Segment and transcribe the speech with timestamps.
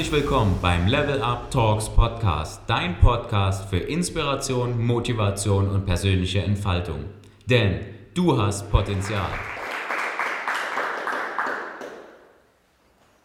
[0.00, 7.04] Herzlich willkommen beim Level Up Talks Podcast, dein Podcast für Inspiration, Motivation und persönliche Entfaltung.
[7.44, 9.28] Denn du hast Potenzial.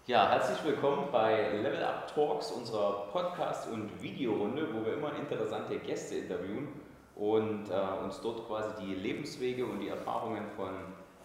[0.05, 5.79] Ja, herzlich willkommen bei Level Up Talks, unserer Podcast- und Videorunde, wo wir immer interessante
[5.79, 6.67] Gäste interviewen
[7.15, 10.71] und äh, uns dort quasi die Lebenswege und die Erfahrungen von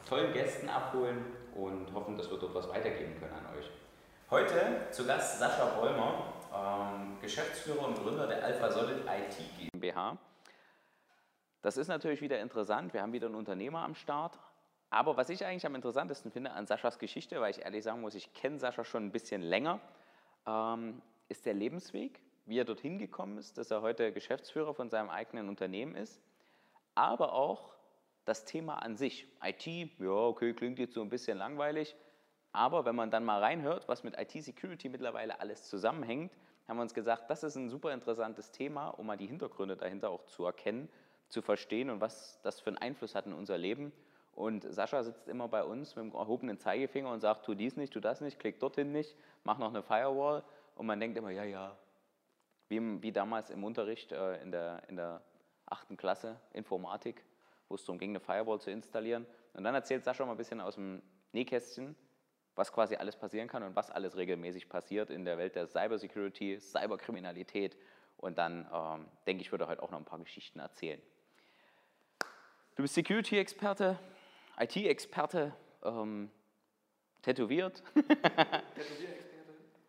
[0.08, 1.24] tollen Gästen abholen
[1.56, 3.49] und hoffen, dass wir dort was weitergeben können an euch.
[4.30, 10.18] Heute zu Gast Sascha Bäumer, ähm, Geschäftsführer und Gründer der Alpha Solid IT GmbH.
[11.62, 12.94] Das ist natürlich wieder interessant.
[12.94, 14.38] Wir haben wieder einen Unternehmer am Start.
[14.88, 18.14] Aber was ich eigentlich am interessantesten finde an Saschas Geschichte, weil ich ehrlich sagen muss,
[18.14, 19.80] ich kenne Sascha schon ein bisschen länger,
[20.46, 25.10] ähm, ist der Lebensweg, wie er dorthin gekommen ist, dass er heute Geschäftsführer von seinem
[25.10, 26.22] eigenen Unternehmen ist.
[26.94, 27.74] Aber auch
[28.26, 29.26] das Thema an sich.
[29.42, 31.96] IT, ja, okay, klingt jetzt so ein bisschen langweilig.
[32.52, 36.32] Aber wenn man dann mal reinhört, was mit IT-Security mittlerweile alles zusammenhängt,
[36.66, 40.10] haben wir uns gesagt, das ist ein super interessantes Thema, um mal die Hintergründe dahinter
[40.10, 40.88] auch zu erkennen,
[41.28, 43.92] zu verstehen und was das für einen Einfluss hat in unser Leben.
[44.32, 47.92] Und Sascha sitzt immer bei uns mit dem erhobenen Zeigefinger und sagt, tu dies nicht,
[47.92, 50.42] tu das nicht, klick dorthin nicht, mach noch eine Firewall.
[50.76, 51.76] Und man denkt immer, ja, ja,
[52.68, 55.20] wie, wie damals im Unterricht äh, in, der, in der
[55.66, 57.24] achten Klasse Informatik,
[57.68, 59.26] wo es darum ging, eine Firewall zu installieren.
[59.54, 61.96] Und dann erzählt Sascha mal ein bisschen aus dem Nähkästchen,
[62.60, 66.60] was quasi alles passieren kann und was alles regelmäßig passiert in der Welt der Cybersecurity,
[66.60, 67.74] Cyberkriminalität.
[68.18, 71.00] Und dann ähm, denke ich, würde heute auch noch ein paar Geschichten erzählen.
[72.76, 73.98] Du bist Security-Experte,
[74.58, 76.30] IT-Experte, ähm,
[77.22, 77.82] tätowiert.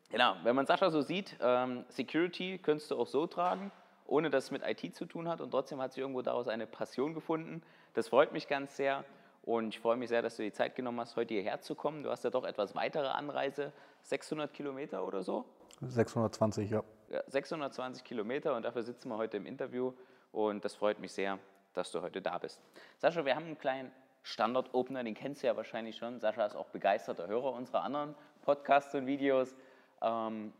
[0.09, 3.69] genau, wenn man Sascha so sieht, ähm, Security könntest du auch so tragen,
[4.07, 6.67] ohne dass es mit IT zu tun hat und trotzdem hat sich irgendwo daraus eine
[6.67, 7.63] Passion gefunden.
[7.95, 9.03] Das freut mich ganz sehr.
[9.43, 12.03] Und ich freue mich sehr, dass du die Zeit genommen hast, heute hierher zu kommen.
[12.03, 13.73] Du hast ja doch etwas weitere Anreise,
[14.03, 15.45] 600 Kilometer oder so?
[15.81, 16.83] 620, ja.
[17.09, 19.93] ja 620 Kilometer und dafür sitzen wir heute im Interview
[20.31, 21.39] und das freut mich sehr,
[21.73, 22.61] dass du heute da bist.
[22.99, 23.91] Sascha, wir haben einen kleinen
[24.23, 26.19] Standard-Opener, den kennst du ja wahrscheinlich schon.
[26.19, 29.55] Sascha ist auch begeisterter Hörer unserer anderen Podcasts und Videos.
[30.03, 30.53] Ähm,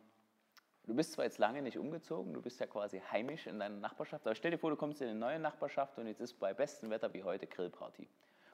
[0.86, 4.26] du bist zwar jetzt lange nicht umgezogen, du bist ja quasi heimisch in deiner Nachbarschaft,
[4.26, 6.90] aber stell dir vor, du kommst in eine neue Nachbarschaft und jetzt ist bei bestem
[6.90, 8.08] Wetter wie heute Grillparty.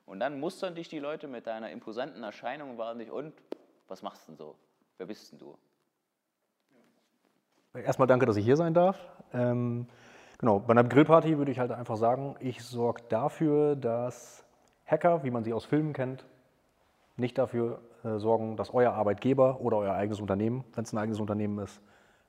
[0.08, 3.34] Und dann mustern dich die Leute mit deiner imposanten Erscheinung und warten dich, und
[3.90, 4.56] was machst du denn so?
[4.98, 5.56] Wer bist denn du?
[7.74, 8.98] Erstmal danke, dass ich hier sein darf.
[9.34, 9.86] Ähm,
[10.38, 14.46] genau, bei einer Grillparty würde ich halt einfach sagen, ich sorge dafür, dass
[14.86, 16.26] Hacker, wie man sie aus Filmen kennt,
[17.18, 21.20] nicht dafür äh, sorgen, dass euer Arbeitgeber oder euer eigenes Unternehmen, wenn es ein eigenes
[21.20, 21.82] Unternehmen ist,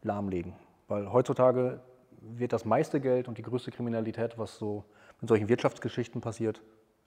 [0.03, 0.55] lahmlegen.
[0.89, 1.81] Weil heutzutage
[2.21, 4.85] wird das meiste Geld und die größte Kriminalität, was so
[5.23, 6.61] in solchen Wirtschaftsgeschichten passiert,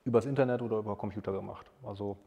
[0.06, 1.70] übers Internet oder über Computer gemacht.
[1.84, 2.18] Also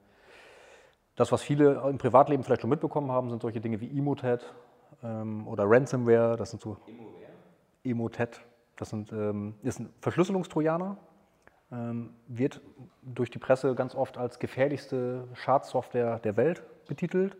[1.16, 4.52] das, was viele im Privatleben vielleicht schon mitbekommen haben, sind solche Dinge wie Emotet
[5.02, 6.36] ähm, oder Ransomware.
[6.36, 6.76] Das sind so
[7.84, 8.40] Emotet.
[8.76, 10.96] Das sind, ähm, ist ein Verschlüsselungstrojaner.
[11.72, 12.60] Ähm, wird
[13.02, 17.36] durch die Presse ganz oft als gefährlichste Schadsoftware der Welt betitelt.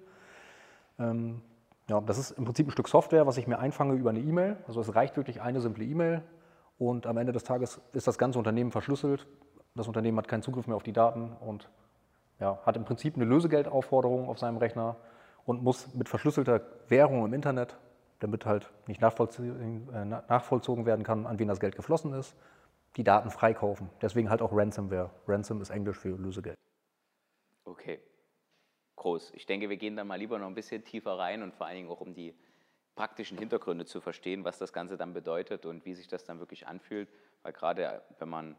[0.99, 1.43] Ähm,
[1.89, 4.57] ja, das ist im Prinzip ein Stück Software, was ich mir einfange über eine E-Mail.
[4.67, 6.23] Also es reicht wirklich eine simple E-Mail
[6.79, 9.27] und am Ende des Tages ist das ganze Unternehmen verschlüsselt
[9.75, 11.69] das Unternehmen hat keinen Zugriff mehr auf die Daten und
[12.41, 14.97] ja, hat im Prinzip eine Lösegeldaufforderung auf seinem Rechner
[15.45, 17.77] und muss mit verschlüsselter Währung im Internet,
[18.21, 22.37] damit halt nicht äh, nachvollzogen werden kann, an wen das Geld geflossen ist,
[22.97, 23.91] die Daten freikaufen.
[24.01, 25.11] Deswegen halt auch Ransomware.
[25.27, 26.57] Ransom ist Englisch für Lösegeld.
[27.65, 28.01] Okay,
[28.97, 29.33] groß.
[29.35, 31.77] Ich denke, wir gehen da mal lieber noch ein bisschen tiefer rein und vor allen
[31.77, 32.35] Dingen auch um die
[32.95, 36.69] praktischen Hintergründe zu verstehen, was das Ganze dann bedeutet und wie sich das dann wirklich
[36.69, 37.09] anfühlt.
[37.43, 38.57] Weil gerade wenn man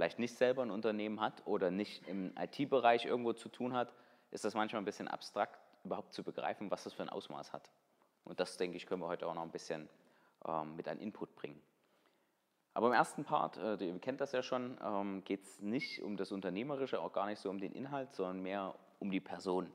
[0.00, 3.92] vielleicht nicht selber ein Unternehmen hat oder nicht im IT-Bereich irgendwo zu tun hat,
[4.30, 7.70] ist das manchmal ein bisschen abstrakt, überhaupt zu begreifen, was das für ein Ausmaß hat.
[8.24, 9.90] Und das, denke ich, können wir heute auch noch ein bisschen
[10.46, 11.60] ähm, mit einem Input bringen.
[12.72, 16.16] Aber im ersten Part, äh, ihr kennt das ja schon, ähm, geht es nicht um
[16.16, 19.70] das Unternehmerische, auch gar nicht so um den Inhalt, sondern mehr um die Person.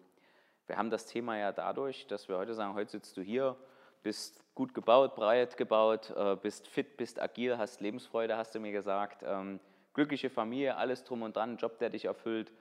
[0.65, 3.55] Wir haben das Thema ja dadurch, dass wir heute sagen, heute sitzt du hier,
[4.01, 8.71] bist gut gebaut, breit gebaut, äh, bist fit, bist agil, hast Lebensfreude, hast du mir
[8.71, 9.21] gesagt.
[9.23, 9.59] Ähm,
[9.95, 12.51] glückliche Familie, alles drum und dran, Job, der dich erfüllt.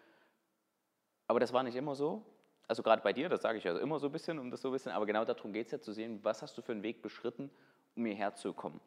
[1.27, 2.25] Aber das war nicht immer so.
[2.67, 4.69] Also gerade bei dir, das sage ich ja immer so ein bisschen, um das so
[4.69, 6.83] ein bisschen, aber genau darum geht es ja zu sehen, was hast du für einen
[6.83, 7.51] Weg beschritten,
[7.95, 8.81] um hierher zu kommen.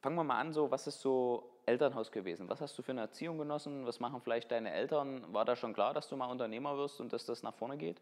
[0.00, 2.48] Fangen wir mal an, so, was ist so Elternhaus gewesen?
[2.48, 3.84] Was hast du für eine Erziehung genossen?
[3.86, 5.24] Was machen vielleicht deine Eltern?
[5.32, 8.00] War da schon klar, dass du mal Unternehmer wirst und dass das nach vorne geht?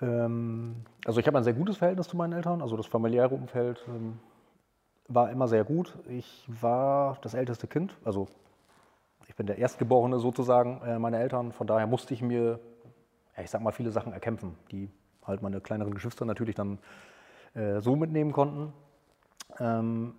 [0.00, 2.62] Ähm, also ich habe ein sehr gutes Verhältnis zu meinen Eltern.
[2.62, 4.18] Also das familiäre Umfeld ähm,
[5.08, 5.98] war immer sehr gut.
[6.08, 8.28] Ich war das älteste Kind, also
[9.26, 11.52] ich bin der Erstgeborene sozusagen äh, meiner Eltern.
[11.52, 12.58] Von daher musste ich mir,
[13.36, 14.56] ja, ich sag mal, viele Sachen erkämpfen.
[14.70, 14.90] Die
[15.24, 16.78] halt meine kleineren Geschwister natürlich dann
[17.54, 18.72] äh, so mitnehmen konnten.
[19.60, 20.14] Ähm,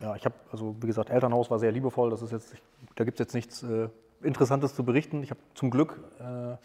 [0.00, 2.10] ja, ich habe, also wie gesagt, Elternhaus war sehr liebevoll.
[2.10, 2.62] Das ist jetzt, ich,
[2.94, 3.88] da gibt es jetzt nichts äh,
[4.22, 5.22] Interessantes zu berichten.
[5.22, 6.56] Ich habe zum Glück äh,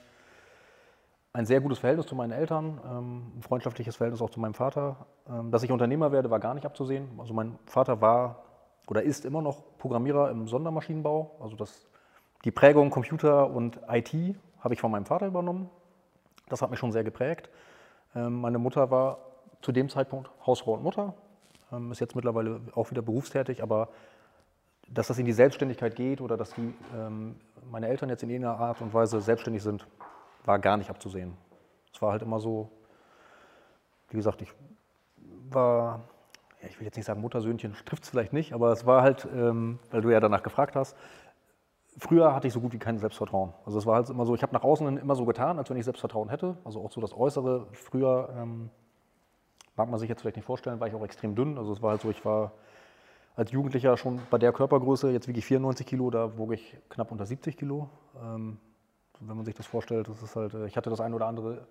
[1.37, 5.05] ein sehr gutes Verhältnis zu meinen Eltern, ähm, ein freundschaftliches Verhältnis auch zu meinem Vater.
[5.29, 7.07] Ähm, dass ich Unternehmer werde, war gar nicht abzusehen.
[7.19, 8.43] Also mein Vater war
[8.87, 11.37] oder ist immer noch Programmierer im Sondermaschinenbau.
[11.39, 11.87] Also das,
[12.43, 15.69] die Prägung Computer und IT habe ich von meinem Vater übernommen.
[16.49, 17.51] Das hat mich schon sehr geprägt.
[18.15, 19.19] Ähm, meine Mutter war
[19.61, 21.13] zu dem Zeitpunkt Hausfrau und Mutter,
[21.91, 23.89] ist jetzt mittlerweile auch wieder berufstätig, aber
[24.87, 26.73] dass das in die Selbstständigkeit geht oder dass die,
[27.69, 29.85] meine Eltern jetzt in irgendeiner Art und Weise selbstständig sind,
[30.47, 31.33] war gar nicht abzusehen.
[31.94, 32.69] Es war halt immer so,
[34.09, 34.51] wie gesagt, ich
[35.49, 36.01] war,
[36.61, 39.27] ja, ich will jetzt nicht sagen Muttersöhnchen, trifft es vielleicht nicht, aber es war halt,
[39.33, 40.95] ähm, weil du ja danach gefragt hast,
[41.97, 43.53] früher hatte ich so gut wie kein Selbstvertrauen.
[43.65, 45.77] Also es war halt immer so, ich habe nach außen immer so getan, als wenn
[45.77, 46.57] ich Selbstvertrauen hätte.
[46.63, 47.67] Also auch so das Äußere.
[47.73, 48.69] Früher ähm,
[49.75, 51.57] mag man sich jetzt vielleicht nicht vorstellen, war ich auch extrem dünn.
[51.57, 52.53] Also es war halt so, ich war
[53.35, 57.11] als Jugendlicher schon bei der Körpergröße, jetzt wiege ich 94 Kilo, da wog ich knapp
[57.11, 57.89] unter 70 Kilo.
[58.23, 58.59] Ähm,
[59.19, 61.67] wenn man sich das vorstellt, das ist halt, äh, ich hatte das ein oder andere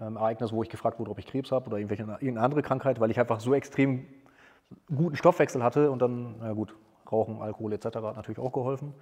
[0.00, 3.00] ähm, Ereignis, wo ich gefragt wurde, ob ich Krebs habe oder irgendwelche, irgendeine andere Krankheit,
[3.00, 4.06] weil ich einfach so extrem
[4.94, 6.74] guten Stoffwechsel hatte und dann, na gut,
[7.10, 7.86] Rauchen, Alkohol etc.
[7.86, 8.94] hat natürlich auch geholfen,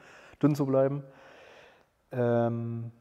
[0.42, 1.02] dünn zu bleiben.
[2.12, 2.92] Ähm,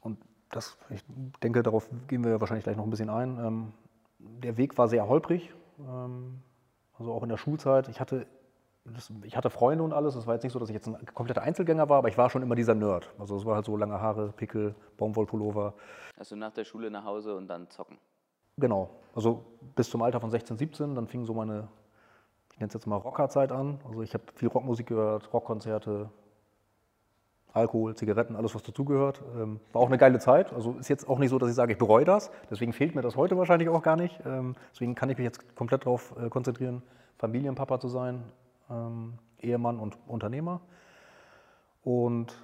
[0.00, 0.18] und
[0.50, 1.02] das, ich
[1.42, 3.38] denke, darauf gehen wir wahrscheinlich gleich noch ein bisschen ein.
[3.38, 3.72] Ähm,
[4.18, 6.40] der Weg war sehr holprig, ähm,
[6.98, 7.88] also auch in der Schulzeit.
[7.88, 8.26] Ich hatte
[8.84, 10.14] das, ich hatte Freunde und alles.
[10.16, 12.30] Es war jetzt nicht so, dass ich jetzt ein kompletter Einzelgänger war, aber ich war
[12.30, 13.10] schon immer dieser Nerd.
[13.18, 15.74] Also es war halt so lange Haare, Pickel, Baumwollpullover.
[16.18, 17.98] Also nach der Schule nach Hause und dann zocken?
[18.58, 18.90] Genau.
[19.14, 19.44] Also
[19.76, 20.94] bis zum Alter von 16, 17.
[20.94, 21.68] Dann fing so meine,
[22.52, 23.78] ich nenne es jetzt mal Rockerzeit an.
[23.86, 26.10] Also ich habe viel Rockmusik gehört, Rockkonzerte,
[27.52, 29.22] Alkohol, Zigaretten, alles was dazugehört.
[29.36, 30.52] Ähm, war auch eine geile Zeit.
[30.52, 32.32] Also ist jetzt auch nicht so, dass ich sage, ich bereue das.
[32.50, 34.18] Deswegen fehlt mir das heute wahrscheinlich auch gar nicht.
[34.26, 36.82] Ähm, deswegen kann ich mich jetzt komplett darauf äh, konzentrieren,
[37.18, 38.24] Familienpapa zu sein,
[38.70, 40.60] ähm, Ehemann und Unternehmer.
[41.82, 42.34] Und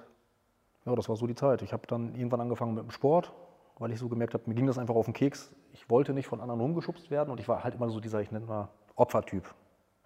[0.85, 1.61] ja, das war so die Zeit.
[1.61, 3.33] Ich habe dann irgendwann angefangen mit dem Sport,
[3.77, 5.51] weil ich so gemerkt habe, mir ging das einfach auf den Keks.
[5.73, 8.31] Ich wollte nicht von anderen rumgeschubst werden und ich war halt immer so dieser, ich
[8.31, 9.53] nenne mal Opfertyp.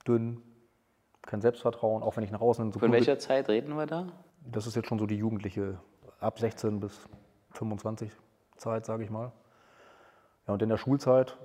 [0.08, 0.42] Dünn,
[1.22, 4.08] kein Selbstvertrauen, auch wenn ich nach außen so Von welcher Zeit reden wir da?
[4.46, 5.80] Das ist jetzt schon so die jugendliche,
[6.20, 7.08] ab 16 bis
[7.52, 8.12] 25
[8.58, 9.32] Zeit, sage ich mal.
[10.48, 11.38] Ja, und in der Schulzeit,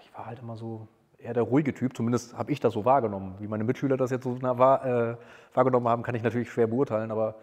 [0.00, 0.88] ich war halt immer so,
[1.22, 3.36] eher der ruhige Typ, zumindest habe ich das so wahrgenommen.
[3.38, 5.16] Wie meine Mitschüler das jetzt so wahr, äh,
[5.54, 7.36] wahrgenommen haben, kann ich natürlich schwer beurteilen, aber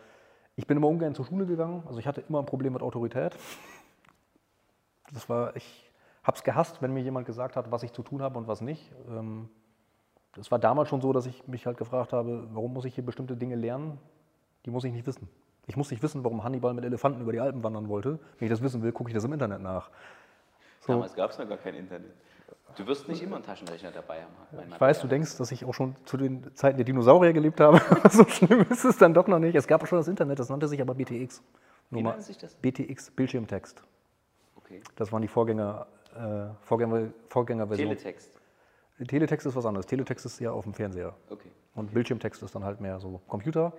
[0.55, 1.83] ich bin immer ungern zur Schule gegangen.
[1.87, 3.37] Also ich hatte immer ein Problem mit Autorität.
[5.13, 5.91] Das war, ich
[6.23, 8.61] habe es gehasst, wenn mir jemand gesagt hat, was ich zu tun habe und was
[8.61, 8.91] nicht.
[9.09, 9.49] Ähm,
[10.35, 13.05] das war damals schon so, dass ich mich halt gefragt habe, warum muss ich hier
[13.05, 13.97] bestimmte Dinge lernen,
[14.65, 15.27] die muss ich nicht wissen.
[15.67, 18.19] Ich muss nicht wissen, warum Hannibal mit Elefanten über die Alpen wandern wollte.
[18.37, 19.89] Wenn ich das wissen will, gucke ich das im Internet nach.
[20.81, 20.93] So.
[20.93, 22.11] Damals gab es noch gar kein Internet.
[22.75, 24.69] Du wirst nicht immer einen Taschenrechner dabei haben.
[24.73, 27.81] Ich weiß, du denkst, dass ich auch schon zu den Zeiten der Dinosaurier gelebt habe.
[28.09, 29.55] so schlimm ist es dann doch noch nicht.
[29.55, 31.43] Es gab schon das Internet, das nannte sich aber BTX.
[31.89, 32.55] Wie nannte sich das?
[32.55, 33.83] BTX, Bildschirmtext.
[34.55, 34.81] Okay.
[34.95, 37.97] Das waren die Vorgänger, äh, Vorgänger, Vorgängerversionen.
[37.97, 38.39] Teletext.
[39.07, 39.85] Teletext ist was anderes.
[39.85, 41.13] Teletext ist ja auf dem Fernseher.
[41.29, 41.51] Okay.
[41.75, 43.73] Und Bildschirmtext ist dann halt mehr so Computer.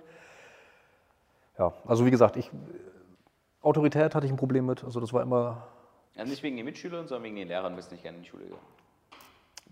[1.57, 2.49] Ja, also wie gesagt, ich,
[3.61, 4.83] Autorität hatte ich ein Problem mit.
[4.83, 5.67] Also das war immer.
[6.15, 8.29] Ja, nicht wegen den Mitschülern, sondern wegen den Lehrern bist du nicht gerne in die
[8.29, 8.61] Schule gegangen.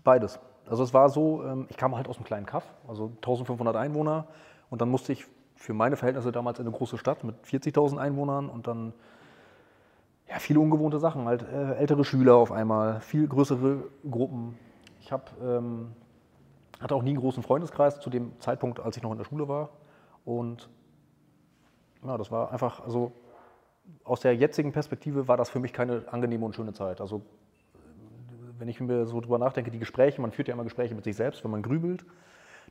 [0.02, 0.38] Beides.
[0.66, 4.26] Also es war so, ähm, ich kam halt aus einem kleinen Kaff, also 1500 Einwohner
[4.70, 8.48] und dann musste ich für meine Verhältnisse damals in eine große Stadt mit 40.000 Einwohnern
[8.48, 8.94] und dann
[10.28, 14.56] ja, viele ungewohnte Sachen, halt äh, ältere Schüler auf einmal, viel größere Gruppen.
[15.00, 15.92] Ich hab, ähm,
[16.80, 19.48] hatte auch nie einen großen Freundeskreis zu dem Zeitpunkt, als ich noch in der Schule
[19.48, 19.70] war
[20.24, 20.70] und
[22.04, 23.12] ja, das war einfach, also
[24.04, 27.00] aus der jetzigen Perspektive war das für mich keine angenehme und schöne Zeit.
[27.00, 27.22] Also
[28.58, 31.16] wenn ich mir so drüber nachdenke, die Gespräche, man führt ja immer Gespräche mit sich
[31.16, 32.04] selbst, wenn man grübelt,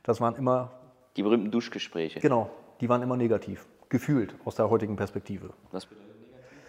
[0.02, 0.72] das waren immer.
[1.16, 2.20] Die berühmten Duschgespräche.
[2.20, 2.50] Genau,
[2.80, 5.50] die waren immer negativ, gefühlt aus der heutigen Perspektive.
[5.72, 6.60] Was bedeutet negativ?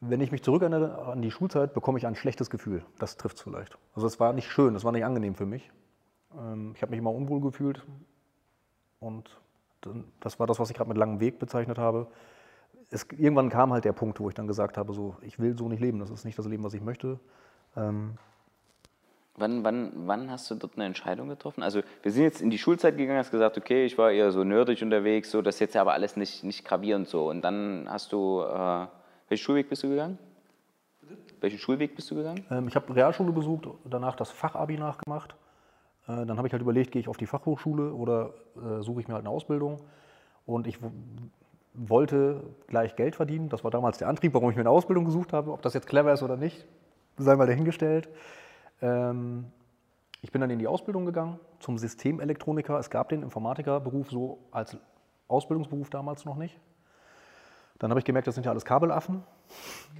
[0.00, 2.82] Wenn ich mich zurückerinnere an die Schulzeit, bekomme ich ein schlechtes Gefühl.
[2.98, 3.76] Das trifft es vielleicht.
[3.94, 5.70] Also es war nicht schön, es war nicht angenehm für mich.
[6.38, 7.84] Ähm, ich habe mich immer unwohl gefühlt
[9.00, 9.28] und
[10.20, 12.08] das war das, was ich gerade mit langem Weg bezeichnet habe.
[12.90, 15.68] Es, irgendwann kam halt der Punkt, wo ich dann gesagt habe, so, ich will so
[15.68, 17.18] nicht leben, das ist nicht das Leben, was ich möchte.
[17.76, 18.16] Ähm
[19.36, 21.62] wann, wann, wann hast du dort eine Entscheidung getroffen?
[21.62, 24.44] Also wir sind jetzt in die Schulzeit gegangen, hast gesagt, okay, ich war eher so
[24.44, 27.28] nerdig unterwegs, so, das ist jetzt aber alles nicht, nicht gravierend so.
[27.28, 28.86] Und dann hast du, äh,
[29.28, 30.18] welchen Schulweg bist du gegangen?
[31.40, 32.44] Welchen Schulweg bist du gegangen?
[32.50, 35.36] Ähm, ich habe Realschule besucht, danach das Fachabi nachgemacht.
[36.08, 39.08] Äh, dann habe ich halt überlegt, gehe ich auf die Fachhochschule oder äh, suche ich
[39.08, 39.80] mir halt eine Ausbildung.
[40.46, 40.78] Und ich
[41.76, 43.48] wollte gleich Geld verdienen.
[43.48, 45.52] Das war damals der Antrieb, warum ich mir eine Ausbildung gesucht habe.
[45.52, 46.66] Ob das jetzt clever ist oder nicht,
[47.16, 48.08] sei mal dahingestellt.
[48.80, 49.46] Ähm,
[50.22, 52.78] ich bin dann in die Ausbildung gegangen zum Systemelektroniker.
[52.78, 54.76] Es gab den Informatikerberuf so als
[55.28, 56.58] Ausbildungsberuf damals noch nicht.
[57.78, 59.22] Dann habe ich gemerkt, das sind ja alles Kabelaffen.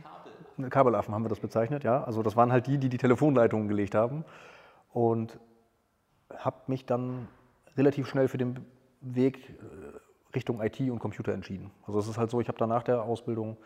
[0.03, 0.71] Kabel.
[0.71, 2.03] Kabelaffen haben wir das bezeichnet, ja.
[2.05, 4.25] Also das waren halt die, die die Telefonleitungen gelegt haben.
[4.93, 5.39] Und
[6.35, 7.29] habe mich dann
[7.77, 8.65] relativ schnell für den
[9.01, 9.53] Weg äh,
[10.37, 11.73] Richtung IT und Computer entschieden.
[11.87, 13.57] Also es ist halt so, ich habe dann nach der Ausbildung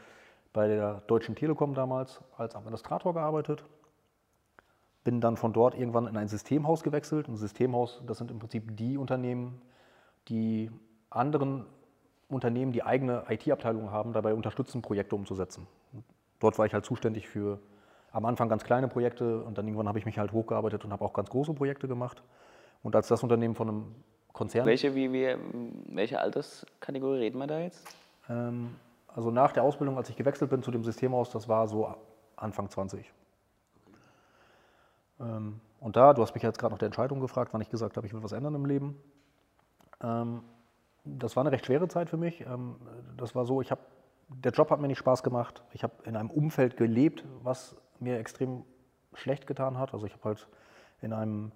[0.53, 3.65] bei der Deutschen Telekom damals als Administrator gearbeitet,
[5.05, 7.29] bin dann von dort irgendwann in ein Systemhaus gewechselt.
[7.29, 9.61] Ein Systemhaus, das sind im Prinzip die Unternehmen,
[10.29, 10.71] die
[11.11, 11.67] anderen
[12.29, 15.67] Unternehmen, die eigene IT-Abteilungen haben, dabei unterstützen, Projekte umzusetzen.
[16.39, 17.59] Dort war ich halt zuständig für
[18.13, 21.05] am Anfang ganz kleine Projekte und dann irgendwann habe ich mich halt hochgearbeitet und habe
[21.05, 22.23] auch ganz große Projekte gemacht.
[22.83, 23.95] Und als das Unternehmen von einem
[24.33, 24.67] Konzern.
[24.67, 25.37] Welche, wie, wie,
[25.87, 27.87] welche Alterskategorie reden wir da jetzt?
[28.29, 28.77] Ähm,
[29.09, 31.95] also nach der Ausbildung, als ich gewechselt bin zu dem Systemhaus, das war so
[32.37, 33.13] Anfang 20.
[35.21, 37.97] Ähm, und da, du hast mich jetzt gerade nach der Entscheidung gefragt, wann ich gesagt
[37.97, 39.01] habe, ich will was ändern im Leben.
[40.03, 40.43] Ähm,
[41.05, 42.43] das war eine recht schwere Zeit für mich.
[42.43, 42.77] Ähm,
[43.17, 43.81] das war so, ich habe,
[44.29, 45.63] der Job hat mir nicht Spaß gemacht.
[45.73, 48.65] Ich habe in einem Umfeld gelebt, was mir extrem
[49.15, 49.93] schlecht getan hat.
[49.93, 50.47] Also ich habe halt
[51.01, 51.53] in einem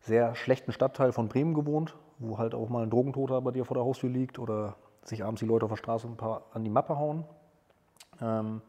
[0.00, 3.74] sehr schlechten Stadtteil von Bremen gewohnt, wo halt auch mal ein Drogentoter bei dir vor
[3.74, 6.70] der Haustür liegt oder sich abends die Leute auf der Straße ein paar an die
[6.70, 7.24] Mappe hauen.
[8.20, 8.62] Ähm,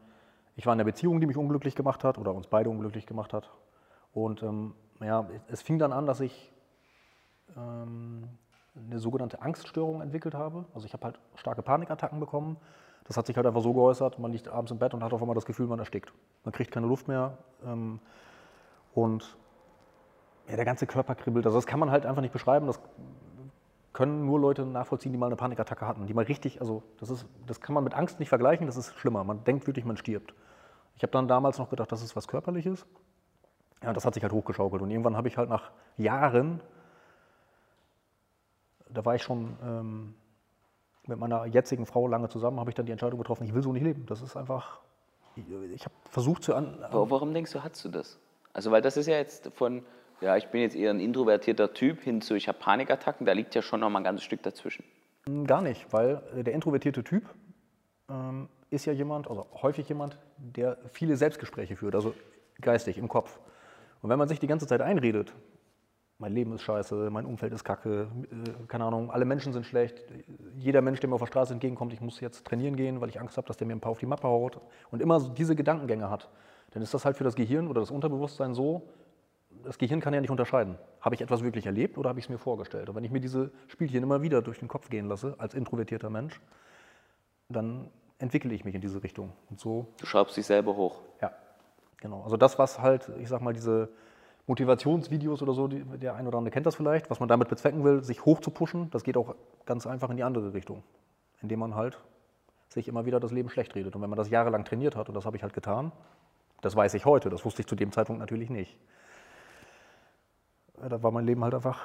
[0.56, 3.32] ich war in einer Beziehung, die mich unglücklich gemacht hat oder uns beide unglücklich gemacht
[3.32, 3.50] hat.
[4.12, 6.52] Und ähm, ja, es fing dann an, dass ich
[7.56, 8.28] ähm,
[8.74, 10.66] eine sogenannte Angststörung entwickelt habe.
[10.74, 12.56] Also ich habe halt starke Panikattacken bekommen.
[13.04, 15.20] Das hat sich halt einfach so geäußert, man liegt abends im Bett und hat auf
[15.20, 16.12] einmal das Gefühl, man erstickt.
[16.44, 17.98] Man kriegt keine Luft mehr ähm,
[18.94, 19.36] und
[20.48, 21.46] ja, der ganze Körper kribbelt.
[21.46, 22.66] Also das kann man halt einfach nicht beschreiben.
[22.66, 22.80] Das
[23.92, 26.06] können nur Leute nachvollziehen, die mal eine Panikattacke hatten.
[26.06, 28.94] Die mal richtig, also das, ist, das kann man mit Angst nicht vergleichen, das ist
[28.94, 29.24] schlimmer.
[29.24, 30.34] Man denkt wirklich, man stirbt.
[30.96, 32.86] Ich habe dann damals noch gedacht, das ist was Körperliches.
[33.82, 34.82] Ja, das hat sich halt hochgeschaukelt.
[34.82, 36.60] Und irgendwann habe ich halt nach Jahren,
[38.88, 40.14] da war ich schon ähm,
[41.06, 43.72] mit meiner jetzigen Frau lange zusammen, habe ich dann die Entscheidung getroffen, ich will so
[43.72, 44.06] nicht leben.
[44.06, 44.80] Das ist einfach,
[45.34, 46.54] ich, ich habe versucht zu...
[46.54, 48.18] An, Warum denkst du, hast du das?
[48.52, 49.84] Also weil das ist ja jetzt von,
[50.22, 53.54] ja, ich bin jetzt eher ein introvertierter Typ hin zu, ich habe Panikattacken, da liegt
[53.54, 54.84] ja schon noch mal ein ganzes Stück dazwischen.
[55.26, 57.24] Hm, gar nicht, weil äh, der introvertierte Typ
[58.08, 62.14] ähm, ist ja jemand, also häufig jemand, der viele Selbstgespräche führt, also
[62.60, 63.40] geistig, im Kopf.
[64.00, 65.34] Und wenn man sich die ganze Zeit einredet,
[66.18, 70.04] mein Leben ist scheiße, mein Umfeld ist kacke, äh, keine Ahnung, alle Menschen sind schlecht,
[70.56, 73.20] jeder Mensch, der mir auf der Straße entgegenkommt, ich muss jetzt trainieren gehen, weil ich
[73.20, 74.60] Angst habe, dass der mir ein paar auf die Mappe haut
[74.92, 76.28] und immer diese Gedankengänge hat,
[76.70, 78.88] dann ist das halt für das Gehirn oder das Unterbewusstsein so,
[79.64, 80.78] das Gehirn kann ja nicht unterscheiden.
[81.00, 82.88] Habe ich etwas wirklich erlebt oder habe ich es mir vorgestellt?
[82.88, 86.10] Und wenn ich mir diese Spielchen immer wieder durch den Kopf gehen lasse, als introvertierter
[86.10, 86.40] Mensch,
[87.48, 89.32] dann entwickle ich mich in diese Richtung.
[89.50, 89.88] Und so.
[89.98, 91.00] Du schraubst dich selber hoch.
[91.20, 91.32] Ja,
[92.00, 92.22] genau.
[92.22, 93.88] Also das, was halt, ich sag mal, diese
[94.46, 97.84] Motivationsvideos oder so, die, der ein oder andere kennt das vielleicht, was man damit bezwecken
[97.84, 99.34] will, sich hoch zu pushen, das geht auch
[99.66, 100.82] ganz einfach in die andere Richtung.
[101.42, 101.98] Indem man halt
[102.68, 103.94] sich immer wieder das Leben schlecht redet.
[103.94, 105.92] Und wenn man das jahrelang trainiert hat, und das habe ich halt getan,
[106.60, 108.78] das weiß ich heute, das wusste ich zu dem Zeitpunkt natürlich nicht
[110.88, 111.80] da war mein Leben halt einfach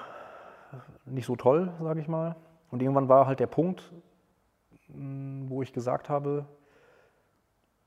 [1.06, 2.36] nicht so toll, sage ich mal.
[2.72, 3.94] Und irgendwann war halt der Punkt,
[4.88, 6.46] hm, wo ich gesagt habe,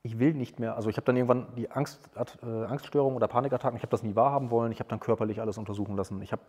[0.02, 3.76] ich will nicht mehr, also ich habe dann irgendwann die Angst, äh, Angststörung oder Panikattacken,
[3.76, 6.22] ich habe das nie wahrhaben wollen, ich habe dann körperlich alles untersuchen lassen.
[6.22, 6.42] Ich habe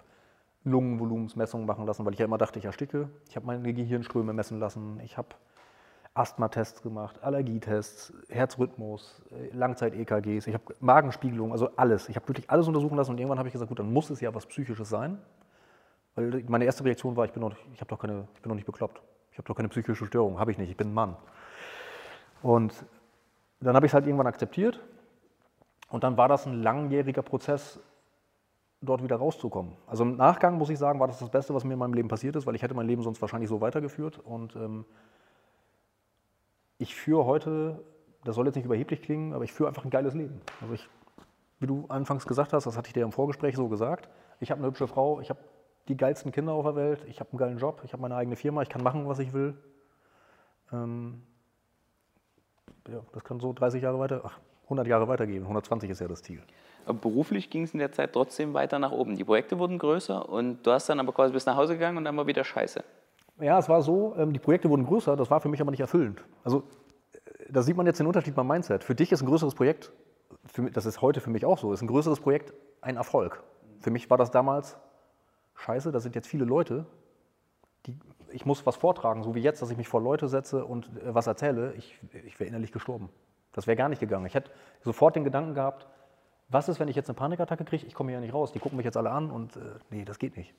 [0.63, 3.09] Lungenvolumensmessungen machen lassen, weil ich ja immer dachte, ich ersticke.
[3.27, 4.99] Ich habe meine Gehirnströme messen lassen.
[5.03, 5.29] Ich habe
[6.13, 12.09] Asthmatests gemacht, Allergietests, Herzrhythmus, äh, Langzeit-EKGs, ich habe Magenspiegelung, also alles.
[12.09, 14.19] Ich habe wirklich alles untersuchen lassen und irgendwann habe ich gesagt, gut, dann muss es
[14.19, 15.17] ja was Psychisches sein.
[16.15, 18.65] Weil meine erste Reaktion war, ich bin, noch, ich doch keine, ich bin noch nicht
[18.65, 19.01] bekloppt.
[19.31, 21.15] Ich habe doch keine psychische Störung, habe ich nicht, ich bin ein Mann.
[22.41, 22.85] Und
[23.61, 24.81] dann habe ich es halt irgendwann akzeptiert
[25.89, 27.79] und dann war das ein langjähriger Prozess,
[28.81, 29.73] dort wieder rauszukommen.
[29.85, 32.07] Also im Nachgang muss ich sagen, war das das Beste, was mir in meinem Leben
[32.07, 34.85] passiert ist, weil ich hätte mein Leben sonst wahrscheinlich so weitergeführt und ähm,
[36.81, 37.79] ich führe heute,
[38.23, 40.41] das soll jetzt nicht überheblich klingen, aber ich führe einfach ein geiles Leben.
[40.61, 40.89] Also ich,
[41.59, 44.09] wie du anfangs gesagt hast, das hatte ich dir im Vorgespräch so gesagt,
[44.39, 45.39] ich habe eine hübsche Frau, ich habe
[45.87, 48.35] die geilsten Kinder auf der Welt, ich habe einen geilen Job, ich habe meine eigene
[48.35, 49.55] Firma, ich kann machen, was ich will.
[50.73, 51.21] Ähm,
[52.87, 55.43] ja, das kann so 30 Jahre weiter, ach, 100 Jahre weitergehen.
[55.43, 56.41] 120 ist ja das Ziel.
[56.85, 59.17] Aber beruflich ging es in der Zeit trotzdem weiter nach oben.
[59.17, 62.05] Die Projekte wurden größer und du hast dann aber quasi bis nach Hause gegangen und
[62.05, 62.83] dann war wieder scheiße.
[63.41, 65.79] Ja, es war so, ähm, die Projekte wurden größer, das war für mich aber nicht
[65.79, 66.23] erfüllend.
[66.43, 66.63] Also
[67.13, 67.19] äh,
[67.49, 68.83] da sieht man jetzt den Unterschied beim Mindset.
[68.83, 69.91] Für dich ist ein größeres Projekt,
[70.45, 73.43] für, das ist heute für mich auch so, ist ein größeres Projekt ein Erfolg.
[73.79, 74.77] Für mich war das damals
[75.55, 76.85] scheiße, da sind jetzt viele Leute,
[77.87, 77.97] die
[78.31, 81.13] ich muss was vortragen, so wie jetzt, dass ich mich vor Leute setze und äh,
[81.13, 83.09] was erzähle, ich, ich wäre innerlich gestorben.
[83.53, 84.25] Das wäre gar nicht gegangen.
[84.27, 85.87] Ich hätte sofort den Gedanken gehabt,
[86.47, 87.85] was ist, wenn ich jetzt eine Panikattacke kriege?
[87.85, 88.51] Ich komme hier ja nicht raus.
[88.51, 90.53] Die gucken mich jetzt alle an und äh, nee, das geht nicht.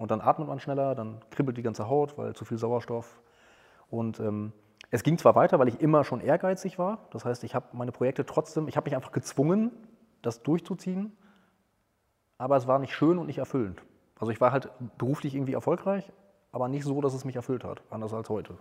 [0.00, 3.20] Und dann atmet man schneller, dann kribbelt die ganze Haut, weil zu viel Sauerstoff.
[3.90, 4.54] Und ähm,
[4.90, 7.06] es ging zwar weiter, weil ich immer schon ehrgeizig war.
[7.10, 9.70] Das heißt, ich habe meine Projekte trotzdem, ich habe mich einfach gezwungen,
[10.22, 11.14] das durchzuziehen.
[12.38, 13.82] Aber es war nicht schön und nicht erfüllend.
[14.18, 16.10] Also ich war halt beruflich irgendwie erfolgreich,
[16.50, 18.56] aber nicht so, dass es mich erfüllt hat, anders als heute.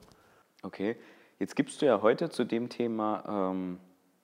[0.61, 0.97] Okay,
[1.39, 3.79] jetzt gibst du ja heute zu dem Thema ähm,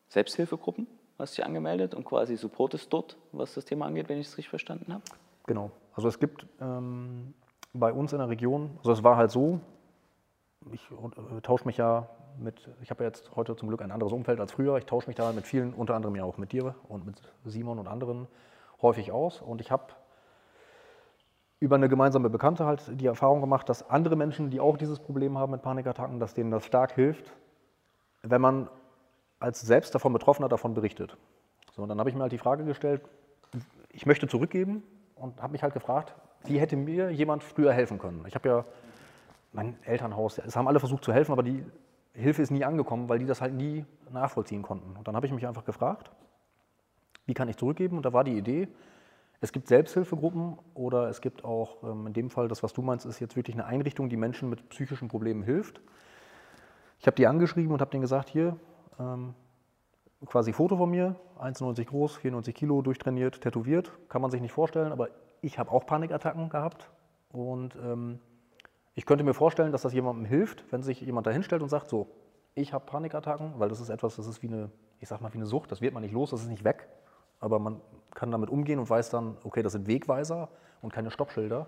[0.09, 0.85] Selbsthilfegruppen,
[1.17, 4.49] hast dich angemeldet und quasi supportest dort, was das Thema angeht, wenn ich es richtig
[4.49, 5.03] verstanden habe.
[5.45, 5.71] Genau.
[5.95, 7.33] Also es gibt ähm,
[7.73, 9.61] bei uns in der Region, also es war halt so,
[10.71, 14.11] ich äh, tausche mich ja mit, ich habe ja jetzt heute zum Glück ein anderes
[14.11, 16.75] Umfeld als früher, ich tausche mich da mit vielen, unter anderem ja auch mit dir
[16.89, 18.27] und mit Simon und anderen
[18.81, 19.85] häufig aus und ich habe
[21.61, 25.37] über eine gemeinsame Bekannte halt die Erfahrung gemacht, dass andere Menschen, die auch dieses Problem
[25.37, 27.31] haben mit Panikattacken, dass denen das stark hilft,
[28.21, 28.69] wenn man
[29.39, 31.17] als selbst davon Betroffener davon berichtet.
[31.73, 33.01] So, und dann habe ich mir halt die Frage gestellt,
[33.89, 34.83] ich möchte zurückgeben
[35.15, 36.13] und habe mich halt gefragt,
[36.45, 38.23] wie hätte mir jemand früher helfen können?
[38.27, 38.65] Ich habe ja
[39.51, 41.65] mein Elternhaus, es haben alle versucht zu helfen, aber die
[42.13, 44.95] Hilfe ist nie angekommen, weil die das halt nie nachvollziehen konnten.
[44.95, 46.11] Und dann habe ich mich einfach gefragt,
[47.25, 47.97] wie kann ich zurückgeben?
[47.97, 48.67] Und da war die Idee,
[49.41, 53.05] es gibt Selbsthilfegruppen oder es gibt auch, ähm, in dem Fall, das, was du meinst,
[53.05, 55.81] ist jetzt wirklich eine Einrichtung, die Menschen mit psychischen Problemen hilft.
[56.99, 58.57] Ich habe die angeschrieben und habe denen gesagt, hier,
[58.99, 59.33] ähm,
[60.25, 64.91] quasi Foto von mir, 1,90 groß, 94 Kilo, durchtrainiert, tätowiert, kann man sich nicht vorstellen,
[64.91, 65.09] aber
[65.41, 66.89] ich habe auch Panikattacken gehabt
[67.29, 68.19] und ähm,
[68.93, 71.89] ich könnte mir vorstellen, dass das jemandem hilft, wenn sich jemand da hinstellt und sagt,
[71.89, 72.07] so,
[72.55, 75.37] ich habe Panikattacken, weil das ist etwas, das ist wie eine, ich sag mal, wie
[75.37, 76.87] eine Sucht, das wird man nicht los, das ist nicht weg,
[77.39, 77.81] aber man
[78.13, 80.49] kann damit umgehen und weiß dann, okay, das sind Wegweiser
[80.81, 81.67] und keine Stoppschilder.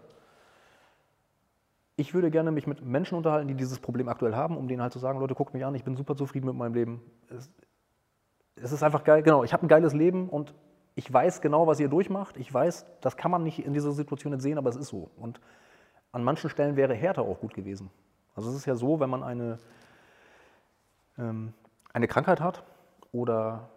[1.97, 4.93] Ich würde gerne mich mit Menschen unterhalten, die dieses Problem aktuell haben, um denen halt
[4.93, 7.01] zu sagen, Leute, guckt mich an, ich bin super zufrieden mit meinem Leben.
[7.29, 7.51] Es,
[8.61, 10.53] es ist einfach geil, genau, ich habe ein geiles Leben und
[10.95, 12.37] ich weiß genau, was ihr durchmacht.
[12.37, 15.11] Ich weiß, das kann man nicht in dieser Situation nicht sehen, aber es ist so.
[15.17, 15.39] Und
[16.11, 17.91] an manchen Stellen wäre härter auch gut gewesen.
[18.35, 19.59] Also es ist ja so, wenn man eine,
[21.17, 21.53] ähm,
[21.93, 22.63] eine Krankheit hat
[23.11, 23.69] oder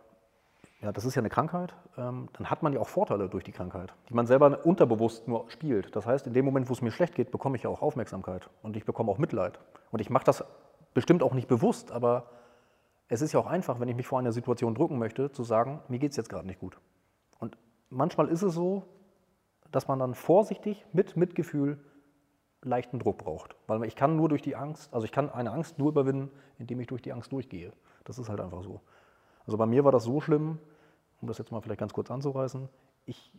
[0.80, 3.52] ja, das ist ja eine Krankheit, ähm, dann hat man ja auch Vorteile durch die
[3.52, 5.94] Krankheit, die man selber unterbewusst nur spielt.
[5.94, 8.48] Das heißt, in dem Moment, wo es mir schlecht geht, bekomme ich ja auch Aufmerksamkeit
[8.62, 9.58] und ich bekomme auch Mitleid.
[9.90, 10.42] Und ich mache das
[10.94, 12.24] bestimmt auch nicht bewusst, aber
[13.10, 15.80] es ist ja auch einfach, wenn ich mich vor einer Situation drücken möchte, zu sagen,
[15.88, 16.80] mir geht es jetzt gerade nicht gut.
[17.40, 17.58] Und
[17.90, 18.84] manchmal ist es so,
[19.72, 21.78] dass man dann vorsichtig mit Mitgefühl
[22.62, 23.56] leichten Druck braucht.
[23.66, 26.78] Weil ich kann nur durch die Angst, also ich kann eine Angst nur überwinden, indem
[26.78, 27.72] ich durch die Angst durchgehe.
[28.04, 28.80] Das ist halt einfach so.
[29.44, 30.58] Also bei mir war das so schlimm,
[31.20, 32.68] um das jetzt mal vielleicht ganz kurz anzureißen,
[33.06, 33.32] ich,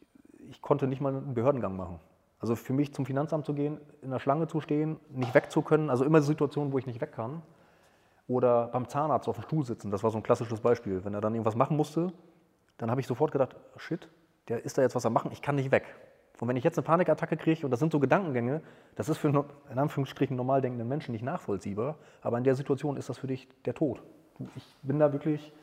[0.50, 2.02] ich konnte nicht mal einen Behördengang machen.
[2.40, 5.62] Also für mich zum Finanzamt zu gehen, in der Schlange zu stehen, nicht weg zu
[5.62, 7.42] können, also immer Situationen, wo ich nicht weg kann.
[8.28, 11.04] Oder beim Zahnarzt auf dem Stuhl sitzen, das war so ein klassisches Beispiel.
[11.04, 12.14] Wenn er dann irgendwas machen musste,
[12.78, 14.08] dann habe ich sofort gedacht, shit,
[14.48, 15.84] der ist da jetzt was am machen, ich kann nicht weg.
[16.40, 18.62] Und wenn ich jetzt eine Panikattacke kriege, und das sind so Gedankengänge,
[18.96, 23.10] das ist für in Anführungsstrichen normal denkenden Menschen nicht nachvollziehbar, aber in der Situation ist
[23.10, 24.02] das für dich der Tod.
[24.56, 25.54] Ich bin da wirklich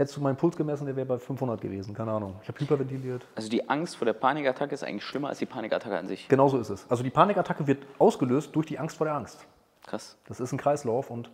[0.00, 2.36] Hättest du meinen Puls gemessen, der wäre bei 500 gewesen, keine Ahnung.
[2.40, 3.26] Ich habe hyperventiliert.
[3.34, 6.26] Also die Angst vor der Panikattacke ist eigentlich schlimmer als die Panikattacke an sich.
[6.26, 6.90] Genauso ist es.
[6.90, 9.46] Also die Panikattacke wird ausgelöst durch die Angst vor der Angst.
[9.84, 10.16] Krass.
[10.26, 11.30] Das ist ein Kreislauf und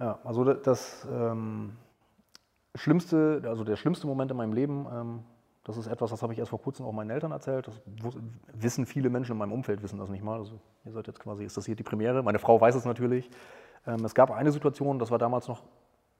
[0.00, 1.76] ja, also das ähm,
[2.74, 5.20] schlimmste, also der schlimmste Moment in meinem Leben, ähm,
[5.64, 7.68] das ist etwas, das habe ich erst vor kurzem auch meinen Eltern erzählt.
[7.68, 7.80] Das
[8.54, 10.38] wissen viele Menschen in meinem Umfeld, wissen das nicht mal.
[10.38, 12.22] Also ihr seid jetzt quasi, ist das hier die Premiere.
[12.22, 13.30] Meine Frau weiß es natürlich.
[13.86, 15.62] Ähm, es gab eine Situation, das war damals noch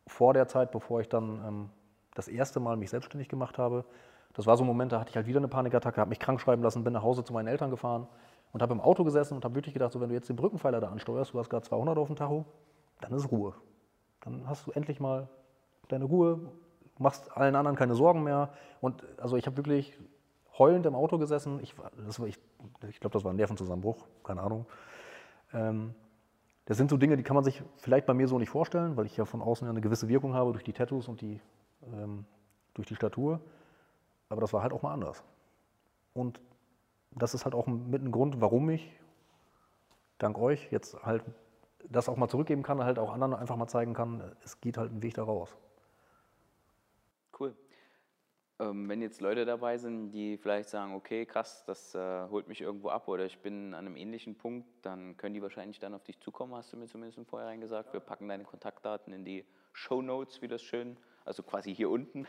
[0.07, 1.71] vor der Zeit, bevor ich dann ähm,
[2.15, 3.85] das erste Mal mich selbstständig gemacht habe.
[4.35, 6.41] Das war so ein Moment, da hatte ich halt wieder eine Panikattacke, habe mich krank
[6.41, 8.07] schreiben lassen, bin nach Hause zu meinen Eltern gefahren
[8.53, 10.81] und habe im Auto gesessen und habe wirklich gedacht, so wenn du jetzt den Brückenpfeiler
[10.81, 12.45] da ansteuerst, du hast gerade 200 auf dem Tacho,
[13.01, 13.55] dann ist Ruhe.
[14.21, 15.29] Dann hast du endlich mal
[15.89, 16.41] deine Ruhe,
[16.99, 18.53] machst allen anderen keine Sorgen mehr.
[18.81, 19.99] Und also ich habe wirklich
[20.59, 21.61] heulend im Auto gesessen.
[21.63, 21.75] Ich,
[22.27, 22.39] ich,
[22.89, 24.67] ich glaube, das war ein Nervenzusammenbruch, keine Ahnung.
[25.53, 25.95] Ähm,
[26.67, 29.07] das sind so Dinge, die kann man sich vielleicht bei mir so nicht vorstellen, weil
[29.07, 31.41] ich ja von außen eine gewisse Wirkung habe durch die Tattoos und die,
[31.93, 32.25] ähm,
[32.75, 33.41] durch die Statur.
[34.29, 35.25] Aber das war halt auch mal anders.
[36.15, 36.41] Und
[37.11, 38.93] das ist halt auch mit ein Grund, warum ich
[40.19, 41.25] dank euch jetzt halt
[41.89, 44.93] das auch mal zurückgeben kann, halt auch anderen einfach mal zeigen kann, es geht halt
[44.93, 45.57] ein Weg da raus.
[47.39, 47.55] Cool.
[48.61, 52.61] Ähm, wenn jetzt Leute dabei sind, die vielleicht sagen, okay, krass, das äh, holt mich
[52.61, 56.05] irgendwo ab oder ich bin an einem ähnlichen Punkt, dann können die wahrscheinlich dann auf
[56.05, 57.95] dich zukommen, hast du mir zumindest im Vorhinein gesagt.
[57.95, 62.27] Wir packen deine Kontaktdaten in die Show Notes, wie das schön, also quasi hier unten,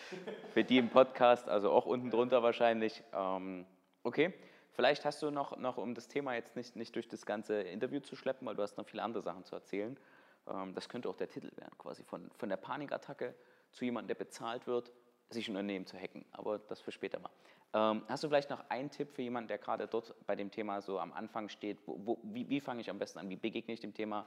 [0.54, 3.02] für die im Podcast, also auch unten drunter wahrscheinlich.
[3.12, 3.66] Ähm,
[4.02, 4.32] okay,
[4.76, 8.00] Vielleicht hast du noch, noch um das Thema jetzt nicht, nicht durch das ganze Interview
[8.00, 9.98] zu schleppen, weil du hast noch viele andere Sachen zu erzählen.
[10.46, 13.34] Ähm, das könnte auch der Titel werden, quasi von, von der Panikattacke
[13.72, 14.92] zu jemandem, der bezahlt wird,
[15.30, 16.26] sich ein Unternehmen zu hacken.
[16.30, 17.30] Aber das für später mal.
[17.72, 20.82] Ähm, hast du vielleicht noch einen Tipp für jemanden, der gerade dort bei dem Thema
[20.82, 21.78] so am Anfang steht?
[21.86, 23.30] Wo, wo, wie, wie fange ich am besten an?
[23.30, 24.26] Wie begegne ich dem Thema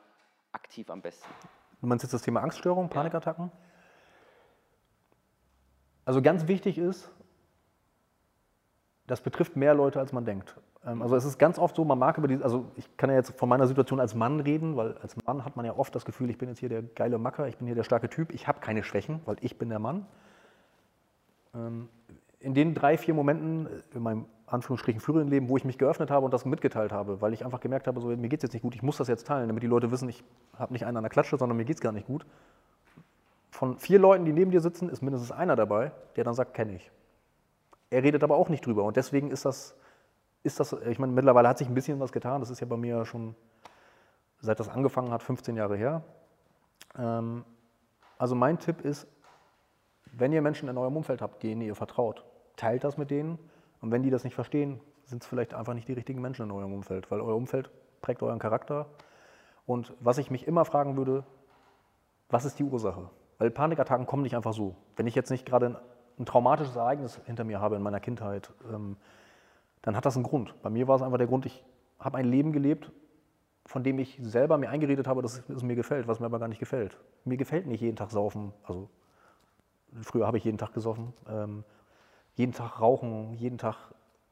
[0.52, 1.30] aktiv am besten?
[1.80, 3.52] Du meinst jetzt das Thema Angststörung, Panikattacken?
[6.06, 7.12] Also ganz wichtig ist,
[9.10, 10.56] das betrifft mehr Leute, als man denkt.
[10.86, 13.16] Ähm, also es ist ganz oft so, man mag über die, also ich kann ja
[13.16, 16.06] jetzt von meiner Situation als Mann reden, weil als Mann hat man ja oft das
[16.06, 18.48] Gefühl, ich bin jetzt hier der geile Macker, ich bin hier der starke Typ, ich
[18.48, 20.06] habe keine Schwächen, weil ich bin der Mann.
[21.56, 21.90] Ähm,
[22.40, 26.26] in den drei, vier Momenten in meinem Anführungsstrichen früheren Leben, wo ich mich geöffnet habe
[26.26, 28.62] und das mitgeteilt habe, weil ich einfach gemerkt habe, so, mir geht es jetzt nicht
[28.62, 30.24] gut, ich muss das jetzt teilen, damit die Leute wissen, ich
[30.58, 32.26] habe nicht einen an der Klatsche, sondern mir geht es gar nicht gut.
[33.52, 36.76] Von vier Leuten, die neben dir sitzen, ist mindestens einer dabei, der dann sagt, kenne
[36.76, 36.92] ich.
[37.90, 39.76] Er redet aber auch nicht drüber und deswegen ist das,
[40.44, 42.78] ist das, ich meine, mittlerweile hat sich ein bisschen was getan, das ist ja bei
[42.78, 43.36] mir schon,
[44.42, 46.04] seit das angefangen hat, 15 Jahre her.
[46.98, 47.44] Ähm,
[48.18, 49.08] also mein Tipp ist,
[50.14, 52.26] wenn ihr Menschen in eurem Umfeld habt, denen ihr vertraut,
[52.56, 53.40] teilt das mit denen
[53.82, 56.52] und wenn die das nicht verstehen, sind es vielleicht einfach nicht die richtigen Menschen in
[56.52, 57.72] eurem Umfeld, weil euer Umfeld
[58.02, 58.88] prägt euren Charakter.
[59.66, 61.24] Und was ich mich immer fragen würde,
[62.30, 63.10] was ist die Ursache?
[63.40, 64.76] Weil Panikattacken kommen nicht einfach so.
[64.96, 65.82] Wenn ich jetzt nicht gerade
[66.20, 68.98] ein, traumatisches Ereignis hinter mir habe in meiner Kindheit, ähm,
[69.82, 70.54] dann hat das einen Grund.
[70.62, 71.64] Bei mir war es einfach der Grund, ich
[72.00, 72.92] habe ein Leben gelebt,
[73.66, 76.48] von dem ich selber mir eingeredet habe, dass es mir gefällt, was mir aber gar
[76.48, 76.98] nicht gefällt.
[77.24, 78.52] Mir gefällt nicht jeden Tag saufen.
[78.64, 78.90] Also
[80.02, 81.14] früher habe ich jeden Tag gesoffen.
[81.30, 81.64] Ähm,
[82.34, 83.76] jeden Tag rauchen, jeden Tag,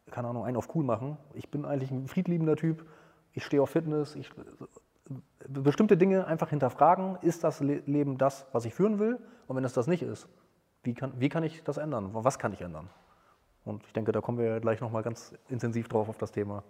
[0.10, 1.18] keine Ahnung, einen auf cool machen.
[1.34, 2.86] Ich bin eigentlich ein friedliebender Typ.
[3.34, 4.16] Ich stehe auf Fitness.
[4.16, 4.32] Ich,
[5.48, 7.18] bestimmte Dinge einfach hinterfragen.
[7.22, 9.20] Ist das Leben das, was ich führen will?
[9.48, 10.28] Und wenn es das nicht ist,
[10.88, 12.10] wie kann, wie kann ich das ändern?
[12.14, 12.90] Was kann ich ändern?
[13.66, 16.64] Und ich denke, da kommen wir gleich nochmal ganz intensiv drauf auf das Thema.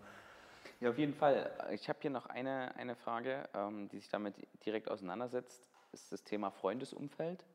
[0.80, 1.52] Ja, auf jeden Fall.
[1.72, 5.68] Ich habe hier noch eine, eine Frage, ähm, die sich damit direkt auseinandersetzt.
[5.92, 7.46] Das ist das Thema Freundesumfeld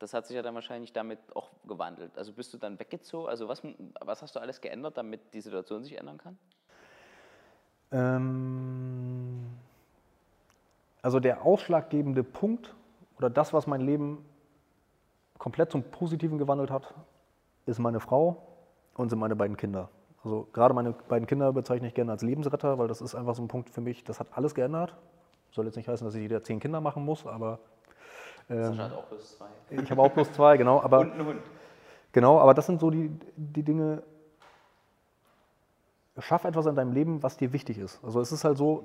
[0.00, 2.16] das hat sich ja dann wahrscheinlich damit auch gewandelt.
[2.16, 3.28] Also bist du dann weggezogen?
[3.28, 3.62] Also was,
[4.00, 6.38] was hast du alles geändert, damit die Situation sich ändern kann?
[7.92, 9.46] Ähm,
[11.02, 12.74] also der ausschlaggebende Punkt
[13.18, 14.24] oder das, was mein Leben
[15.40, 16.94] komplett zum Positiven gewandelt hat,
[17.66, 18.36] ist meine Frau
[18.94, 19.88] und sind meine beiden Kinder.
[20.22, 23.42] Also gerade meine beiden Kinder bezeichne ich gerne als Lebensretter, weil das ist einfach so
[23.42, 24.94] ein Punkt für mich, das hat alles geändert.
[25.50, 27.58] Soll jetzt nicht heißen, dass ich wieder zehn Kinder machen muss, aber
[28.50, 29.46] ähm, hat auch plus zwei.
[29.70, 30.82] Ich habe auch plus zwei, genau.
[30.82, 31.42] Aber, Und einen Hund.
[32.12, 34.02] Genau, aber das sind so die, die Dinge.
[36.18, 37.98] Schaff etwas in deinem Leben, was dir wichtig ist.
[38.04, 38.84] Also es ist halt so,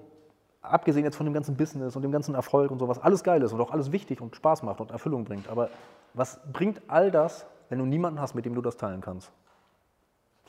[0.71, 3.54] abgesehen jetzt von dem ganzen Business und dem ganzen Erfolg und sowas, alles geil ist
[3.54, 5.49] und auch alles wichtig und Spaß macht und Erfüllung bringt.
[5.49, 5.69] Aber
[6.13, 9.32] was bringt all das, wenn du niemanden hast, mit dem du das teilen kannst?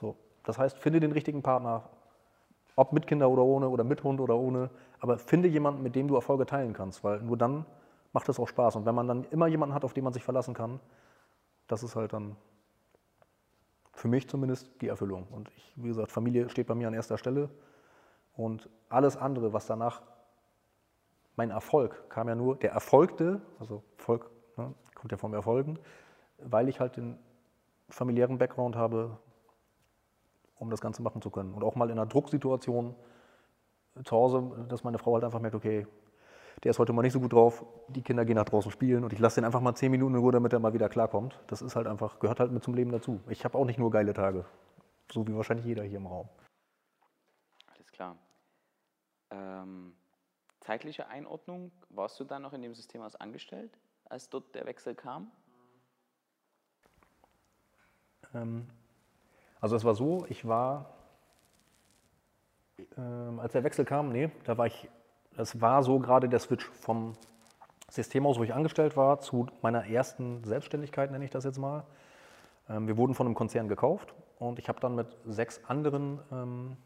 [0.01, 1.85] So, das heißt, finde den richtigen Partner,
[2.77, 6.09] ob mit Kinder oder ohne oder mit Hund oder ohne, aber finde jemanden, mit dem
[6.09, 7.65] du Erfolge teilen kannst, weil nur dann
[8.13, 8.77] macht es auch Spaß.
[8.77, 10.81] Und wenn man dann immer jemanden hat, auf den man sich verlassen kann,
[11.69, 12.37] das ist halt dann
[13.93, 15.27] für mich zumindest die Erfüllung.
[15.31, 17.49] Und ich, wie gesagt, Familie steht bei mir an erster Stelle.
[18.37, 20.03] Und alles andere, was danach,
[21.37, 25.79] mein Erfolg kam ja nur, der erfolgte, also Erfolg ne, kommt ja vom Erfolgen,
[26.39, 27.19] weil ich halt den
[27.89, 29.19] familiären Background habe,
[30.59, 31.55] um das Ganze machen zu können.
[31.55, 32.95] Und auch mal in einer Drucksituation
[34.05, 35.87] zu Hause, dass meine Frau halt einfach merkt, okay,
[36.65, 39.13] der ist heute mal nicht so gut drauf, die Kinder gehen nach draußen spielen und
[39.13, 41.39] ich lasse den einfach mal zehn Minuten in Ruhe, damit er mal wieder klarkommt.
[41.49, 43.21] Das ist halt einfach, gehört halt mit zum Leben dazu.
[43.29, 44.47] Ich habe auch nicht nur geile Tage,
[45.13, 46.29] so wie wahrscheinlich jeder hier im Raum.
[47.75, 48.17] Alles klar.
[49.31, 49.95] Ähm,
[50.61, 54.95] zeitliche Einordnung, warst du dann noch in dem System als angestellt, als dort der Wechsel
[54.95, 55.31] kam?
[58.35, 58.67] Ähm,
[59.61, 60.91] also es war so, ich war,
[62.97, 64.89] ähm, als der Wechsel kam, nee, da war ich
[65.37, 67.13] es war so gerade der Switch vom
[67.91, 71.85] Systemhaus, wo ich angestellt war, zu meiner ersten Selbstständigkeit, nenne ich das jetzt mal.
[72.69, 76.77] Ähm, wir wurden von einem Konzern gekauft und ich habe dann mit sechs anderen ähm,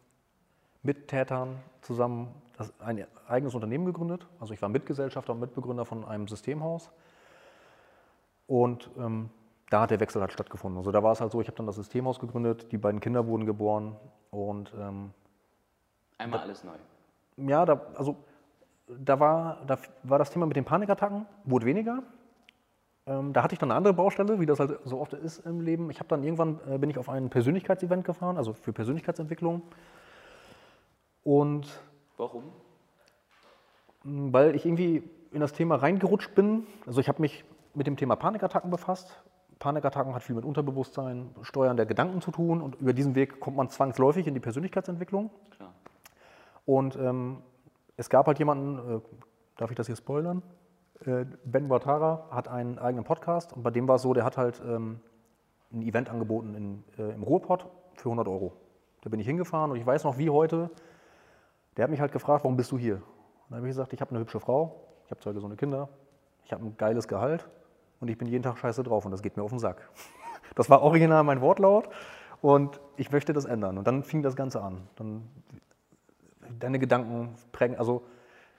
[0.83, 2.35] Mittätern zusammen
[2.79, 4.27] ein eigenes Unternehmen gegründet.
[4.39, 6.91] Also ich war Mitgesellschafter und Mitbegründer von einem Systemhaus.
[8.47, 9.31] Und ähm,
[9.71, 10.79] da hat der Wechsel halt stattgefunden.
[10.79, 13.27] Also da war es halt so, ich habe dann das Systemhaus gegründet, die beiden Kinder
[13.27, 13.97] wurden geboren
[14.31, 15.11] und ähm,
[16.19, 16.73] einmal alles neu.
[17.37, 18.17] Ja, da, also
[18.87, 22.03] da war, da war das Thema mit den Panikattacken, wurde weniger.
[23.07, 25.61] Ähm, da hatte ich dann eine andere Baustelle, wie das halt so oft ist im
[25.61, 25.91] Leben.
[25.91, 29.63] Ich habe dann irgendwann, äh, bin ich auf ein Persönlichkeitsevent gefahren, also für Persönlichkeitsentwicklung.
[31.31, 31.69] Und
[32.17, 32.43] Warum?
[34.03, 36.67] Weil ich irgendwie in das Thema reingerutscht bin.
[36.89, 39.23] Also ich habe mich mit dem Thema Panikattacken befasst,
[39.61, 43.57] Panikattacken hat viel mit Unterbewusstsein, Steuern der Gedanken zu tun und über diesen Weg kommt
[43.57, 45.31] man zwangsläufig in die Persönlichkeitsentwicklung.
[45.55, 45.73] Klar.
[46.67, 47.43] Und ähm,
[47.97, 49.01] es gab halt jemanden, äh,
[49.57, 50.43] darf ich das hier spoilern?
[51.07, 54.37] Äh, ben Watara hat einen eigenen Podcast und bei dem war es so, der hat
[54.37, 54.99] halt ähm,
[55.73, 58.53] ein Event angeboten in, äh, im Ruhrpott für 100 Euro.
[59.03, 60.71] Da bin ich hingefahren und ich weiß noch wie heute,
[61.81, 62.97] der hat mich halt gefragt, warum bist du hier?
[62.97, 63.03] Und
[63.49, 65.89] dann habe ich gesagt, ich habe eine hübsche Frau, ich habe zwei gesunde Kinder,
[66.45, 67.49] ich habe ein geiles Gehalt
[68.01, 69.89] und ich bin jeden Tag scheiße drauf und das geht mir auf den Sack.
[70.57, 71.89] Das war original mein Wortlaut
[72.43, 73.79] und ich möchte das ändern.
[73.79, 74.83] Und dann fing das Ganze an.
[74.97, 75.23] Dann
[76.59, 78.03] deine Gedanken prägen, also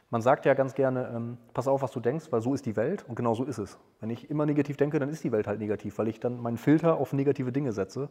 [0.10, 2.75] man sagt ja ganz gerne, ähm, pass auf, was du denkst, weil so ist die
[2.75, 3.77] Welt und genau so ist es.
[3.99, 6.57] Wenn ich immer negativ denke, dann ist die Welt halt negativ, weil ich dann meinen
[6.57, 8.10] Filter auf negative Dinge setze.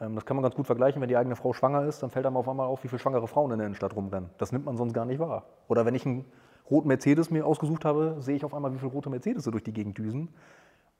[0.00, 2.26] Ähm, das kann man ganz gut vergleichen, wenn die eigene Frau schwanger ist, dann fällt
[2.26, 4.30] einem auf einmal auf, wie viele schwangere Frauen in der Innenstadt rumrennen.
[4.38, 5.44] Das nimmt man sonst gar nicht wahr.
[5.68, 6.24] Oder wenn ich einen
[6.70, 9.72] roten Mercedes mir ausgesucht habe, sehe ich auf einmal, wie viele rote Mercedes durch die
[9.72, 10.28] Gegend düsen.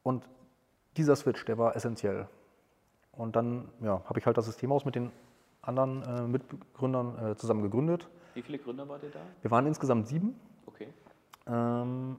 [0.02, 0.28] Und
[0.96, 2.28] dieser Switch, der war essentiell.
[3.12, 5.12] Und dann ja, habe ich halt das Systemhaus mit den
[5.62, 8.08] anderen äh, Mitgründern äh, zusammen gegründet.
[8.34, 9.18] Wie viele Gründer wart ihr da?
[9.42, 10.38] Wir waren insgesamt sieben.
[10.66, 10.88] Okay.
[11.46, 12.18] Ähm,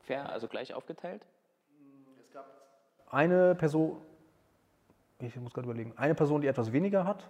[0.00, 1.24] Fair, also gleich aufgeteilt?
[3.12, 3.98] eine Person,
[5.22, 7.28] ich muss gerade überlegen, eine Person, die etwas weniger hat,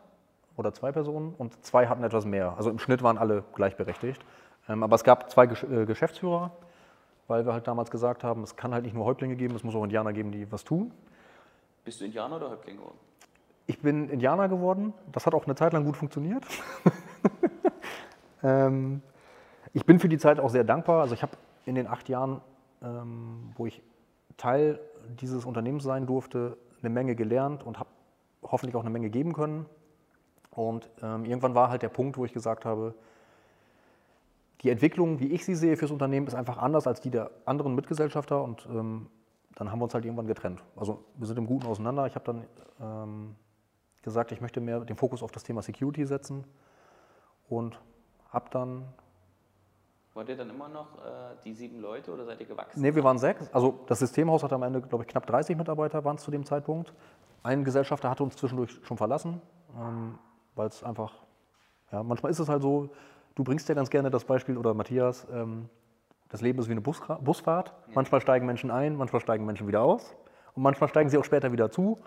[0.57, 2.55] oder zwei Personen, und zwei hatten etwas mehr.
[2.57, 4.23] Also im Schnitt waren alle gleichberechtigt.
[4.69, 6.53] Ähm, aber es gab zwei äh, Geschäftsführer,
[7.27, 9.75] weil wir halt damals gesagt haben, es kann halt nicht nur Häuptlinge geben, es muss
[9.75, 10.93] auch Indianer geben, die was tun.
[11.85, 12.99] Bist du Indianer oder Häuptling geworden?
[13.67, 14.93] Ich bin Indianer geworden.
[15.11, 16.45] Das hat auch eine Zeit lang gut funktioniert.
[18.43, 19.03] ähm,
[19.73, 21.01] ich bin für die Zeit auch sehr dankbar.
[21.01, 21.33] Also ich habe
[21.65, 22.41] in den acht Jahren,
[22.83, 23.83] ähm, wo ich
[24.37, 24.81] Teil
[25.21, 27.91] dieses Unternehmens sein durfte, eine Menge gelernt und habe
[28.43, 29.67] hoffentlich auch eine Menge geben können.
[30.51, 32.95] Und ähm, irgendwann war halt der Punkt, wo ich gesagt habe,
[34.63, 37.75] die Entwicklung, wie ich sie sehe fürs Unternehmen, ist einfach anders als die der anderen
[37.75, 39.09] Mitgesellschafter und ähm,
[39.55, 40.63] dann haben wir uns halt irgendwann getrennt.
[40.77, 42.07] Also wir sind im Guten auseinander.
[42.07, 42.45] Ich habe dann
[42.81, 43.37] ähm,
[44.03, 46.45] gesagt, ich möchte mehr den Fokus auf das Thema Security setzen
[47.49, 47.79] und
[48.31, 48.85] habe dann,
[50.15, 52.83] Wart ihr dann immer noch äh, die sieben Leute oder seid ihr gewachsen?
[52.83, 56.05] nee, wir waren sechs, also das Systemhaus hatte am Ende, glaube ich, knapp 30 Mitarbeiter
[56.05, 56.93] waren es zu dem Zeitpunkt.
[57.43, 59.41] Ein Gesellschafter hatte uns zwischendurch schon verlassen,
[59.79, 60.19] ähm,
[60.55, 61.15] weil es einfach,
[61.91, 62.91] ja, manchmal ist es halt so,
[63.35, 65.71] du bringst ja ganz gerne das Beispiel, oder Matthias, ähm,
[66.29, 67.75] das Leben ist wie eine Busra Busfahrt.
[67.95, 70.15] Manchmal steigen Menschen ein, manchmal steigen Menschen wieder aus
[70.55, 71.99] und manchmal steigen sie auch später wieder zu.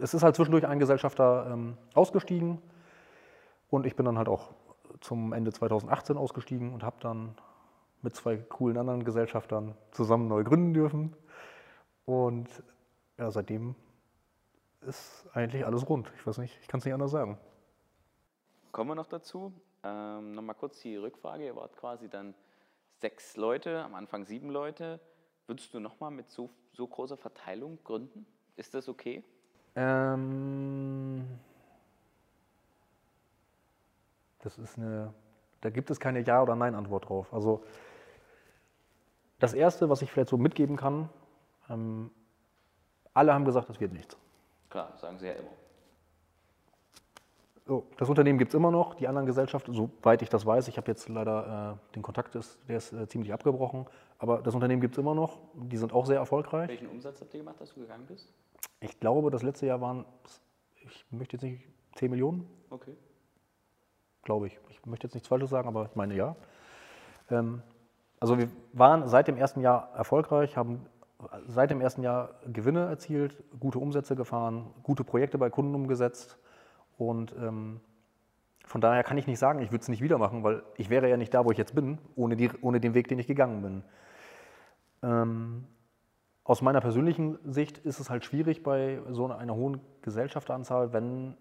[0.00, 2.60] Es ist halt zwischendurch ein Gesellschafter ähm, ausgestiegen
[3.70, 4.50] und ich bin dann halt auch
[5.04, 7.36] zum Ende 2018 ausgestiegen und habe dann
[8.00, 11.14] mit zwei coolen anderen Gesellschaftern zusammen neu gründen dürfen.
[12.06, 12.48] Und
[13.18, 13.74] ja, seitdem
[14.80, 16.10] ist eigentlich alles rund.
[16.16, 17.38] Ich weiß nicht, ich kann es nicht anders sagen.
[18.72, 19.52] Kommen wir noch dazu.
[19.82, 21.44] Ähm, Nochmal kurz die Rückfrage.
[21.44, 22.34] Ihr wart quasi dann
[23.00, 25.00] sechs Leute, am Anfang sieben Leute.
[25.46, 28.26] Würdest du nochmal mit so, so großer Verteilung gründen?
[28.56, 29.22] Ist das okay?
[29.76, 31.26] Ähm,
[34.44, 35.12] das ist eine,
[35.60, 37.32] da gibt es keine Ja- oder Nein-Antwort drauf.
[37.32, 37.64] Also
[39.38, 41.08] das Erste, was ich vielleicht so mitgeben kann,
[41.68, 42.10] ähm,
[43.14, 44.16] alle haben gesagt, das wird nichts.
[44.70, 45.50] Klar, sagen sie ja immer.
[47.66, 50.76] So, das Unternehmen gibt es immer noch, die anderen Gesellschaften, soweit ich das weiß, ich
[50.76, 53.86] habe jetzt leider äh, den Kontakt, ist, der ist äh, ziemlich abgebrochen,
[54.18, 56.68] aber das Unternehmen gibt es immer noch, die sind auch sehr erfolgreich.
[56.68, 58.30] Welchen Umsatz habt ihr gemacht, als du gegangen bist?
[58.80, 60.04] Ich glaube, das letzte Jahr waren,
[60.74, 62.94] ich möchte jetzt nicht 10 Millionen, Okay.
[64.24, 64.58] Glaube ich.
[64.70, 66.36] Ich möchte jetzt nichts Falsches sagen, aber ich meine ja.
[67.30, 67.62] Ähm,
[68.20, 70.86] also wir waren seit dem ersten Jahr erfolgreich, haben
[71.46, 76.38] seit dem ersten Jahr Gewinne erzielt, gute Umsätze gefahren, gute Projekte bei Kunden umgesetzt
[76.96, 77.80] und ähm,
[78.66, 81.08] von daher kann ich nicht sagen, ich würde es nicht wieder machen, weil ich wäre
[81.08, 83.62] ja nicht da, wo ich jetzt bin, ohne, die, ohne den Weg, den ich gegangen
[83.62, 83.84] bin.
[85.02, 85.66] Ähm,
[86.44, 91.36] aus meiner persönlichen Sicht ist es halt schwierig bei so einer, hohen Gesellschafteranzahl, wenn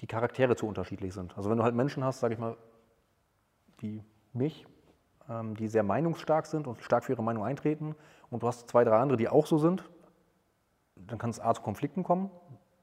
[0.00, 1.36] die Charaktere zu unterschiedlich sind.
[1.36, 2.56] Also wenn du halt Menschen hast, sage ich mal,
[3.78, 4.66] wie mich,
[5.28, 7.94] ähm, die sehr meinungsstark sind und stark für ihre Meinung eintreten
[8.30, 9.88] und du hast zwei, drei andere, die auch so sind,
[10.96, 12.30] dann kann es A zu Konflikten kommen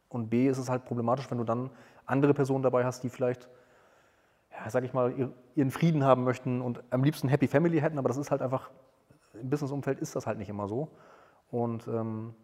[0.10, 1.70] und B ist es halt problematisch, wenn du dann
[2.06, 3.50] andere Personen dabei hast, die vielleicht,
[4.52, 7.98] ja, sag ich mal, ihr- ihren Frieden haben möchten und am liebsten Happy Family hätten,
[7.98, 8.72] aber das ist halt einfach,
[9.34, 10.90] im Businessumfeld ist das halt nicht immer so.
[11.52, 12.36] Und ähm,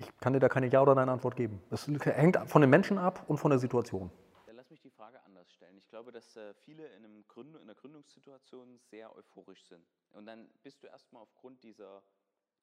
[0.00, 1.62] ich kann dir da keine Ja- oder Nein-Antwort geben.
[1.68, 4.10] Das hängt von den Menschen ab und von der Situation.
[4.50, 5.76] Lass mich die Frage anders stellen.
[5.76, 9.86] Ich glaube, dass äh, viele in, einem Gründ in einer Gründungssituation sehr euphorisch sind.
[10.10, 12.02] Und dann bist du erstmal aufgrund dieser,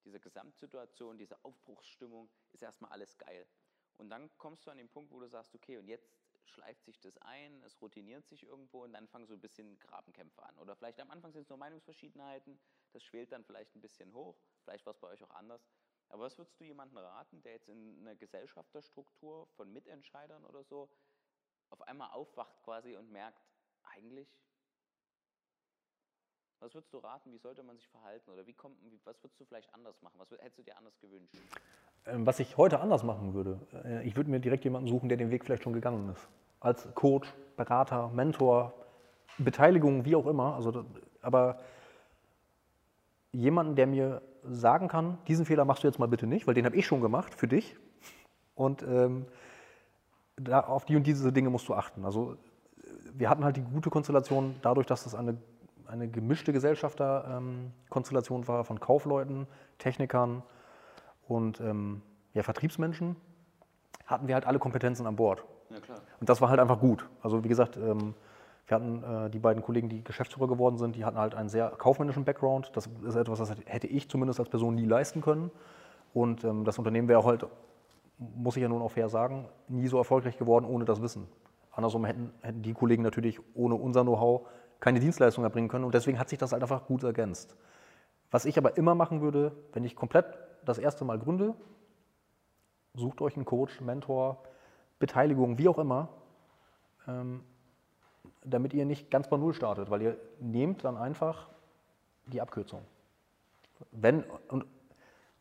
[0.03, 3.45] dieser Gesamtsituation, dieser Aufbruchsstimmung, ist erstmal alles geil.
[3.97, 6.11] Und dann kommst du an den Punkt, wo du sagst, okay, und jetzt
[6.45, 10.43] schleift sich das ein, es routiniert sich irgendwo und dann fangen so ein bisschen Grabenkämpfe
[10.43, 10.57] an.
[10.59, 12.59] Oder vielleicht am Anfang sind es nur Meinungsverschiedenheiten,
[12.93, 15.67] das schwelt dann vielleicht ein bisschen hoch, vielleicht war es bei euch auch anders.
[16.09, 20.89] Aber was würdest du jemandem raten, der jetzt in einer Gesellschafterstruktur von Mitentscheidern oder so
[21.69, 23.41] auf einmal aufwacht quasi und merkt,
[23.83, 24.27] eigentlich,
[26.59, 29.45] was würdest du raten, wie sollte man sich verhalten oder wie kommt, was würdest du
[29.45, 30.17] vielleicht anders machen?
[30.17, 31.35] Was hättest du dir anders gewünscht?
[32.05, 35.17] Ähm, was ich heute anders machen würde, äh, ich würde mir direkt jemanden suchen, der
[35.17, 36.27] den Weg vielleicht schon gegangen ist.
[36.59, 38.73] Als Coach, Berater, Mentor,
[39.37, 40.55] Beteiligung, wie auch immer.
[40.55, 40.85] Also,
[41.21, 41.59] aber
[43.31, 46.65] jemanden, der mir sagen kann, diesen Fehler machst du jetzt mal bitte nicht, weil den
[46.65, 47.75] habe ich schon gemacht für dich.
[48.55, 49.25] Und ähm,
[50.35, 52.05] da, auf die und diese Dinge musst du achten.
[52.05, 52.37] Also
[53.13, 55.37] wir hatten halt die gute Konstellation dadurch, dass das eine,
[55.87, 60.43] eine gemischte Gesellschafterkonstellation ähm, war von Kaufleuten, Technikern
[61.27, 62.01] und ähm,
[62.33, 63.15] ja, Vertriebsmenschen,
[64.05, 65.43] hatten wir halt alle Kompetenzen an Bord.
[65.69, 65.77] Ja,
[66.19, 67.09] und das war halt einfach gut.
[67.21, 68.13] Also wie gesagt, ähm,
[68.67, 71.69] wir hatten äh, die beiden Kollegen, die Geschäftsführer geworden sind, die hatten halt einen sehr
[71.69, 72.71] kaufmännischen Background.
[72.75, 75.51] Das ist etwas, das hätte ich zumindest als Person nie leisten können.
[76.13, 77.45] Und ähm, das Unternehmen wäre halt,
[78.17, 81.27] muss ich ja nun auch fair sagen, nie so erfolgreich geworden ohne das Wissen.
[81.71, 84.47] Andersrum hätten, hätten die Kollegen natürlich ohne unser Know-how
[84.79, 85.85] keine Dienstleistung erbringen können.
[85.85, 87.55] Und deswegen hat sich das halt einfach gut ergänzt.
[88.31, 90.25] Was ich aber immer machen würde, wenn ich komplett
[90.65, 91.55] das erste Mal gründe,
[92.95, 94.43] sucht euch einen Coach, Mentor,
[94.99, 96.09] Beteiligung, wie auch immer.
[97.07, 97.43] Ähm,
[98.49, 101.47] damit ihr nicht ganz bei Null startet, weil ihr nehmt dann einfach
[102.25, 102.81] die Abkürzung.
[103.91, 104.65] Wenn, und,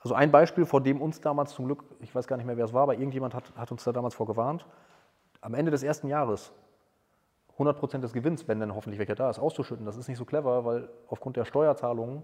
[0.00, 2.64] also ein Beispiel, vor dem uns damals zum Glück, ich weiß gar nicht mehr, wer
[2.64, 4.66] es war, aber irgendjemand hat, hat uns da damals vorgewarnt,
[5.40, 6.52] am Ende des ersten Jahres
[7.58, 10.64] 100% des Gewinns, wenn dann hoffentlich welcher da ist, auszuschütten, das ist nicht so clever,
[10.64, 12.22] weil aufgrund der Steuerzahlungen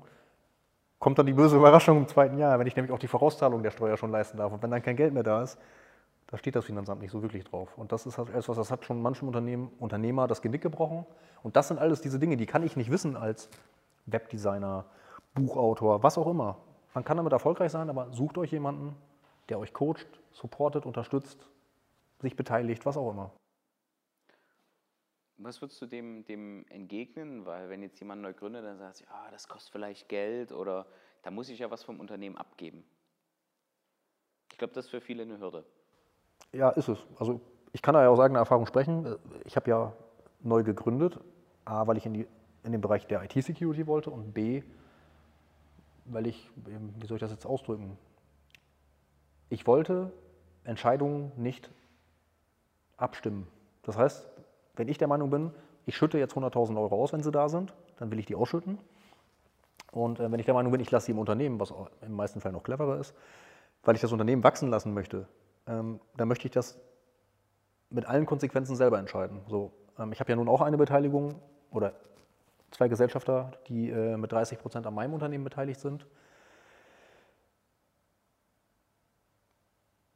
[0.99, 3.71] kommt dann die böse Überraschung im zweiten Jahr, wenn ich nämlich auch die Vorauszahlung der
[3.71, 4.53] Steuer schon leisten darf.
[4.53, 5.59] Und wenn dann kein Geld mehr da ist,
[6.33, 7.77] da steht das Finanzamt nicht so wirklich drauf.
[7.77, 11.05] Und das ist halt etwas, das hat schon manchem Unternehmen, Unternehmer das Genick gebrochen.
[11.43, 13.51] Und das sind alles diese Dinge, die kann ich nicht wissen als
[14.07, 14.87] Webdesigner,
[15.35, 16.57] Buchautor, was auch immer.
[16.95, 18.97] Man kann damit erfolgreich sein, aber sucht euch jemanden,
[19.51, 21.47] der euch coacht, supportet, unterstützt,
[22.21, 23.31] sich beteiligt, was auch immer.
[25.37, 27.45] Was würdest du dem, dem entgegnen?
[27.45, 30.87] Weil wenn jetzt jemand neu gründet, dann sagt ja, das kostet vielleicht Geld oder
[31.25, 32.85] da muss ich ja was vom Unternehmen abgeben.
[34.51, 35.67] Ich glaube, das ist für viele eine Hürde.
[36.53, 36.99] Ja, ist es.
[37.19, 37.41] Also
[37.73, 39.17] ich kann da ja aus eigener Erfahrung sprechen.
[39.45, 39.93] Ich habe ja
[40.41, 41.19] neu gegründet,
[41.65, 42.27] A, weil ich in, die,
[42.65, 44.63] in den Bereich der IT-Security wollte und B,
[46.05, 47.97] weil ich, wie soll ich das jetzt ausdrücken,
[49.49, 50.13] ich wollte
[50.65, 51.71] Entscheidungen nicht
[52.97, 53.47] abstimmen.
[53.83, 54.29] Das heißt,
[54.77, 55.53] wenn ich der Meinung bin,
[55.87, 58.79] ich schütte jetzt 100.000 Euro aus, wenn sie da sind, dann will ich die ausschütten.
[59.91, 62.41] Und äh, wenn ich der Meinung bin, ich lasse sie im Unternehmen, was im meisten
[62.41, 63.15] Fällen noch cleverer ist,
[63.85, 65.27] weil ich das Unternehmen wachsen lassen möchte,
[65.67, 66.81] ähm, dann möchte ich das
[67.91, 69.41] mit allen Konsequenzen selber entscheiden.
[69.49, 71.35] So, ähm, ich habe ja nun auch eine Beteiligung
[71.71, 71.95] oder
[72.71, 76.07] zwei Gesellschafter, die äh, mit 30 Prozent an meinem Unternehmen beteiligt sind.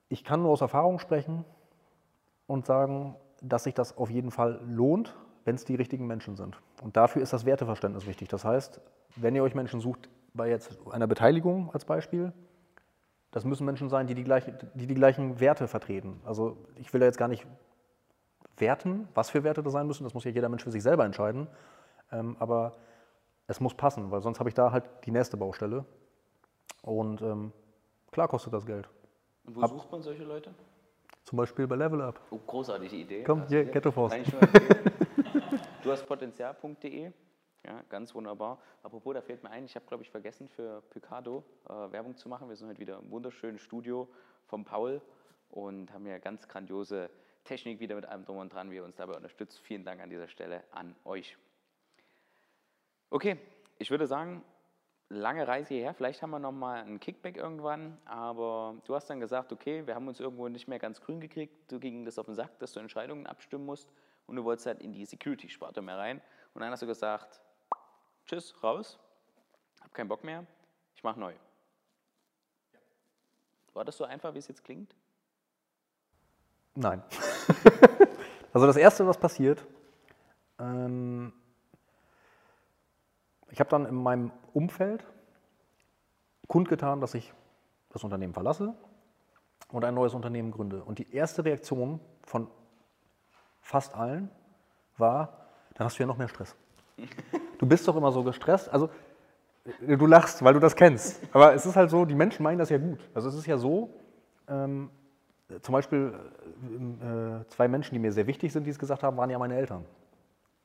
[0.08, 1.44] Ich kann nur aus Erfahrung sprechen
[2.46, 6.60] und sagen, dass sich das auf jeden Fall lohnt, wenn es die richtigen Menschen sind.
[6.82, 8.28] Und dafür ist das Werteverständnis wichtig.
[8.28, 8.80] Das heißt,
[9.16, 12.32] wenn ihr euch Menschen sucht, bei jetzt einer Beteiligung als Beispiel,
[13.30, 16.20] das müssen Menschen sein, die die, gleiche, die die gleichen Werte vertreten.
[16.24, 17.46] Also ich will da jetzt gar nicht
[18.56, 20.04] werten, was für Werte das sein müssen.
[20.04, 21.46] Das muss ja jeder Mensch für sich selber entscheiden.
[22.12, 22.76] Ähm, aber
[23.46, 25.84] es muss passen, weil sonst habe ich da halt die nächste Baustelle.
[26.82, 27.52] Und ähm,
[28.10, 28.88] klar kostet das Geld.
[29.44, 30.54] Und wo Ab, sucht man solche Leute?
[31.24, 32.20] Zum Beispiel bei Level Up.
[32.30, 33.24] Oh, großartige Idee.
[33.24, 34.14] Komm, hier, Ghetto Force.
[35.82, 37.12] du hast potenzial.de.
[37.66, 38.60] Ja, ganz wunderbar.
[38.84, 42.28] Apropos, da fällt mir ein, ich habe, glaube ich, vergessen, für Picado äh, Werbung zu
[42.28, 42.48] machen.
[42.48, 44.08] Wir sind heute wieder im wunderschönen Studio
[44.44, 45.02] von Paul
[45.50, 47.10] und haben ja ganz grandiose
[47.42, 49.58] Technik wieder mit allem drum und dran, wie ihr uns dabei unterstützt.
[49.58, 51.36] Vielen Dank an dieser Stelle an euch.
[53.10, 53.36] Okay,
[53.78, 54.44] ich würde sagen,
[55.08, 55.92] lange Reise hierher.
[55.92, 60.06] Vielleicht haben wir nochmal einen Kickback irgendwann, aber du hast dann gesagt, okay, wir haben
[60.06, 61.72] uns irgendwo nicht mehr ganz grün gekriegt.
[61.72, 63.92] Du ging das auf den Sack, dass du Entscheidungen abstimmen musst
[64.26, 66.20] und du wolltest halt in die Security-Sparte mehr rein.
[66.54, 67.40] Und dann hast du gesagt,
[68.26, 68.98] tschüss, raus,
[69.82, 70.46] hab keinen Bock mehr,
[70.94, 71.34] ich mache neu.
[73.72, 74.94] War das so einfach, wie es jetzt klingt?
[76.74, 77.02] Nein.
[78.52, 79.66] also das Erste, was passiert,
[80.58, 81.32] ähm,
[83.50, 85.06] ich habe dann in meinem Umfeld
[86.48, 87.32] kundgetan, dass ich
[87.90, 88.74] das Unternehmen verlasse
[89.68, 90.82] und ein neues Unternehmen gründe.
[90.84, 92.50] Und die erste Reaktion von
[93.60, 94.30] fast allen
[94.96, 96.56] war, dann hast du ja noch mehr Stress.
[97.58, 98.68] Du bist doch immer so gestresst.
[98.72, 98.90] Also
[99.80, 101.20] du lachst, weil du das kennst.
[101.32, 102.98] Aber es ist halt so, die Menschen meinen das ja gut.
[103.14, 103.90] Also es ist ja so,
[104.48, 104.90] ähm,
[105.62, 106.12] zum Beispiel
[107.00, 109.56] äh, zwei Menschen, die mir sehr wichtig sind, die es gesagt haben, waren ja meine
[109.56, 109.84] Eltern.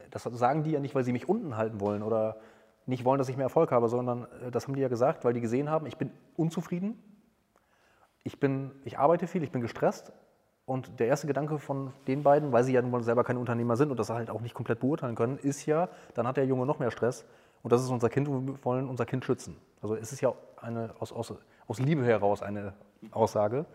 [0.10, 2.38] Das sagen die ja nicht, weil sie mich unten halten wollen oder
[2.86, 5.34] nicht wollen, dass ich mehr Erfolg habe, sondern äh, das haben die ja gesagt, weil
[5.34, 6.98] die gesehen haben, ich bin unzufrieden
[8.24, 10.12] ich, bin, ich arbeite viel, ich bin gestresst
[10.66, 13.76] und der erste Gedanke von den beiden, weil sie ja nun mal selber keine Unternehmer
[13.76, 16.66] sind und das halt auch nicht komplett beurteilen können, ist ja, dann hat der Junge
[16.66, 17.26] noch mehr Stress
[17.64, 19.58] und das ist unser Kind und wir wollen unser Kind schützen.
[19.82, 21.34] Also es ist ja eine, aus, aus,
[21.68, 22.74] aus Liebe heraus eine
[23.12, 23.66] Aussage.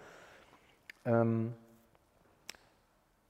[1.04, 1.54] Ähm,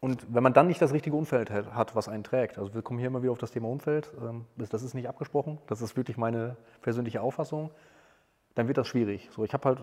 [0.01, 2.99] und wenn man dann nicht das richtige Umfeld hat, was einen trägt, also wir kommen
[2.99, 6.17] hier immer wieder auf das Thema Umfeld, ähm, das ist nicht abgesprochen, das ist wirklich
[6.17, 7.71] meine persönliche Auffassung,
[8.55, 9.29] dann wird das schwierig.
[9.33, 9.83] So, ich habe halt,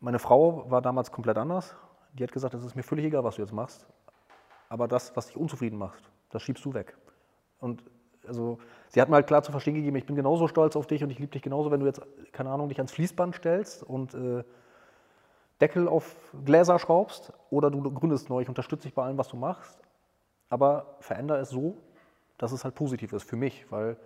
[0.00, 1.76] meine Frau war damals komplett anders,
[2.14, 3.86] die hat gesagt, es ist mir völlig egal, was du jetzt machst,
[4.68, 6.96] aber das, was dich unzufrieden macht, das schiebst du weg.
[7.60, 7.82] Und
[8.26, 8.58] also,
[8.88, 11.10] sie hat mir halt klar zu verstehen gegeben, ich bin genauso stolz auf dich und
[11.10, 12.00] ich liebe dich genauso, wenn du jetzt,
[12.32, 14.44] keine Ahnung, dich ans Fließband stellst und äh,
[15.60, 19.36] Deckel auf Gläser schraubst oder du gründest neu, ich unterstütze dich bei allem, was du
[19.36, 19.78] machst,
[20.48, 21.76] aber verändere es so,
[22.38, 23.96] dass es halt positiv ist für mich, weil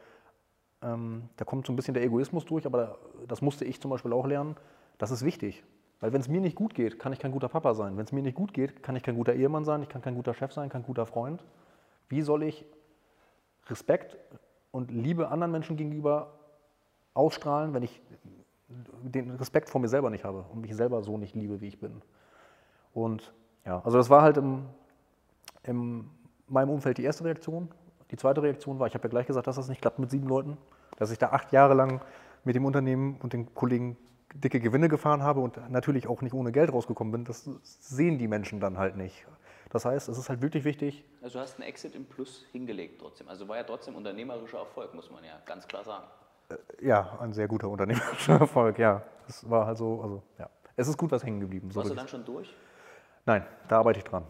[0.82, 4.12] ähm, da kommt so ein bisschen der Egoismus durch, aber das musste ich zum Beispiel
[4.12, 4.56] auch lernen,
[4.98, 5.64] das ist wichtig.
[6.00, 7.96] Weil wenn es mir nicht gut geht, kann ich kein guter Papa sein.
[7.96, 10.14] Wenn es mir nicht gut geht, kann ich kein guter Ehemann sein, ich kann kein
[10.14, 11.44] guter Chef sein, kein guter Freund.
[12.08, 12.64] Wie soll ich
[13.66, 14.16] Respekt
[14.70, 16.34] und Liebe anderen Menschen gegenüber
[17.14, 18.00] ausstrahlen, wenn ich
[19.02, 21.80] den Respekt vor mir selber nicht habe und mich selber so nicht liebe, wie ich
[21.80, 22.00] bin?
[22.92, 23.32] Und
[23.64, 24.66] ja, also das war halt im,
[25.64, 26.08] in
[26.46, 27.68] meinem Umfeld die erste Reaktion.
[28.10, 30.28] Die zweite Reaktion war, ich habe ja gleich gesagt, dass das nicht klappt mit sieben
[30.28, 30.56] Leuten,
[30.96, 32.00] dass ich da acht Jahre lang
[32.44, 33.96] mit dem Unternehmen und den Kollegen
[34.40, 38.28] dicke Gewinne gefahren habe und natürlich auch nicht ohne Geld rausgekommen bin, das sehen die
[38.28, 39.26] Menschen dann halt nicht.
[39.70, 41.04] Das heißt, es ist halt wirklich wichtig.
[41.22, 43.28] Also du hast einen Exit im Plus hingelegt trotzdem.
[43.28, 46.04] Also war ja trotzdem unternehmerischer Erfolg, muss man ja ganz klar sagen.
[46.48, 49.02] Äh, ja, ein sehr guter unternehmerischer Erfolg, ja.
[49.28, 50.48] Es war halt so, also ja.
[50.76, 51.70] Es ist gut was hängen geblieben.
[51.70, 52.54] So Warst du dann schon durch?
[53.26, 54.24] Nein, da arbeite ich dran.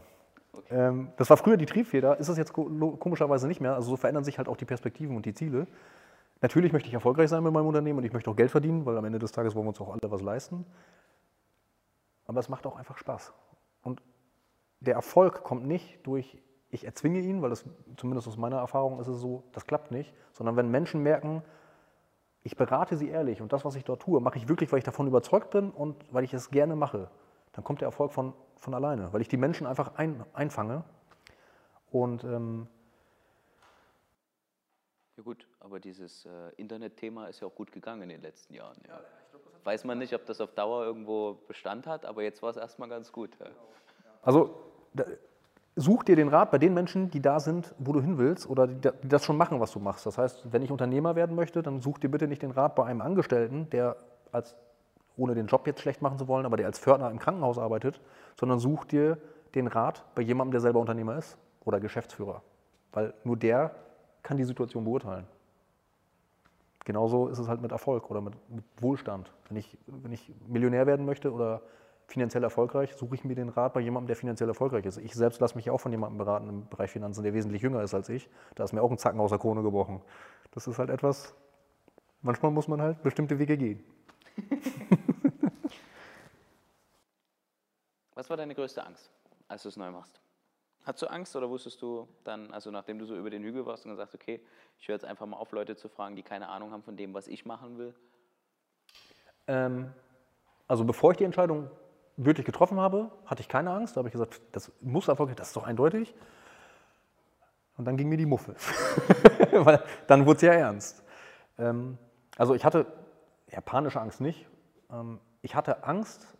[0.53, 0.75] Okay.
[0.75, 3.75] Ähm, das war früher die Triebfeder, ist es jetzt komischerweise nicht mehr.
[3.75, 5.67] Also so verändern sich halt auch die Perspektiven und die Ziele.
[6.41, 8.97] Natürlich möchte ich erfolgreich sein mit meinem Unternehmen und ich möchte auch Geld verdienen, weil
[8.97, 10.64] am Ende des Tages wollen wir uns auch alle was leisten.
[12.26, 13.32] Aber es macht auch einfach Spaß.
[13.82, 14.03] Und
[14.80, 16.39] der Erfolg kommt nicht durch,
[16.70, 17.64] ich erzwinge ihn, weil das
[17.97, 21.43] zumindest aus meiner Erfahrung ist es so, das klappt nicht, sondern wenn Menschen merken,
[22.43, 24.84] ich berate sie ehrlich und das, was ich dort tue, mache ich wirklich, weil ich
[24.84, 27.11] davon überzeugt bin und weil ich es gerne mache,
[27.53, 30.84] dann kommt der Erfolg von, von alleine, weil ich die Menschen einfach ein, einfange.
[31.91, 32.68] Und ähm,
[35.19, 38.79] ja gut, aber dieses äh, Internetthema ist ja auch gut gegangen in den letzten Jahren.
[38.87, 39.01] Ja.
[39.64, 42.89] Weiß man nicht, ob das auf Dauer irgendwo Bestand hat, aber jetzt war es erstmal
[42.89, 43.37] ganz gut.
[43.41, 43.47] Ja.
[44.23, 44.55] Also
[45.75, 48.69] such dir den Rat bei den Menschen, die da sind, wo du hin willst oder
[48.69, 50.07] die, das schon machen, was du machst.
[50.07, 52.85] Das heißt, wenn ich Unternehmer werden möchte, dann such dir bitte nicht den Rat bei
[52.85, 53.97] einem Angestellten, der
[54.31, 54.57] als,
[55.16, 58.01] ohne den Job jetzt schlecht machen zu wollen, aber der als Pförtner im Krankenhaus arbeitet,
[58.39, 59.19] sondern such dir
[59.57, 62.43] den Rat bei jemandem, der selber Unternehmer ist oder Geschäftsführer.
[62.93, 63.75] Weil nur der
[64.23, 65.27] kann die Situation beurteilen.
[66.85, 69.31] Genauso ist es halt mit Erfolg oder mit, mit Wohlstand.
[69.49, 71.61] Wenn ich, wenn ich Millionär werden möchte oder
[72.07, 74.97] finanziell erfolgreich, suche ich mir den Rat bei jemandem, der finanziell erfolgreich ist.
[74.97, 77.93] Ich selbst lasse mich auch von jemandem beraten im Bereich Finanzen, der wesentlich jünger ist
[77.93, 78.31] als ich.
[78.55, 80.01] Da ist mir auch ein Zacken aus der Krone gebrochen.
[80.53, 81.35] Das ist halt etwas,
[82.23, 83.85] manchmal muss man halt bestimmte Wege gehen.
[88.14, 89.11] Was war deine größte Angst,
[89.47, 90.19] als du es neu machst?
[90.89, 93.84] Hattest du Angst oder wusstest du dann, also nachdem du so über den Hügel warst
[93.84, 94.41] und gesagt, okay,
[94.78, 97.12] ich höre jetzt einfach mal auf, Leute zu fragen, die keine Ahnung haben von dem,
[97.12, 97.95] was ich machen will?
[99.49, 99.93] Ähm,
[100.66, 101.70] also bevor ich die Entscheidung
[102.16, 103.97] wirklich getroffen habe, hatte ich keine Angst.
[103.97, 106.14] Da habe ich gesagt, das muss erfolgreich, das ist doch eindeutig.
[107.76, 108.55] Und dann ging mir die Muffe.
[109.53, 111.05] Weil dann wurde es ja ernst.
[111.59, 111.99] Ähm,
[112.39, 112.86] also ich hatte
[113.51, 114.47] ja, panische Angst nicht.
[114.91, 116.38] Ähm, ich hatte Angst,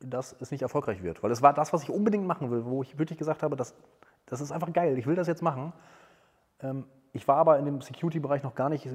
[0.00, 1.22] dass es nicht erfolgreich wird.
[1.22, 3.74] Weil es war das, was ich unbedingt machen will, wo ich wirklich gesagt habe, das,
[4.26, 5.72] das ist einfach geil, ich will das jetzt machen.
[6.60, 8.88] Ähm, ich war aber in dem Security-Bereich noch gar nicht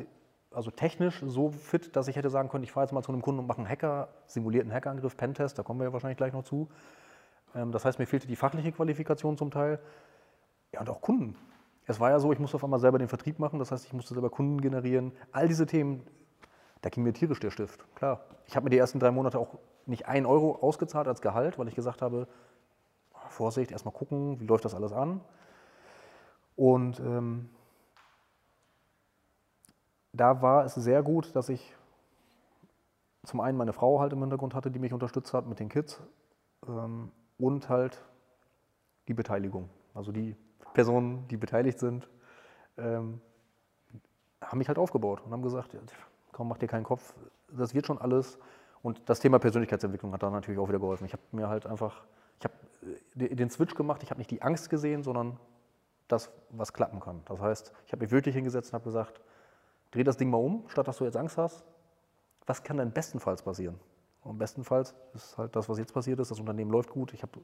[0.54, 3.22] also technisch so fit, dass ich hätte sagen können, ich fahre jetzt mal zu einem
[3.22, 6.44] Kunden und mache einen Hacker, simulierten Hackerangriff, Pentest, da kommen wir ja wahrscheinlich gleich noch
[6.44, 6.70] zu.
[7.56, 9.80] Ähm, das heißt, mir fehlte die fachliche Qualifikation zum Teil.
[10.72, 11.36] Ja, und auch Kunden.
[11.86, 13.94] Es war ja so, ich musste auf einmal selber den Vertrieb machen, das heißt, ich
[13.94, 15.12] musste selber Kunden generieren.
[15.32, 16.04] All diese Themen,
[16.82, 18.24] da ging mir tierisch der Stift, klar.
[18.46, 21.68] Ich habe mir die ersten drei Monate auch nicht ein Euro ausgezahlt als Gehalt, weil
[21.68, 22.28] ich gesagt habe,
[23.30, 25.22] Vorsicht, erstmal gucken, wie läuft das alles an.
[26.56, 27.50] Und ähm,
[30.12, 31.76] da war es sehr gut, dass ich
[33.24, 36.02] zum einen meine Frau halt im Hintergrund hatte, die mich unterstützt hat mit den Kids
[36.68, 38.04] ähm, und halt
[39.08, 39.70] die Beteiligung.
[39.94, 40.36] Also die
[40.74, 42.10] Personen, die beteiligt sind,
[42.78, 43.22] ähm,
[44.42, 45.78] haben mich halt aufgebaut und haben gesagt,
[46.32, 47.14] komm, mach dir keinen Kopf,
[47.50, 48.38] das wird schon alles.
[48.84, 51.06] Und das Thema Persönlichkeitsentwicklung hat da natürlich auch wieder geholfen.
[51.06, 52.04] Ich habe mir halt einfach,
[52.40, 52.54] ich habe
[53.26, 55.40] äh, den Switch gemacht, ich habe nicht die Angst gesehen, sondern
[56.10, 57.22] das, was klappen kann.
[57.26, 59.22] Das heißt, ich habe mich wirklich hingesetzt und habe gesagt,
[59.92, 61.64] dreh das Ding mal um, statt dass du jetzt Angst hast.
[62.46, 63.80] Was kann denn bestenfalls passieren?
[64.22, 67.40] Und bestenfalls ist halt das, was jetzt passiert ist, das Unternehmen läuft gut, ich habe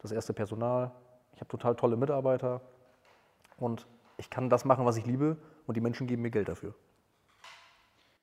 [0.00, 0.90] das erste Personal,
[1.34, 2.60] ich habe total tolle Mitarbeiter
[3.58, 3.86] und
[4.16, 5.36] ich kann das machen, was ich liebe
[5.66, 6.74] und die Menschen geben mir Geld dafür.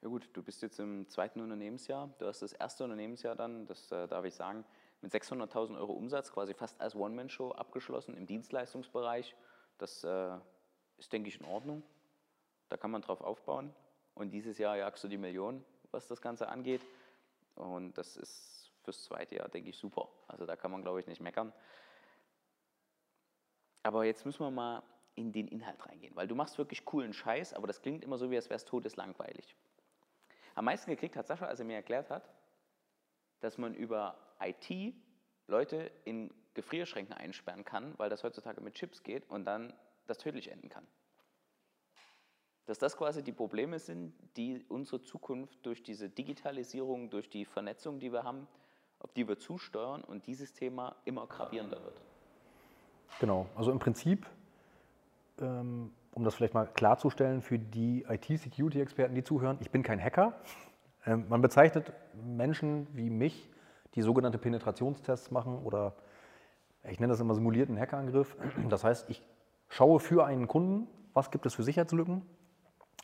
[0.08, 2.10] Ja gut, du bist jetzt im zweiten Unternehmensjahr.
[2.18, 4.64] Du hast das erste Unternehmensjahr dann, das äh, darf ich sagen,
[5.02, 9.36] mit 600.000 Euro Umsatz quasi fast als One-Man-Show abgeschlossen im Dienstleistungsbereich.
[9.78, 10.38] Das äh,
[10.98, 11.84] ist, denke ich, in Ordnung.
[12.70, 13.76] Da kann man drauf aufbauen.
[14.14, 16.84] Und dieses Jahr jagst du die Million, was das Ganze angeht.
[17.56, 20.08] Und das ist fürs zweite Jahr, denke ich, super.
[20.30, 21.52] Also da kann man, glaube ich, nicht meckern.
[23.84, 24.84] Aber jetzt müssen wir mal
[25.16, 28.32] in den Inhalt reingehen, weil du machst wirklich coolen Scheiß, aber das klingt immer so,
[28.32, 29.58] wie als wäre es todeslangweilig.
[30.58, 32.28] Am meisten gekriegt hat Sascha, als er mir erklärt hat,
[33.42, 34.96] dass man über IT
[35.46, 39.72] Leute in Gefrierschränken einsperren kann, weil das heutzutage mit Chips geht und dann
[40.08, 40.88] das tödlich enden kann.
[42.66, 48.00] Dass das quasi die Probleme sind, die unsere Zukunft durch diese Digitalisierung, durch die Vernetzung,
[48.00, 48.48] die wir haben,
[48.98, 52.02] auf die wir zusteuern und dieses Thema immer gravierender wird.
[53.20, 54.26] Genau, also im Prinzip,
[55.40, 60.34] ähm, um das vielleicht mal klarzustellen für die IT-Security-Experten, die zuhören, ich bin kein Hacker.
[61.06, 63.50] Ähm, man bezeichnet Menschen wie mich,
[63.96, 65.96] die sogenannte Penetrationstests machen oder
[66.84, 68.36] ich nenne das immer simulierten Hackerangriff.
[68.70, 69.22] Das heißt, ich
[69.70, 72.22] schaue für einen Kunden, was gibt es für Sicherheitslücken.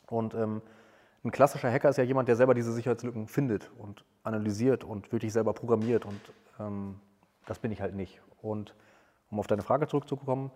[0.06, 0.62] Und ähm,
[1.24, 5.32] ein klassischer Hacker ist ja jemand, der selber diese Sicherheitslücken findet und analysiert und wirklich
[5.32, 6.04] selber programmiert.
[6.04, 6.20] Und
[6.60, 7.00] ähm,
[7.46, 8.20] das bin ich halt nicht.
[8.40, 8.74] Und
[9.30, 10.50] um auf deine Frage zurückzukommen,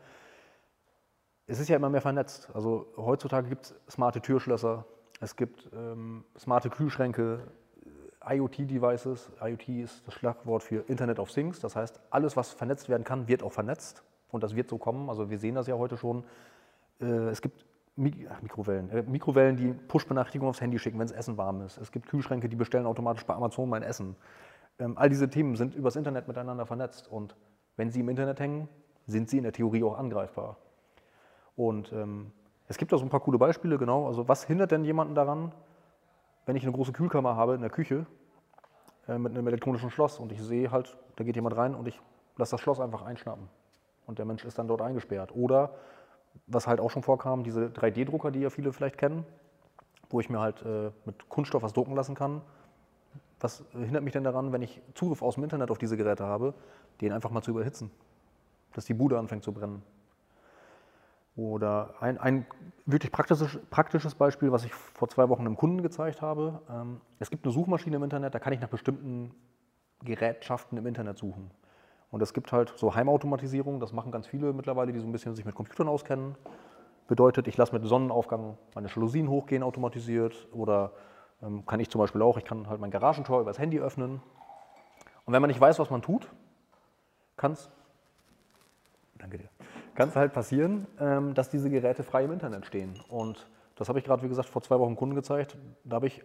[1.49, 2.49] es ist ja immer mehr vernetzt.
[2.55, 4.85] Also heutzutage gibt es smarte Türschlösser,
[5.21, 7.41] es gibt ähm, smarte Kühlschränke,
[8.25, 9.33] IoT-Devices.
[9.43, 11.61] IoT ist das Schlagwort für Internet of Things.
[11.61, 14.05] Das heißt, alles, was vernetzt werden kann, wird auch vernetzt.
[14.31, 15.09] Und das wird so kommen.
[15.09, 16.25] Also wir sehen das ja heute schon.
[17.01, 17.65] Äh, es gibt
[17.97, 21.79] Mikrowellen, äh, Mikrowellen, die Push-Benachrichtigungen aufs Handy schicken, wenn das Essen warm ist.
[21.79, 24.15] Es gibt Kühlschränke, die bestellen automatisch bei Amazon mein Essen.
[24.79, 27.09] Ähm, all diese Themen sind übers Internet miteinander vernetzt.
[27.09, 27.35] Und
[27.77, 28.69] wenn sie im Internet hängen,
[29.07, 30.59] sind sie in der Theorie auch angreifbar.
[31.59, 32.31] Und ähm,
[32.69, 34.07] es gibt da so ein paar coole Beispiele, genau.
[34.07, 35.53] Also was hindert denn jemanden daran,
[36.47, 38.07] wenn ich eine große Kühlkammer habe in der Küche
[39.09, 42.01] äh, mit einem elektronischen Schloss und ich sehe halt, da geht jemand rein und ich
[42.37, 43.49] lasse das Schloss einfach einschnappen
[44.07, 45.35] und der Mensch ist dann dort eingesperrt.
[45.35, 45.73] Oder,
[46.47, 49.27] was halt auch schon vorkam, diese 3D-Drucker, die ja viele vielleicht kennen,
[50.11, 52.41] wo ich mir halt äh, mit Kunststoff was drucken lassen kann.
[53.41, 56.55] Was hindert mich denn daran, wenn ich Zugriff aus dem Internet auf diese Geräte habe,
[57.01, 57.91] den einfach mal zu überhitzen,
[58.75, 59.83] dass die Bude anfängt zu brennen?
[61.39, 62.47] Oder ein, ein
[62.85, 66.61] wirklich praktisches, praktisches, Beispiel, was ich vor zwei Wochen einem Kunden gezeigt habe.
[66.69, 69.33] Ähm, es gibt eine Suchmaschine im Internet, da kann ich nach bestimmten
[70.03, 71.53] Gerätschaften im Internet suchen.
[72.11, 75.37] Und es gibt halt so Heimautomatisierung, das machen ganz viele mittlerweile, die so ein bisschen
[75.37, 76.35] sich mit Computern auskennen.
[77.07, 80.91] Bedeutet, ich lasse mit Sonnenaufgang meine Jalousien hochgehen automatisiert oder
[81.41, 84.21] ähm, kann ich zum Beispiel auch, ich kann halt mein Garagentor über das Handy öffnen.
[85.25, 86.29] Und wenn man nicht weiß, was man tut,
[87.37, 87.71] kann es
[89.19, 89.49] danke dir,
[89.99, 92.95] kann es halt passieren, ähm, dass diese Geräte frei im Internet stehen.
[93.09, 95.59] Und das habe ich gerade, wie gesagt, vor zwei Wochen Kunden gezeigt.
[95.83, 96.23] Da habe ich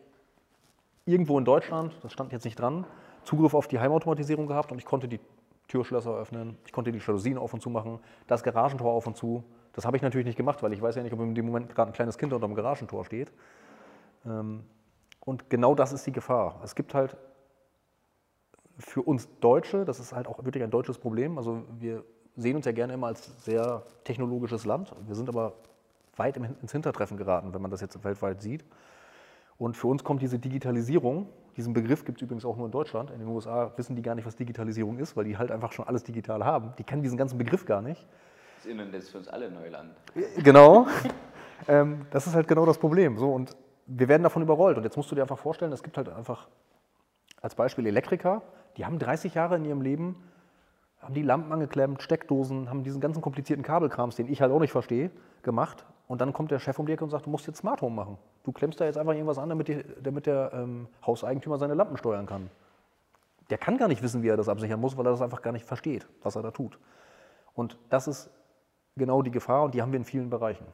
[1.05, 2.85] irgendwo in Deutschland, das stand jetzt nicht dran,
[3.23, 5.19] Zugriff auf die Heimautomatisierung gehabt und ich konnte die
[5.67, 7.97] Türschlösser öffnen, ich konnte die Jalousien auf und zu machen,
[8.27, 9.43] das Garagentor auf und zu.
[9.73, 11.73] Das habe ich natürlich nicht gemacht, weil ich weiß ja nicht, ob in dem Moment
[11.73, 13.33] gerade ein kleines Kind unter dem Garagentor steht.
[14.23, 14.65] Ähm,
[15.21, 16.61] und genau das ist die Gefahr.
[16.63, 17.17] Es gibt halt
[18.77, 22.03] für uns Deutsche, das ist halt auch wirklich ein deutsches Problem, also wir
[22.35, 24.93] sehen uns ja gerne immer als sehr technologisches Land.
[25.05, 25.53] Wir sind aber
[26.15, 28.63] weit ins Hintertreffen geraten, wenn man das jetzt weltweit sieht.
[29.57, 33.11] Und für uns kommt diese Digitalisierung, diesen Begriff gibt es übrigens auch nur in Deutschland.
[33.11, 35.85] In den USA wissen die gar nicht, was Digitalisierung ist, weil die halt einfach schon
[35.87, 36.73] alles digital haben.
[36.79, 38.07] Die kennen diesen ganzen Begriff gar nicht.
[38.57, 39.93] Das Internet ist für uns alle Neuland.
[40.43, 40.87] Genau.
[41.67, 43.17] ähm, das ist halt genau das Problem.
[43.17, 43.55] So, und
[43.85, 44.77] wir werden davon überrollt.
[44.77, 46.47] Und jetzt musst du dir einfach vorstellen, es gibt halt einfach
[47.41, 48.41] als Beispiel Elektriker,
[48.77, 50.15] die haben 30 Jahre in ihrem Leben
[51.03, 54.71] haben die Lampen angeklemmt, Steckdosen, haben diesen ganzen komplizierten Kabelkrams, den ich halt auch nicht
[54.71, 55.11] verstehe,
[55.43, 55.85] gemacht.
[56.07, 57.95] Und dann kommt der Chef um die Ecke und sagt, du musst jetzt Smart Home
[57.95, 58.17] machen.
[58.43, 61.97] Du klemmst da jetzt einfach irgendwas an, damit, die, damit der ähm, Hauseigentümer seine Lampen
[61.97, 62.49] steuern kann.
[63.49, 65.51] Der kann gar nicht wissen, wie er das absichern muss, weil er das einfach gar
[65.51, 66.79] nicht versteht, was er da tut.
[67.53, 68.29] Und das ist
[68.95, 70.65] genau die Gefahr und die haben wir in vielen Bereichen.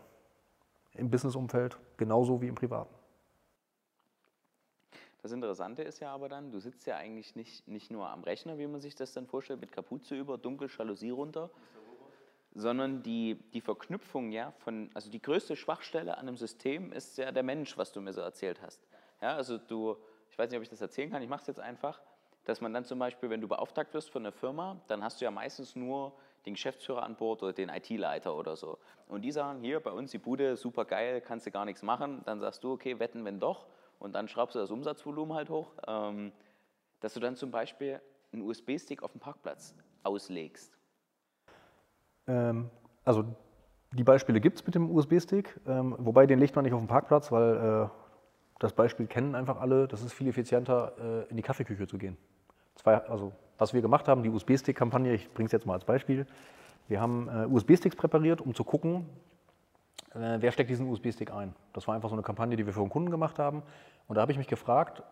[0.94, 2.94] Im Businessumfeld genauso wie im Privaten.
[5.22, 8.58] Das Interessante ist ja aber dann, du sitzt ja eigentlich nicht, nicht nur am Rechner,
[8.58, 11.50] wie man sich das dann vorstellt, mit Kapuze über, dunkel, Jalousie runter,
[12.54, 17.32] sondern die, die Verknüpfung ja von, also die größte Schwachstelle an einem System ist ja
[17.32, 18.82] der Mensch, was du mir so erzählt hast.
[19.22, 19.98] Ja, also du,
[20.32, 22.02] ich weiß nicht, ob ich das erzählen kann, ich mache es jetzt einfach,
[22.46, 25.26] dass man dann zum Beispiel, wenn du beauftragt wirst von einer Firma, dann hast du
[25.26, 26.14] ja meistens nur
[26.46, 28.80] den Geschäftsführer an Bord oder den IT-Leiter oder so.
[29.08, 32.22] Und die sagen, hier bei uns die Bude, super geil, kannst du gar nichts machen.
[32.26, 33.68] Dann sagst du, okay, wetten, wenn doch
[34.00, 35.72] und dann schraubst du das Umsatzvolumen halt hoch.
[35.88, 36.32] Ähm,
[37.00, 39.74] dass du dann zum Beispiel einen USB-Stick auf dem Parkplatz
[40.04, 40.78] auslegst.
[42.28, 42.70] Ähm,
[43.04, 43.26] also
[43.94, 46.88] die Beispiele gibt es mit dem USB-Stick, ähm, wobei den legt man nicht auf den
[46.88, 47.90] Parkplatz, weil äh,
[48.60, 49.88] das Beispiel kennen einfach alle.
[49.88, 52.18] Das ist viel effizienter, äh, in die Kaffeeküche zu gehen.
[52.76, 56.28] Zwei, also was wir gemacht haben, die USB-Stick-Kampagne, ich bringe es jetzt mal als Beispiel.
[56.88, 59.06] Wir haben äh, USB-Sticks präpariert, um zu gucken,
[60.14, 61.56] äh, wer steckt diesen USB-Stick ein.
[61.74, 63.64] Das war einfach so eine Kampagne, die wir für einen Kunden gemacht haben.
[64.08, 65.04] Und da habe ich mich gefragt,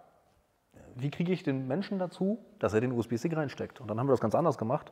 [0.96, 3.80] wie kriege ich den Menschen dazu, dass er den USB-Stick reinsteckt.
[3.82, 4.92] Und dann haben wir das ganz anders gemacht.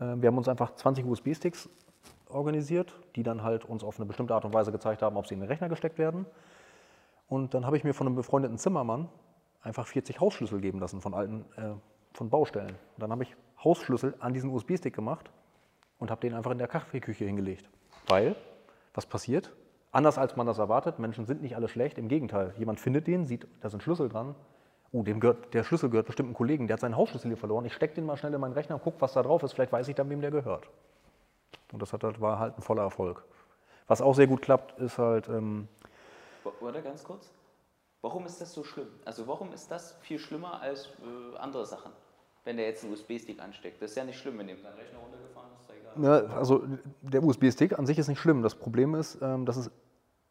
[0.00, 1.68] Äh, wir haben uns einfach 20 USB-Sticks
[2.28, 5.34] organisiert, die dann halt uns auf eine bestimmte Art und Weise gezeigt haben, ob sie
[5.34, 6.26] in den Rechner gesteckt werden.
[7.28, 9.08] Und dann habe ich mir von einem befreundeten Zimmermann
[9.62, 11.74] einfach 40 Hausschlüssel geben lassen von alten äh,
[12.12, 12.70] von Baustellen.
[12.70, 15.30] Und dann habe ich Hausschlüssel an diesen USB-Stick gemacht
[15.98, 17.68] und habe den einfach in der Kaffeeküche hingelegt.
[18.06, 18.36] Weil,
[18.94, 19.52] was passiert?
[19.92, 22.54] Anders als man das erwartet, Menschen sind nicht alle schlecht, im Gegenteil.
[22.58, 24.34] Jemand findet den, sieht, da sind Schlüssel dran.
[24.92, 27.64] Oh, dem gehört, der Schlüssel gehört bestimmt einem Kollegen, der hat seinen Hausschlüssel hier verloren.
[27.64, 29.52] Ich stecke den mal schnell in meinen Rechner und gucke, was da drauf ist.
[29.52, 30.68] Vielleicht weiß ich dann, wem der gehört.
[31.72, 33.24] Und das hat, war halt ein voller Erfolg.
[33.86, 35.28] Was auch sehr gut klappt, ist halt.
[35.28, 35.68] Ähm,
[36.60, 37.30] Warte ganz kurz.
[38.02, 38.88] Warum ist das so schlimm?
[39.04, 41.92] Also warum ist das viel schlimmer als äh, andere Sachen?
[42.44, 43.80] Wenn der jetzt einen USB-Stick ansteckt.
[43.80, 45.53] Das ist ja nicht schlimm, wenn dem sein Rechner runtergefahren
[46.00, 46.64] Ja, also
[47.02, 48.42] der USB-Stick an sich ist nicht schlimm.
[48.42, 49.70] Das Problem ist, ähm, dass es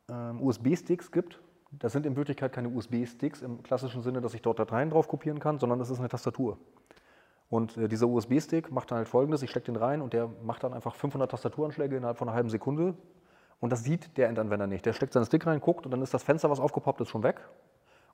[0.09, 1.39] ähm, USB-Sticks gibt.
[1.71, 5.39] Das sind in Wirklichkeit keine USB-Sticks im klassischen Sinne, dass ich dort Dateien drauf kopieren
[5.39, 6.57] kann, sondern das ist eine Tastatur.
[7.49, 10.63] Und äh, dieser USB-Stick macht dann halt folgendes: Ich stecke den rein und der macht
[10.63, 12.95] dann einfach 500 Tastaturanschläge innerhalb von einer halben Sekunde.
[13.59, 14.85] Und das sieht der Endanwender nicht.
[14.85, 17.23] Der steckt seinen Stick rein, guckt und dann ist das Fenster, was aufgepoppt ist, schon
[17.23, 17.39] weg.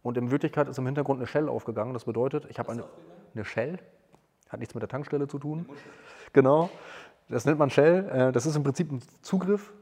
[0.01, 1.93] Und in Wirklichkeit ist im Hintergrund eine Shell aufgegangen.
[1.93, 2.83] Das bedeutet, ich habe eine,
[3.33, 3.79] eine Shell,
[4.49, 5.67] hat nichts mit der Tankstelle zu tun.
[6.33, 6.69] Genau,
[7.29, 8.09] das nennt man Shell.
[8.09, 9.73] Äh, das ist im Prinzip ein Zugriff,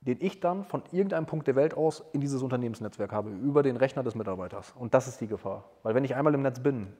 [0.00, 3.76] den ich dann von irgendeinem Punkt der Welt aus in dieses Unternehmensnetzwerk habe, über den
[3.76, 4.72] Rechner des Mitarbeiters.
[4.78, 5.70] Und das ist die Gefahr.
[5.82, 6.92] Weil wenn ich einmal im Netz bin,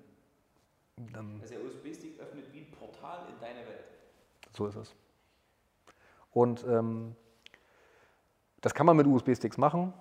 [1.12, 1.40] dann...
[1.40, 3.86] Also der USB-Stick öffnet wie ein Portal in deine Welt.
[4.52, 4.94] So ist es.
[6.30, 7.16] Und ähm,
[8.60, 9.94] das kann man mit USB-Sticks machen.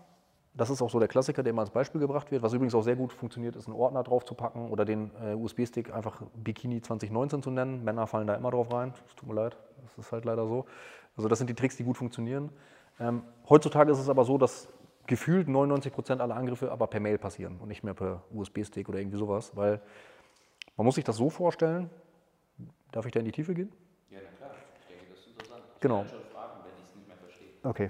[0.54, 2.41] Das ist auch so der Klassiker, der immer als Beispiel gebracht wird.
[2.41, 5.34] Was übrigens auch sehr gut funktioniert, ist einen Ordner drauf zu packen oder den äh,
[5.34, 7.84] USB-Stick einfach Bikini 2019 zu nennen.
[7.84, 8.93] Männer fallen da immer drauf rein.
[9.08, 10.66] Es tut mir leid, das ist halt leider so.
[11.16, 12.50] Also das sind die Tricks, die gut funktionieren.
[13.00, 14.68] Ähm, heutzutage ist es aber so, dass
[15.08, 19.00] gefühlt 99 Prozent aller Angriffe aber per Mail passieren und nicht mehr per USB-Stick oder
[19.00, 19.82] irgendwie sowas, weil
[20.78, 21.89] man muss sich das so vorstellen.
[22.91, 23.72] Darf ich da in die Tiefe gehen?
[24.10, 24.52] Ja, na klar.
[24.82, 25.64] Ich denke, das ist interessant.
[25.76, 26.06] Ich genau.
[26.06, 27.50] Schon fragen, wenn ich es nicht mehr verstehe.
[27.64, 27.89] Okay.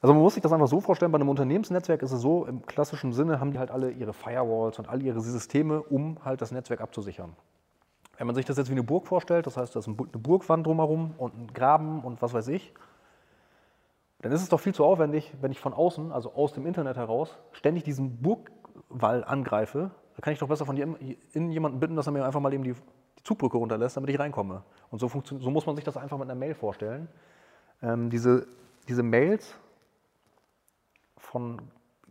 [0.00, 2.64] Also man muss sich das einfach so vorstellen, bei einem Unternehmensnetzwerk ist es so, im
[2.64, 6.52] klassischen Sinne haben die halt alle ihre Firewalls und all ihre Systeme, um halt das
[6.52, 7.36] Netzwerk abzusichern.
[8.16, 10.66] Wenn man sich das jetzt wie eine Burg vorstellt, das heißt, da ist eine Burgwand
[10.66, 12.72] drumherum und ein Graben und was weiß ich,
[14.22, 16.96] dann ist es doch viel zu aufwendig, wenn ich von außen, also aus dem Internet
[16.96, 19.90] heraus, ständig diesen Burgwall angreife.
[20.16, 22.64] Da kann ich doch besser von innen jemanden bitten, dass er mir einfach mal eben
[22.64, 24.62] die, die Zugbrücke runterlässt, damit ich reinkomme.
[24.90, 27.08] Und so, so, muss man sich das einfach mit einer Mail vorstellen.
[27.82, 28.46] Ähm, diese,
[28.88, 29.54] diese Mails
[31.30, 31.62] von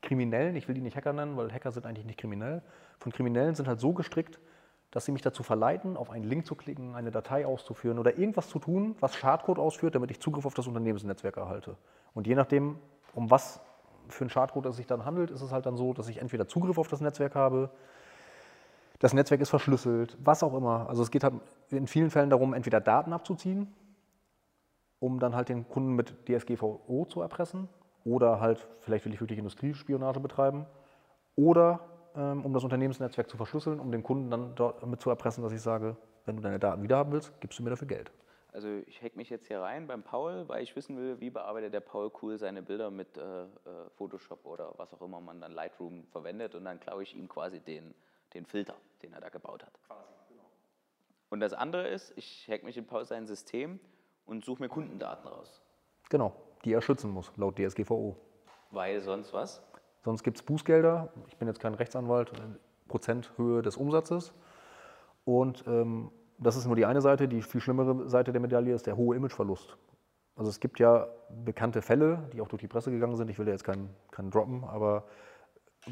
[0.01, 2.61] Kriminellen, ich will die nicht Hacker nennen, weil Hacker sind eigentlich nicht kriminell,
[2.99, 4.39] von Kriminellen sind halt so gestrickt,
[4.91, 8.47] dass sie mich dazu verleiten, auf einen Link zu klicken, eine Datei auszuführen oder irgendwas
[8.47, 11.75] zu tun, was Schadcode ausführt, damit ich Zugriff auf das Unternehmensnetzwerk erhalte.
[12.13, 12.79] Und je nachdem,
[13.13, 13.59] um was
[14.07, 16.47] für ein Schadcode es sich dann handelt, ist es halt dann so, dass ich entweder
[16.47, 17.69] Zugriff auf das Netzwerk habe,
[18.99, 20.87] das Netzwerk ist verschlüsselt, was auch immer.
[20.87, 21.35] Also es geht halt
[21.71, 23.73] in vielen Fällen darum, entweder Daten abzuziehen,
[24.99, 27.67] um dann halt den Kunden mit DSGVO zu erpressen,
[28.05, 30.65] oder halt, vielleicht will ich wirklich Industriespionage betreiben.
[31.35, 31.79] Oder
[32.15, 35.61] ähm, um das Unternehmensnetzwerk zu verschlüsseln, um den Kunden dann damit zu erpressen, dass ich
[35.61, 35.95] sage,
[36.25, 38.11] wenn du deine Daten wiederhaben willst, gibst du mir dafür Geld.
[38.51, 41.73] Also ich hack mich jetzt hier rein beim Paul, weil ich wissen will, wie bearbeitet
[41.73, 43.47] der Paul cool seine Bilder mit äh, äh
[43.95, 47.59] Photoshop oder was auch immer man dann Lightroom verwendet und dann klaue ich ihm quasi
[47.59, 47.93] den,
[48.33, 49.79] den Filter, den er da gebaut hat.
[49.85, 50.49] Quasi, genau.
[51.29, 53.79] Und das andere ist, ich hack mich in Paul sein System
[54.25, 55.61] und suche mir Kundendaten raus.
[56.09, 58.15] Genau die er schützen muss, laut DSGVO.
[58.71, 59.63] Weil sonst was?
[60.03, 61.11] Sonst gibt es Bußgelder.
[61.27, 62.31] Ich bin jetzt kein Rechtsanwalt,
[62.87, 64.33] Prozenthöhe des Umsatzes.
[65.25, 67.27] Und ähm, das ist nur die eine Seite.
[67.27, 69.77] Die viel schlimmere Seite der Medaille ist der hohe Imageverlust.
[70.35, 71.07] Also es gibt ja
[71.43, 73.29] bekannte Fälle, die auch durch die Presse gegangen sind.
[73.29, 75.03] Ich will da jetzt keinen, keinen droppen, aber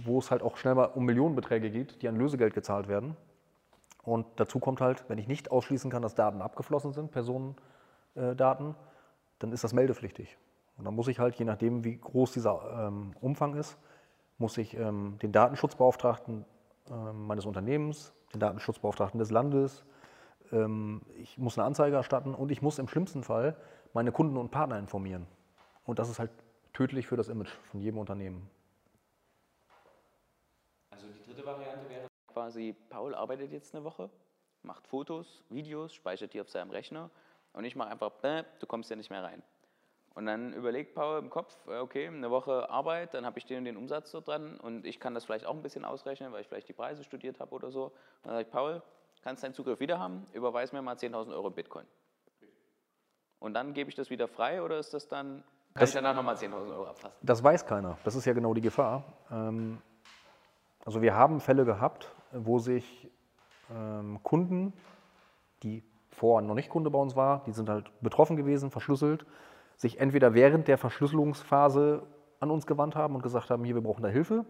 [0.06, 3.18] wo es halt auch schnell mal um Millionenbeträge geht, die an Lösegeld gezahlt werden.
[4.04, 8.76] Und dazu kommt halt, wenn ich nicht ausschließen kann, dass Daten abgeflossen sind, Personendaten,
[9.40, 10.38] dann ist das meldepflichtig.
[10.78, 13.78] Und dann muss ich halt, je nachdem, wie groß dieser ähm, Umfang ist,
[14.38, 16.46] muss ich ähm, den Datenschutzbeauftragten
[16.90, 19.84] äh, meines Unternehmens, den Datenschutzbeauftragten des Landes,
[20.52, 23.56] ähm, ich muss eine Anzeige erstatten und ich muss im schlimmsten Fall
[23.94, 25.26] meine Kunden und Partner informieren.
[25.86, 26.32] Und das ist halt
[26.74, 28.50] tödlich für das Image von jedem Unternehmen.
[30.92, 34.10] Also die dritte Variante wäre quasi, Paul arbeitet jetzt eine Woche,
[34.62, 37.10] macht Fotos, Videos, speichert die auf seinem Rechner
[37.54, 39.42] und ich mache einfach, bäh, du kommst ja nicht mehr rein.
[40.18, 43.60] Und dann überlegt Paul im Kopf, äh, okay, eine Woche Arbeit, dann habe ich den
[43.60, 46.42] und den Umsatz so dran und ich kann das vielleicht auch ein bisschen ausrechnen, weil
[46.42, 47.84] ich vielleicht die Preise studiert habe oder so.
[47.84, 47.92] Und
[48.24, 48.82] dann sage ich, Paul,
[49.24, 51.86] kannst deinen Zugriff wieder haben, überweis mir mal 10.000 Euro Bitcoin.
[53.40, 55.44] Und dann gebe ich das wieder frei oder ist das dann,
[55.76, 57.16] kann Das- ich danach nochmal 10.000 Euro abfassen?
[57.22, 58.00] Das weiß keiner.
[58.04, 59.04] Das ist ja genau die Gefahr.
[59.32, 59.80] Ähm,
[60.84, 63.12] also wir haben Fälle gehabt, wo sich
[63.72, 64.74] ähm, Kunden,
[65.62, 69.28] die vorher noch nicht Kunde bei uns war, die sind halt betroffen gewesen, verschlüsselt,
[69.78, 72.04] sich entweder während der Verschlüsselungsphase
[72.40, 74.46] an uns gewandt haben und gesagt haben, hier, wir brauchen da Hilfe,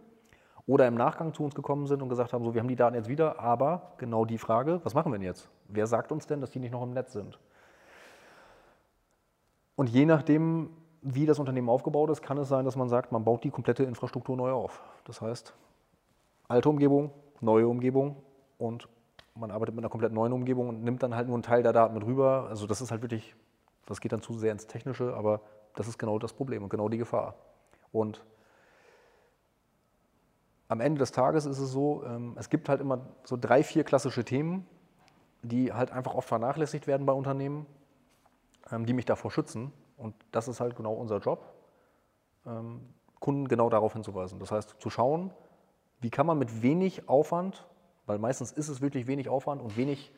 [0.68, 2.96] oder im Nachgang zu uns gekommen sind und gesagt haben, so, wir haben die Daten
[2.96, 5.50] jetzt wieder, aber genau die Frage, was machen wir denn jetzt?
[5.70, 7.40] Wer sagt uns denn, dass die nicht noch im Netz sind?
[9.78, 10.72] Und je nachdem,
[11.02, 13.84] wie das Unternehmen aufgebaut ist, kann es sein, dass man sagt, man baut die komplette
[13.84, 14.84] Infrastruktur neu auf.
[15.06, 15.54] Das heißt,
[16.50, 18.18] alte Umgebung, neue Umgebung
[18.58, 18.90] und
[19.36, 21.72] man arbeitet mit einer komplett neuen Umgebung und nimmt dann halt nur einen Teil der
[21.72, 22.48] Daten mit rüber.
[22.50, 23.36] Also das ist halt wirklich,
[23.88, 25.42] das geht dann zu sehr ins Technische, aber
[25.76, 27.36] das ist genau das Problem und genau die Gefahr.
[27.92, 28.24] Und
[30.68, 33.84] am Ende des Tages ist es so, ähm, es gibt halt immer so drei, vier
[33.84, 34.68] klassische Themen,
[35.42, 37.66] die halt einfach oft vernachlässigt werden bei Unternehmen
[38.72, 39.72] ähm, die mich davor schützen.
[39.98, 41.54] Und das ist halt genau unser Job,
[42.46, 42.82] ähm,
[43.20, 44.40] Kunden genau darauf hinzuweisen.
[44.40, 45.32] Das heißt, zu schauen,
[46.00, 47.68] wie kann man mit wenig Aufwand,
[48.06, 50.12] weil meistens ist es wirklich wenig Aufwand und wenig,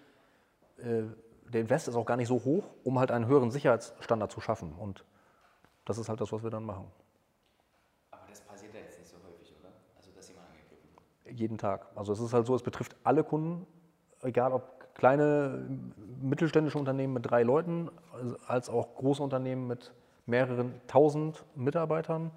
[0.77, 1.03] äh,
[1.49, 4.73] der Invest ist auch gar nicht so hoch, um halt einen höheren Sicherheitsstandard zu schaffen.
[4.73, 5.03] Und
[5.85, 6.85] das ist halt das, was wir dann machen.
[8.11, 9.69] Aber das passiert ja jetzt nicht so häufig, oder?
[9.97, 10.89] Also, dass jemand angegriffen
[11.25, 11.39] wird.
[11.39, 11.87] Jeden Tag.
[11.95, 13.65] Also es ist halt so, es betrifft alle Kunden,
[14.21, 15.65] egal ob kleine
[16.21, 17.89] mittelständische Unternehmen mit drei Leuten,
[18.45, 19.93] als auch große Unternehmen mit
[20.25, 22.31] mehreren tausend Mitarbeitern.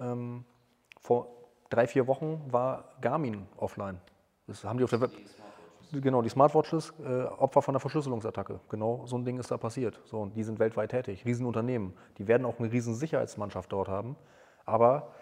[0.00, 0.44] Ähm,
[1.00, 1.28] vor
[1.70, 4.00] drei, vier Wochen war Garmin offline.
[4.46, 5.12] Das haben die auf der Web.
[5.92, 8.60] Genau, die Smartwatches, äh, Opfer von einer Verschlüsselungsattacke.
[8.68, 10.00] Genau so ein Ding ist da passiert.
[10.04, 11.94] So, und die sind weltweit tätig, Riesenunternehmen.
[12.18, 14.16] Die werden auch eine riesen Sicherheitsmannschaft dort haben.
[14.66, 15.14] Aber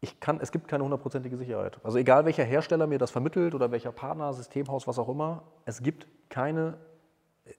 [0.00, 1.78] ich kann, es gibt keine hundertprozentige Sicherheit.
[1.84, 5.82] Also egal welcher Hersteller mir das vermittelt oder welcher Partner, Systemhaus, was auch immer, es
[5.82, 6.76] gibt keine,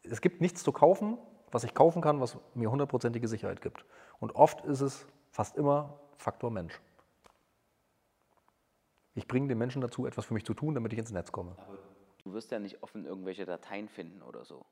[0.03, 1.17] es gibt nichts zu kaufen,
[1.51, 3.85] was ich kaufen kann, was mir hundertprozentige Sicherheit gibt.
[4.19, 6.79] Und oft ist es fast immer Faktor Mensch.
[9.15, 11.55] Ich bringe den Menschen dazu, etwas für mich zu tun, damit ich ins Netz komme.
[11.57, 11.77] Aber
[12.23, 14.65] du wirst ja nicht offen irgendwelche Dateien finden oder so.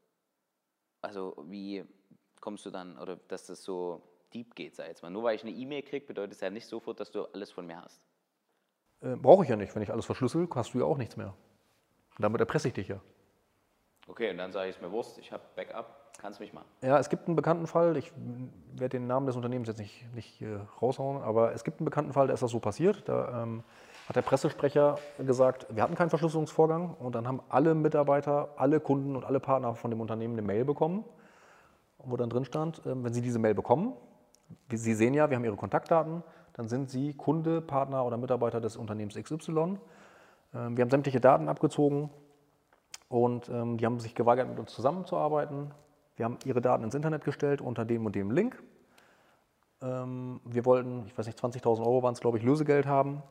[1.01, 1.83] Also wie
[2.39, 4.01] kommst du dann, oder dass das so
[4.33, 5.09] deep geht, sag ich jetzt mal.
[5.09, 7.67] Nur weil ich eine E-Mail kriege, bedeutet es ja nicht sofort, dass du alles von
[7.67, 8.01] mir hast.
[9.01, 9.75] Äh, Brauche ich ja nicht.
[9.75, 11.33] Wenn ich alles verschlüssel, hast du ja auch nichts mehr.
[12.17, 12.99] Und damit erpresse ich dich ja.
[14.07, 16.67] Okay, und dann sage ich es mir Wurst, ich habe Backup, kannst mich machen.
[16.81, 18.11] Ja, es gibt einen bekannten Fall, ich
[18.73, 22.11] werde den Namen des Unternehmens jetzt nicht, nicht äh, raushauen, aber es gibt einen bekannten
[22.11, 23.07] Fall, da ist das so passiert.
[23.07, 23.63] Da ähm,
[24.11, 29.15] hat der Pressesprecher gesagt, wir hatten keinen Verschlüsselungsvorgang und dann haben alle Mitarbeiter, alle Kunden
[29.15, 31.05] und alle Partner von dem Unternehmen eine Mail bekommen,
[31.97, 33.93] wo dann drin stand, ähm, wenn sie diese Mail bekommen,
[34.69, 38.75] Sie sehen ja, wir haben Ihre Kontaktdaten, dann sind Sie Kunde, Partner oder Mitarbeiter des
[38.75, 39.77] Unternehmens XY.
[40.53, 42.09] Ähm, wir haben sämtliche Daten abgezogen
[43.07, 45.71] und ähm, die haben sich geweigert, mit uns zusammenzuarbeiten.
[46.17, 48.61] Wir haben ihre Daten ins Internet gestellt unter dem und dem Link.
[49.83, 53.23] Wir wollten, ich weiß nicht, 20.000 Euro waren es, glaube ich, Lösegeld haben.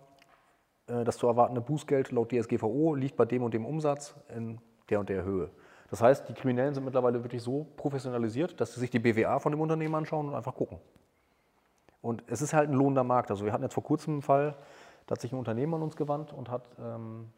[0.91, 5.01] Äh, das zu erwartende Bußgeld laut DSGVO liegt bei dem und dem Umsatz in der
[5.01, 5.51] und der Höhe.
[5.91, 9.53] Das heißt, die Kriminellen sind mittlerweile wirklich so professionalisiert, dass sie sich die BWA von
[9.53, 10.79] dem Unternehmen anschauen und einfach gucken.
[12.01, 13.31] Und es ist halt ein lohnender Markt.
[13.31, 14.57] Also wir hatten jetzt vor kurzem einen Fall,
[15.07, 17.29] da hat sich ein Unternehmen an uns gewandt und hat, ähm,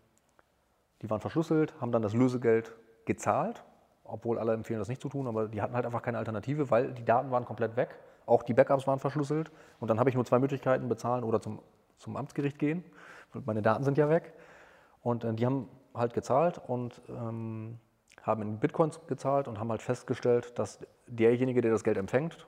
[1.01, 2.73] die waren verschlüsselt, haben dann das Lösegeld
[3.07, 3.65] gezahlt,
[4.05, 6.93] obwohl alle empfehlen, das nicht zu tun, aber die hatten halt einfach keine Alternative, weil
[6.93, 7.99] die Daten waren komplett weg.
[8.27, 9.51] Auch die Backups waren verschlüsselt.
[9.81, 11.61] Und dann habe ich nur zwei Möglichkeiten, bezahlen oder zum,
[11.97, 12.85] zum Amtsgericht gehen.
[13.45, 14.33] Meine Daten sind ja weg.
[15.03, 17.79] Und äh, die haben halt gezahlt und ähm,
[18.23, 22.47] haben in Bitcoins gezahlt und haben halt festgestellt, dass derjenige, der das Geld empfängt,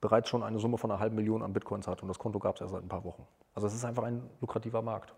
[0.00, 2.02] bereits schon eine Summe von einer halben Million an Bitcoins hat.
[2.02, 3.26] Und das Konto gab es erst seit ein paar Wochen.
[3.54, 5.14] Also es ist einfach ein lukrativer Markt.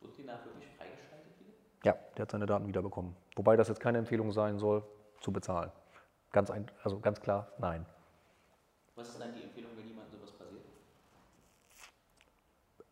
[0.00, 1.52] Wird die nach wirklich freigeschaltet wieder?
[1.84, 3.16] Ja, der hat seine Daten wiederbekommen.
[3.36, 4.82] Wobei das jetzt keine Empfehlung sein soll,
[5.20, 5.70] zu bezahlen.
[6.32, 7.86] Ganz, ein, also ganz klar, nein.
[8.94, 10.62] Was ist dann die Empfehlung, wenn jemandem sowas passiert?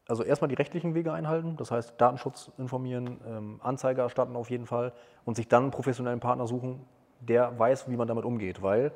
[0.09, 4.65] Also erstmal die rechtlichen Wege einhalten, das heißt Datenschutz informieren, ähm, Anzeige erstatten auf jeden
[4.65, 4.95] Fall
[5.27, 6.87] und sich dann einen professionellen Partner suchen,
[7.21, 8.63] der weiß, wie man damit umgeht.
[8.63, 8.91] Weil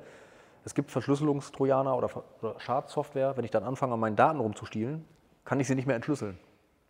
[0.65, 2.09] es gibt Verschlüsselungstrojaner oder,
[2.41, 5.05] oder Schadsoftware, wenn ich dann anfange, an meinen Daten rumzustielen,
[5.45, 6.39] kann ich sie nicht mehr entschlüsseln.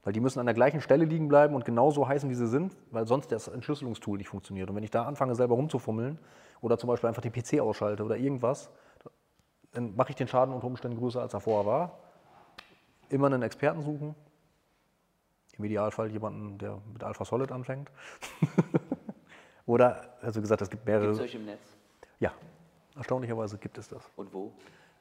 [0.05, 2.77] Weil die müssen an der gleichen Stelle liegen bleiben und genauso heißen, wie sie sind,
[2.93, 4.70] weil sonst das Entschlüsselungstool nicht funktioniert.
[4.70, 6.20] Und wenn ich da anfange, selber rumzufummeln
[6.61, 8.70] oder zum Beispiel einfach den PC ausschalte oder irgendwas,
[9.73, 11.99] dann mache ich den Schaden unter Umständen größer, als er vorher war.
[13.12, 14.14] Immer einen Experten suchen.
[15.58, 17.90] Im Idealfall jemanden, der mit Alpha Solid anfängt.
[19.66, 21.20] Oder, also gesagt, es gibt Gibt es mehrere.
[21.22, 21.60] euch im Netz?
[22.20, 22.32] Ja,
[22.96, 24.02] erstaunlicherweise gibt es das.
[24.16, 24.54] Und wo?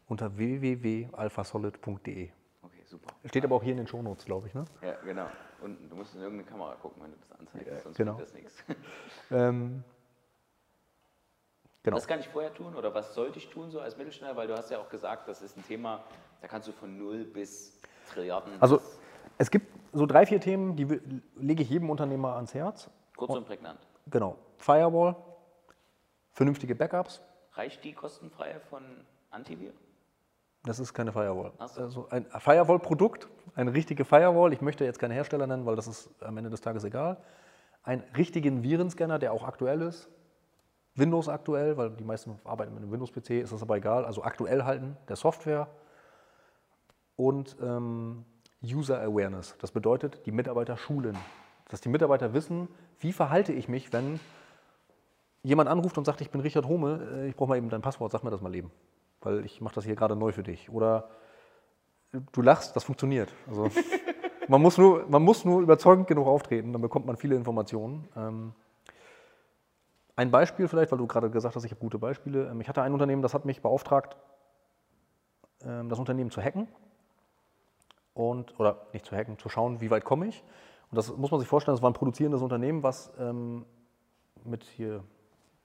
[0.09, 2.29] Unter www.alphasolid.de.
[2.63, 3.13] Okay, super.
[3.25, 4.53] Steht aber auch hier in den Shownotes, glaube ich.
[4.53, 4.65] Ne?
[4.81, 5.27] Ja, genau.
[5.61, 8.15] Und du musst in irgendeine Kamera gucken, wenn du das anzeigst, Ja, sonst genau.
[8.15, 8.63] bringt das nichts.
[9.31, 9.85] Ähm,
[11.83, 11.95] genau.
[11.95, 14.35] Was kann ich vorher tun oder was sollte ich tun so als Mittelständler?
[14.35, 16.03] Weil du hast ja auch gesagt, das ist ein Thema,
[16.41, 17.79] da kannst du von null bis
[18.11, 18.53] Trilliarden.
[18.59, 18.81] Also
[19.37, 20.85] es gibt so drei, vier Themen, die
[21.35, 22.89] lege ich jedem Unternehmer ans Herz.
[23.15, 23.79] kurz und prägnant.
[24.07, 24.37] Genau.
[24.57, 25.15] Firewall,
[26.31, 27.21] vernünftige Backups.
[27.53, 28.83] Reicht die kostenfreie von
[29.29, 29.73] Antivir?
[30.63, 31.51] Das ist keine Firewall.
[31.67, 31.81] So.
[31.81, 34.53] Also ein Firewall-Produkt, eine richtige Firewall.
[34.53, 37.17] Ich möchte jetzt keine Hersteller nennen, weil das ist am Ende des Tages egal.
[37.83, 40.07] Einen richtigen Virenscanner, der auch aktuell ist.
[40.93, 44.05] Windows aktuell, weil die meisten arbeiten mit einem Windows-PC, ist das aber egal.
[44.05, 45.67] Also aktuell halten der Software.
[47.15, 48.25] Und ähm,
[48.63, 49.55] User Awareness.
[49.59, 51.17] Das bedeutet, die Mitarbeiter schulen.
[51.69, 52.67] Dass die Mitarbeiter wissen,
[52.99, 54.19] wie verhalte ich mich, wenn
[55.43, 58.11] jemand anruft und sagt, ich bin Richard Home, äh, ich brauche mal eben dein Passwort,
[58.11, 58.71] sag mir das mal eben.
[59.21, 60.69] Weil ich mache das hier gerade neu für dich.
[60.69, 61.09] Oder
[62.13, 63.33] äh, du lachst, das funktioniert.
[63.47, 63.69] Also,
[64.47, 68.07] man, muss nur, man muss nur überzeugend genug auftreten, dann bekommt man viele Informationen.
[68.15, 68.53] Ähm,
[70.15, 72.49] ein Beispiel vielleicht, weil du gerade gesagt hast, ich habe gute Beispiele.
[72.49, 74.17] Ähm, Ich hatte ein Unternehmen, das hat mich beauftragt,
[75.65, 76.67] ähm, das Unternehmen zu hacken.
[78.13, 80.43] Und, oder nicht zu hacken, zu schauen, wie weit komme ich.
[80.89, 83.65] Und das muss man sich vorstellen, das war ein produzierendes Unternehmen, was ähm,
[84.43, 85.03] mit hier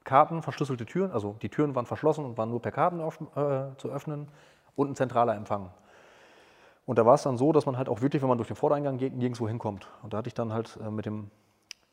[0.05, 3.75] Karten, verschlüsselte Türen, also die Türen waren verschlossen und waren nur per Karten auf, äh,
[3.77, 4.29] zu öffnen
[4.75, 5.69] und ein zentraler Empfang.
[6.85, 8.55] Und da war es dann so, dass man halt auch wirklich, wenn man durch den
[8.55, 9.89] Vordereingang geht, nirgendwo hinkommt.
[10.03, 11.29] Und da hatte ich dann halt äh, mit dem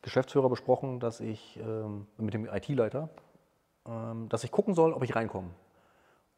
[0.01, 3.09] Geschäftsführer besprochen, dass ich, ähm, mit dem IT-Leiter,
[3.85, 5.49] ähm, dass ich gucken soll, ob ich reinkomme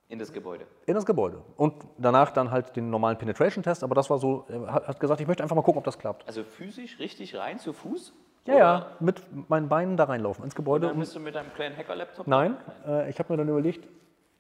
[0.10, 0.66] In das Gebäude.
[0.86, 1.41] in das Gebäude.
[1.58, 5.28] Und danach dann halt den normalen Penetration-Test, aber das war so, er hat gesagt, ich
[5.28, 6.26] möchte einfach mal gucken, ob das klappt.
[6.26, 8.14] Also physisch richtig rein zu Fuß?
[8.45, 10.88] Ja, Oder- ja, mit meinen Beinen da reinlaufen ins Und Gebäude.
[10.88, 12.26] dann Und bist du mit deinem kleinen Hacker-Laptop?
[12.26, 12.55] Nein,
[12.88, 13.86] äh, ich habe mir dann überlegt,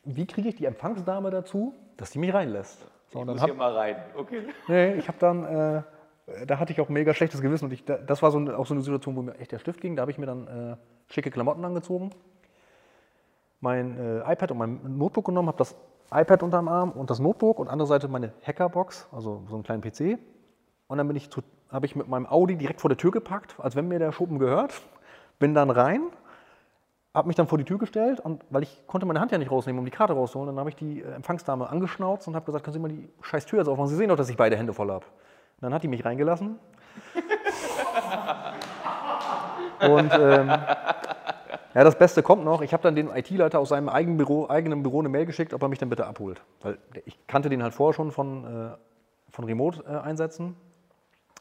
[0.05, 2.79] wie kriege ich die Empfangsdame dazu, dass die mich reinlässt.
[3.11, 3.97] So, Ich dann muss hab, hier mal rein.
[4.15, 4.43] Okay.
[4.69, 5.81] nee, ich habe dann, äh,
[6.45, 8.73] da hatte ich auch mega schlechtes Gewissen und ich, da- das war so, auch so
[8.73, 9.97] eine Situation, wo mir echt der Stift ging.
[9.97, 10.77] Da habe ich mir dann äh,
[11.11, 12.11] schicke Klamotten angezogen,
[13.59, 15.75] mein äh, iPad und mein Notebook genommen, habe das
[16.11, 19.81] iPad unterm Arm und das Notebook und andere Seite meine Hackerbox, also so einen kleinen
[19.81, 20.19] PC.
[20.87, 23.55] Und dann bin ich zu, habe ich mit meinem Audi direkt vor der Tür gepackt,
[23.59, 24.73] als wenn mir der Schuppen gehört.
[25.39, 26.01] Bin dann rein,
[27.13, 29.51] habe mich dann vor die Tür gestellt und weil ich konnte meine Hand ja nicht
[29.51, 32.63] rausnehmen, um die Karte rauszuholen, dann habe ich die äh, Empfangsdame angeschnauzt und habe gesagt,
[32.63, 33.89] können Sie mal die scheiß Tür jetzt aufmachen?
[33.89, 35.05] Sie sehen doch, dass ich beide Hände voll habe.
[35.59, 36.59] Dann hat die mich reingelassen.
[39.81, 40.51] und ähm,
[41.77, 42.63] ja, das Beste kommt noch.
[42.63, 45.61] Ich habe dann den IT-Leiter aus seinem eigenen Büro, eigenen Büro eine Mail geschickt, ob
[45.61, 46.41] er mich dann bitte abholt.
[46.61, 48.77] Weil ich kannte den halt vorher schon von, äh,
[49.29, 50.55] von Remote-Einsätzen.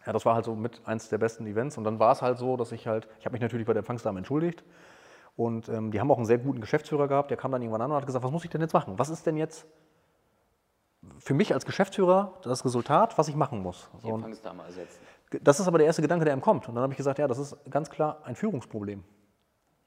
[0.05, 1.79] Ja, das war halt so mit eins der besten Events.
[1.79, 3.81] Und dann war es halt so, dass ich halt, ich habe mich natürlich bei der
[3.81, 4.63] Empfangsdame entschuldigt.
[5.37, 7.31] Und ähm, die haben auch einen sehr guten Geschäftsführer gehabt.
[7.31, 8.99] Der kam dann irgendwann an und hat gesagt, was muss ich denn jetzt machen?
[8.99, 9.67] Was ist denn jetzt
[11.19, 13.89] für mich als Geschäftsführer das Resultat, was ich machen muss?
[14.05, 15.01] Die Empfangsdame ersetzen.
[15.41, 16.69] das ist aber der erste Gedanke, der ihm kommt.
[16.69, 19.03] Und dann habe ich gesagt, ja, das ist ganz klar ein Führungsproblem.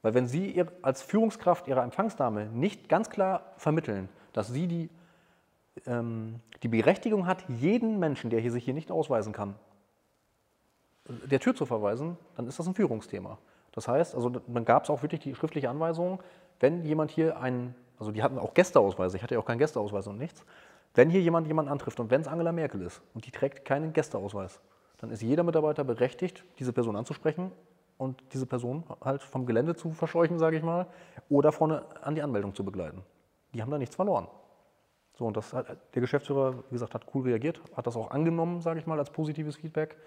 [0.02, 4.90] Weil wenn Sie ihr, als Führungskraft Ihrer Empfangsdame nicht ganz klar vermitteln, dass sie die,
[5.86, 9.54] ähm, die Berechtigung hat, jeden Menschen, der hier sich hier nicht ausweisen kann,
[11.08, 13.38] der Tür zu verweisen, dann ist das ein Führungsthema.
[13.72, 16.22] Das heißt, also dann gab es auch wirklich die schriftliche Anweisung,
[16.60, 20.06] wenn jemand hier einen, also die hatten auch Gästeausweise, ich hatte ja auch keinen Gästeausweis
[20.06, 20.44] und nichts,
[20.94, 23.92] wenn hier jemand jemanden antrifft und wenn es Angela Merkel ist und die trägt keinen
[23.92, 24.60] Gästeausweis,
[24.98, 27.52] dann ist jeder Mitarbeiter berechtigt, diese Person anzusprechen
[28.00, 30.86] und diese Person halt vom Gelände zu verscheuchen, sage ich mal,
[31.28, 33.02] oder vorne an die Anmeldung zu begleiten.
[33.52, 34.26] Die haben da nichts verloren.
[35.18, 38.62] So, und das hat, der Geschäftsführer, wie gesagt, hat cool reagiert, hat das auch angenommen,
[38.62, 39.98] sage ich mal, als positives Feedback.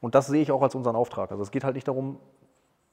[0.00, 1.30] Und das sehe ich auch als unseren Auftrag.
[1.30, 2.18] Also es geht halt nicht darum,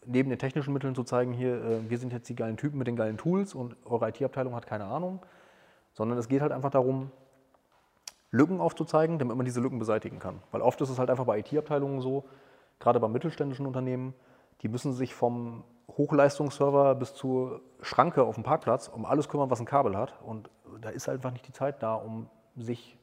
[0.05, 2.85] neben den technischen Mitteln zu zeigen, hier, äh, wir sind jetzt die geilen Typen mit
[2.85, 5.25] den geilen Tools und eure IT-Abteilung hat keine Ahnung,
[5.93, 7.09] sondern es geht halt einfach darum,
[8.29, 10.43] Lücken aufzuzeigen, damit man diese Lücken beseitigen kann.
[10.51, 12.25] Weil oft ist es halt einfach bei IT-Abteilungen so,
[12.79, 14.13] gerade bei mittelständischen Unternehmen,
[14.61, 19.59] die müssen sich vom Hochleistungsserver bis zur Schranke auf dem Parkplatz um alles kümmern, was
[19.59, 20.13] ein Kabel hat.
[20.21, 20.49] Und
[20.81, 22.97] da ist einfach nicht die Zeit da, um sich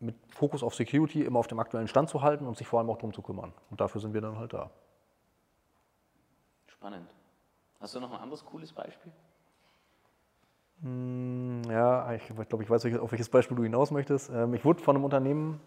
[0.00, 2.90] mit Fokus auf Security immer auf dem aktuellen Stand zu halten und sich vor allem
[2.90, 3.52] auch darum zu kümmern.
[3.70, 4.70] Und dafür sind wir dann halt da.
[6.66, 7.08] Spannend.
[7.80, 9.12] Hast du noch ein anderes cooles Beispiel?
[10.82, 14.30] Hm, Ja, ich glaube, ich weiß, auf welches Beispiel du hinaus möchtest.
[14.30, 15.60] Ähm, Ich wurde von einem Unternehmen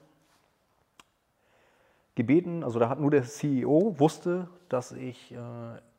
[2.19, 5.37] gebeten, also da hat nur der CEO wusste, dass ich äh,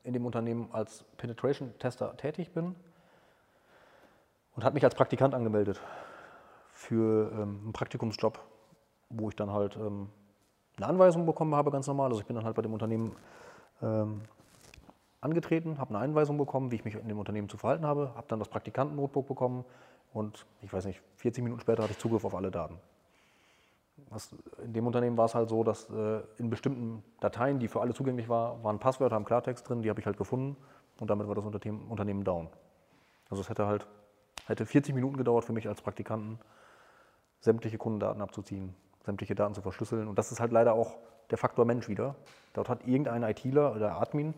[0.04, 2.74] in dem Unternehmen als Penetration-Tester tätig bin
[4.54, 5.80] und hat mich als Praktikant angemeldet
[6.72, 8.38] für ähm, einen Praktikumsjob,
[9.08, 10.10] wo ich dann halt ähm,
[10.76, 12.10] eine Anweisung bekommen habe, ganz normal.
[12.10, 13.16] Also ich bin dann halt bei dem Unternehmen
[13.80, 14.20] ähm,
[15.22, 18.26] angetreten, habe eine Einweisung bekommen, wie ich mich in dem Unternehmen zu verhalten habe, habe
[18.28, 19.64] dann das Praktikanten-Notebook bekommen
[20.12, 22.78] und ich weiß nicht, 40 Minuten später hatte ich Zugriff auf alle Daten.
[24.08, 24.34] Was,
[24.64, 27.94] in dem Unternehmen war es halt so, dass äh, in bestimmten Dateien, die für alle
[27.94, 30.56] zugänglich waren, waren Passwörter im Klartext drin, die habe ich halt gefunden
[30.98, 32.48] und damit war das Unternehmen, down.
[33.28, 33.86] Also es hätte halt
[34.46, 36.38] hätte 40 Minuten gedauert für mich als Praktikanten,
[37.40, 38.74] sämtliche Kundendaten abzuziehen,
[39.04, 40.08] sämtliche Daten zu verschlüsseln.
[40.08, 40.98] Und das ist halt leider auch
[41.30, 42.16] der Faktor Mensch wieder.
[42.52, 44.34] Dort hat irgendein ITler oder Admin,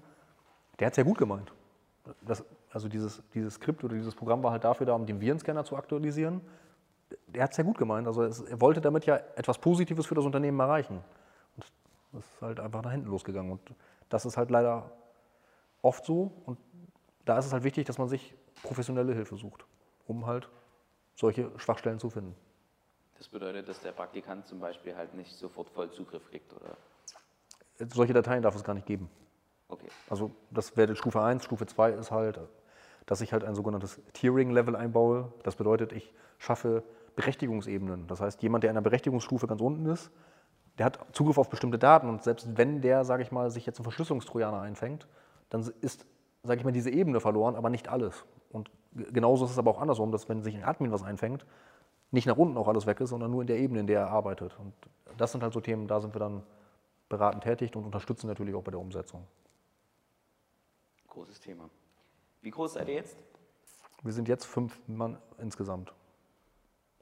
[0.78, 1.52] der hat es ja gut gemeint.
[2.20, 5.64] Das, also dieses, dieses Skript oder dieses Programm war halt dafür da, um den Virenscanner
[5.64, 6.40] zu aktualisieren.
[7.26, 8.06] Der hat es ja gut gemeint.
[8.06, 11.02] Also es, er wollte damit ja etwas Positives für das Unternehmen erreichen.
[11.56, 11.66] Und
[12.12, 13.52] das ist halt einfach nach hinten losgegangen.
[13.52, 13.60] Und
[14.08, 14.90] das ist halt leider
[15.82, 16.32] oft so.
[16.46, 16.58] Und
[17.24, 19.64] da ist es halt wichtig, dass man sich professionelle Hilfe sucht,
[20.06, 20.48] um halt
[21.14, 22.34] solche Schwachstellen zu finden.
[23.18, 26.76] Das bedeutet, dass der Praktikant zum Beispiel halt nicht sofort voll Zugriff kriegt, oder?
[27.92, 29.08] Solche Dateien darf es gar nicht geben.
[29.68, 29.88] Okay.
[30.10, 31.44] Also das wäre Stufe 1.
[31.44, 32.40] Stufe 2 ist halt,
[33.06, 35.32] dass ich halt ein sogenanntes Tiering-Level einbaue.
[35.44, 36.82] Das bedeutet, ich schaffe
[37.16, 38.06] Berechtigungsebenen.
[38.06, 40.10] Das heißt, jemand, der in einer Berechtigungsstufe ganz unten ist,
[40.78, 43.78] der hat Zugriff auf bestimmte Daten und selbst wenn der, sage ich mal, sich jetzt
[43.78, 45.06] einen Verschlüsselungstrojaner einfängt,
[45.50, 46.06] dann ist,
[46.42, 48.24] sage ich mal, diese Ebene verloren, aber nicht alles.
[48.50, 48.70] Und
[49.12, 51.44] genauso ist es aber auch andersrum, dass wenn sich ein Admin was einfängt,
[52.10, 54.10] nicht nach unten auch alles weg ist, sondern nur in der Ebene, in der er
[54.10, 54.58] arbeitet.
[54.58, 54.72] Und
[55.16, 56.42] das sind halt so Themen, da sind wir dann
[57.08, 59.26] beratend tätig und unterstützen natürlich auch bei der Umsetzung.
[61.08, 61.68] Großes Thema.
[62.40, 63.16] Wie groß seid ihr jetzt?
[64.02, 65.92] Wir sind jetzt fünf Mann insgesamt.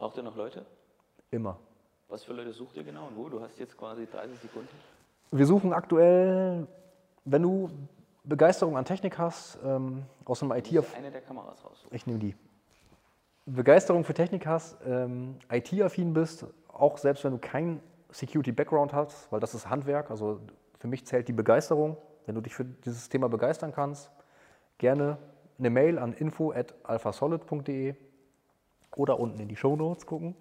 [0.01, 0.65] Braucht ihr noch Leute?
[1.31, 1.59] Immer.
[2.09, 3.29] Was für Leute sucht ihr genau und wo?
[3.29, 4.71] Du hast jetzt quasi 30 Sekunden.
[5.31, 6.67] Wir suchen aktuell,
[7.27, 7.69] wenn du
[8.25, 10.69] Begeisterung an Technik hast, ähm, aus einem IT...
[10.97, 11.95] Eine der Kameras raussuchen.
[11.95, 12.35] Ich nehme die.
[13.45, 19.41] Begeisterung für Technik hast, ähm, IT-affin bist, auch selbst wenn du keinen Security-Background hast, weil
[19.41, 20.41] das ist Handwerk, also
[20.79, 21.99] für mich zählt die Begeisterung.
[22.25, 24.11] Wenn du dich für dieses Thema begeistern kannst,
[24.79, 25.19] gerne
[25.59, 27.97] eine Mail an info.alphasolid.de
[28.97, 30.35] oder unten in die Show Notes gucken.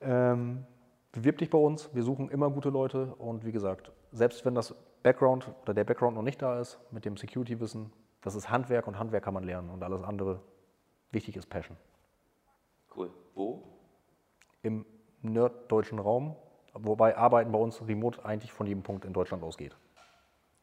[0.00, 0.66] Ähm,
[1.12, 4.74] bewirb dich bei uns, wir suchen immer gute Leute und wie gesagt, selbst wenn das
[5.02, 8.98] Background oder der Background noch nicht da ist, mit dem Security-Wissen, das ist Handwerk und
[8.98, 10.40] Handwerk kann man lernen und alles andere
[11.10, 11.76] wichtig ist Passion.
[12.94, 13.10] Cool.
[13.34, 13.62] Wo?
[14.62, 14.84] Im
[15.22, 16.36] nerddeutschen Raum,
[16.74, 19.76] wobei Arbeiten bei uns remote eigentlich von jedem Punkt in Deutschland ausgeht.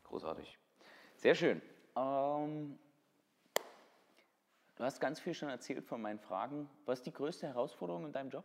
[0.03, 0.57] Großartig.
[1.15, 1.61] Sehr schön.
[1.95, 2.77] Ähm,
[4.76, 6.69] du hast ganz viel schon erzählt von meinen Fragen.
[6.86, 8.43] Was ist die größte Herausforderung in deinem Job?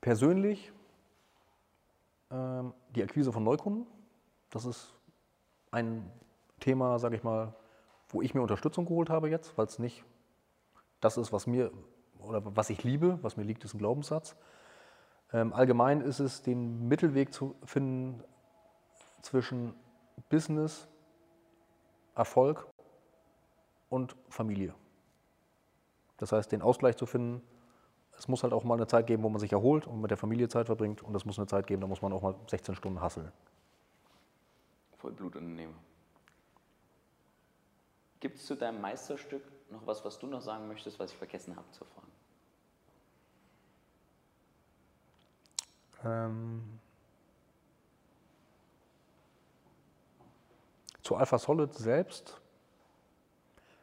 [0.00, 0.70] Persönlich
[2.30, 3.86] ähm, die Akquise von Neukunden.
[4.50, 4.92] Das ist
[5.70, 6.10] ein
[6.60, 7.54] Thema, sage ich mal,
[8.08, 10.04] wo ich mir Unterstützung geholt habe jetzt, weil es nicht
[11.00, 11.72] das ist, was mir
[12.18, 14.36] oder was ich liebe, was mir liegt, ist ein Glaubenssatz.
[15.32, 18.22] Ähm, allgemein ist es, den Mittelweg zu finden
[19.22, 19.74] zwischen
[20.28, 20.86] Business,
[22.14, 22.66] Erfolg
[23.88, 24.74] und Familie.
[26.18, 27.42] Das heißt, den Ausgleich zu finden,
[28.16, 30.18] es muss halt auch mal eine Zeit geben, wo man sich erholt und mit der
[30.18, 31.02] Familie Zeit verbringt.
[31.02, 33.32] Und es muss eine Zeit geben, da muss man auch mal 16 Stunden hasseln.
[34.98, 35.74] Vollblutunternehmer.
[38.20, 41.56] Gibt es zu deinem Meisterstück noch was, was du noch sagen möchtest, was ich vergessen
[41.56, 42.13] habe zu fragen?
[46.04, 46.62] Ähm
[51.02, 52.40] zu Alpha Solid selbst,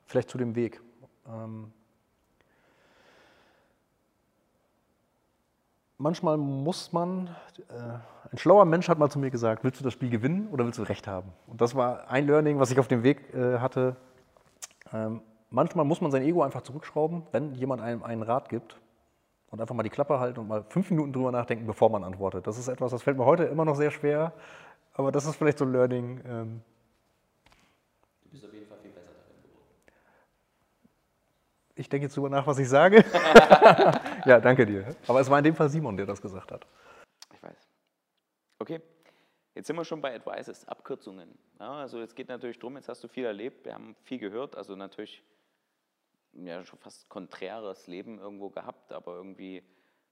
[0.07, 0.82] vielleicht zu dem Weg.
[1.28, 1.72] Ähm
[5.97, 7.28] manchmal muss man,
[7.69, 10.65] äh, ein schlauer Mensch hat mal zu mir gesagt, willst du das Spiel gewinnen oder
[10.65, 11.32] willst du Recht haben?
[11.47, 13.95] Und das war ein Learning, was ich auf dem Weg äh, hatte.
[14.91, 18.80] Ähm, manchmal muss man sein Ego einfach zurückschrauben, wenn jemand einem einen Rat gibt
[19.52, 22.47] und einfach mal die Klappe halten und mal fünf Minuten drüber nachdenken, bevor man antwortet.
[22.47, 24.34] Das ist etwas, das fällt mir heute immer noch sehr schwer,
[24.93, 26.22] aber das ist vielleicht so ein Learning.
[26.26, 26.62] Ähm,
[28.24, 29.68] du bist auf jeden Fall viel besser darin geworden.
[31.76, 33.04] Ich denke jetzt drüber nach, was ich sage.
[34.26, 34.95] ja, danke dir.
[35.08, 36.66] Aber es war in dem Fall Simon, der das gesagt hat.
[37.34, 37.68] Ich weiß.
[38.60, 38.80] Okay,
[39.54, 41.38] jetzt sind wir schon bei Advices, Abkürzungen.
[41.60, 44.56] Ja, also jetzt geht natürlich drum, jetzt hast du viel erlebt, wir haben viel gehört,
[44.56, 45.24] also natürlich
[46.34, 49.63] ja, schon fast konträres Leben irgendwo gehabt, aber irgendwie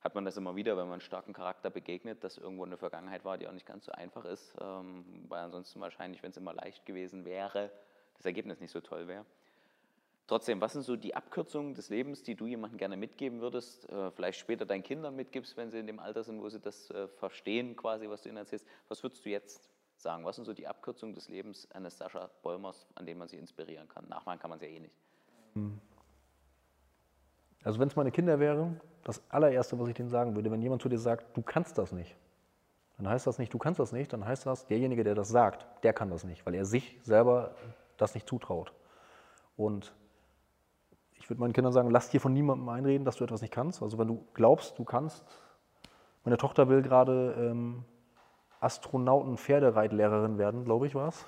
[0.02, 3.26] hat man das immer wieder, wenn man einen starken Charakter begegnet, dass irgendwo eine Vergangenheit
[3.26, 6.54] war, die auch nicht ganz so einfach ist, ähm, weil ansonsten wahrscheinlich, wenn es immer
[6.54, 7.72] leicht gewesen wäre,
[8.16, 9.26] das Ergebnis nicht so toll wäre.
[10.28, 14.12] Trotzdem, was sind so die Abkürzungen des Lebens, die du jemandem gerne mitgeben würdest, äh,
[14.12, 17.08] vielleicht später deinen Kindern mitgibst, wenn sie in dem Alter sind, wo sie das äh,
[17.08, 18.66] verstehen, quasi, was du ihnen erzählst.
[18.90, 20.24] Was würdest du jetzt sagen?
[20.26, 23.88] Was sind so die Abkürzungen des Lebens eines Sascha Bollmers, an denen man sich inspirieren
[23.90, 24.08] kann?
[24.08, 24.96] Nachmachen kann man es ja eh nicht.
[27.64, 30.82] Also wenn es meine Kinder wären, das allererste, was ich denen sagen würde, wenn jemand
[30.82, 32.16] zu dir sagt, du kannst das nicht,
[32.98, 35.66] dann heißt das nicht, du kannst das nicht, dann heißt das, derjenige, der das sagt,
[35.84, 37.56] der kann das nicht, weil er sich selber
[37.98, 38.74] das nicht zutraut.
[39.56, 39.94] Und
[41.14, 43.82] ich würde meinen Kindern sagen, lass dir von niemandem einreden, dass du etwas nicht kannst.
[43.82, 45.24] Also wenn du glaubst, du kannst,
[46.24, 47.86] meine Tochter will gerade ähm,
[48.60, 51.26] Astronauten-Pferdereitlehrerin werden, glaube ich, war es.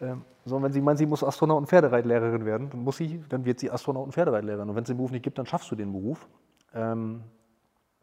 [0.00, 3.70] Ähm, so, wenn sie meint, sie muss Astronauten-Pferdereitlehrerin werden, dann muss sie, dann wird sie
[3.70, 4.68] Astronauten-Pferdereitlehrerin.
[4.68, 6.28] Und wenn es den Beruf nicht gibt, dann schaffst du den Beruf.
[6.74, 7.22] Ähm,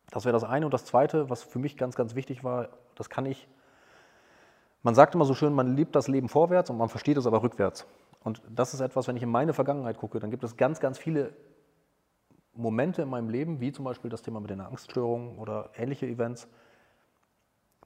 [0.10, 0.66] das wäre das eine.
[0.66, 3.48] Und das zweite, was für mich ganz, ganz wichtig war, das kann ich.
[4.82, 7.42] Man sagt immer so schön, man lebt das Leben vorwärts und man versteht es aber
[7.42, 7.88] rückwärts.
[8.24, 10.98] Und das ist etwas, wenn ich in meine Vergangenheit gucke, dann gibt es ganz, ganz
[10.98, 11.34] viele
[12.54, 16.48] Momente in meinem Leben, wie zum Beispiel das Thema mit den Angststörungen oder ähnliche Events,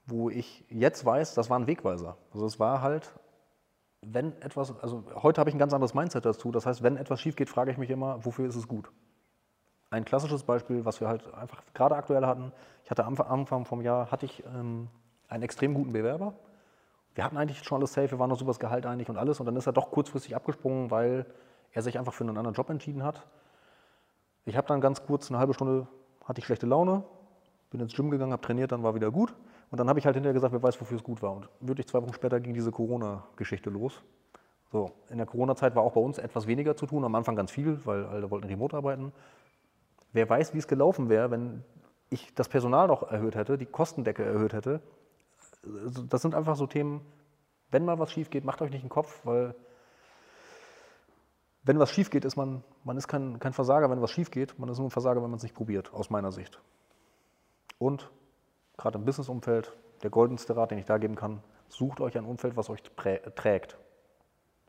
[0.06, 2.16] wo ich jetzt weiß, das war ein Wegweiser.
[2.32, 3.12] Also es war halt,
[4.02, 6.50] wenn etwas, also heute habe ich ein ganz anderes Mindset dazu.
[6.52, 8.90] Das heißt, wenn etwas schief geht, frage ich mich immer, wofür ist es gut?
[9.90, 12.52] Ein klassisches Beispiel, was wir halt einfach gerade aktuell hatten,
[12.84, 14.88] ich hatte am Anfang vom Jahr, hatte ich ähm,
[15.28, 16.34] einen extrem guten Bewerber.
[17.14, 19.40] Wir hatten eigentlich schon alles safe, wir waren noch super das Gehalt einig und alles.
[19.40, 21.26] Und dann ist er doch kurzfristig abgesprungen, weil
[21.72, 23.26] er sich einfach für einen anderen Job entschieden hat.
[24.44, 25.86] Ich habe dann ganz kurz, eine halbe Stunde,
[26.24, 27.02] hatte ich schlechte Laune,
[27.70, 29.34] bin ins Gym gegangen, habe trainiert, dann war wieder gut.
[29.70, 31.32] Und dann habe ich halt hinterher gesagt, wer weiß, wofür es gut war.
[31.32, 34.02] Und wirklich zwei Wochen später ging diese Corona-Geschichte los.
[34.70, 37.50] So, in der Corona-Zeit war auch bei uns etwas weniger zu tun, am Anfang ganz
[37.50, 39.12] viel, weil alle wollten remote arbeiten.
[40.12, 41.64] Wer weiß, wie es gelaufen wäre, wenn
[42.10, 44.80] ich das Personal noch erhöht hätte, die Kostendecke erhöht hätte.
[45.64, 47.00] Also das sind einfach so Themen,
[47.70, 49.54] wenn mal was schief geht, macht euch nicht den Kopf, weil
[51.62, 54.58] wenn was schief geht, ist man, man ist kein, kein Versager, wenn was schief geht,
[54.58, 56.60] man ist nur ein Versager, wenn man es nicht probiert, aus meiner Sicht.
[57.78, 58.10] Und
[58.78, 62.56] gerade im Businessumfeld, der goldenste Rat, den ich da geben kann, sucht euch ein Umfeld,
[62.56, 63.76] was euch trägt.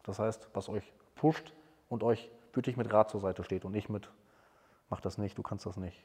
[0.03, 1.53] Das heißt, was euch pusht
[1.87, 4.11] und euch wirklich mit Rat zur Seite steht und nicht mit,
[4.89, 6.03] mach das nicht, du kannst das nicht.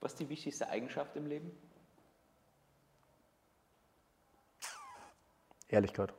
[0.00, 1.50] Was ist die wichtigste Eigenschaft im Leben?
[5.68, 6.12] Ehrlichkeit.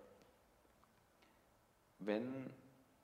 [2.00, 2.50] Wenn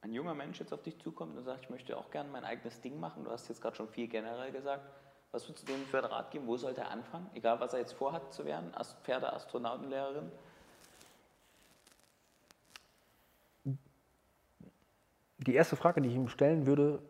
[0.02, 2.82] ein junger Mensch jetzt auf dich zukommt und sagt, ich möchte auch gerne mein eigenes
[2.82, 4.90] Ding machen, du hast jetzt gerade schon viel generell gesagt,
[5.32, 6.48] was würdest du dem für einen Rat geben?
[6.48, 7.30] Wo sollte er anfangen?
[7.34, 8.72] Egal, was er jetzt vorhat zu werden,
[9.04, 10.32] Pferdeastronautenlehrerin?
[15.38, 17.02] Die erste Frage, die ich ihm stellen würde,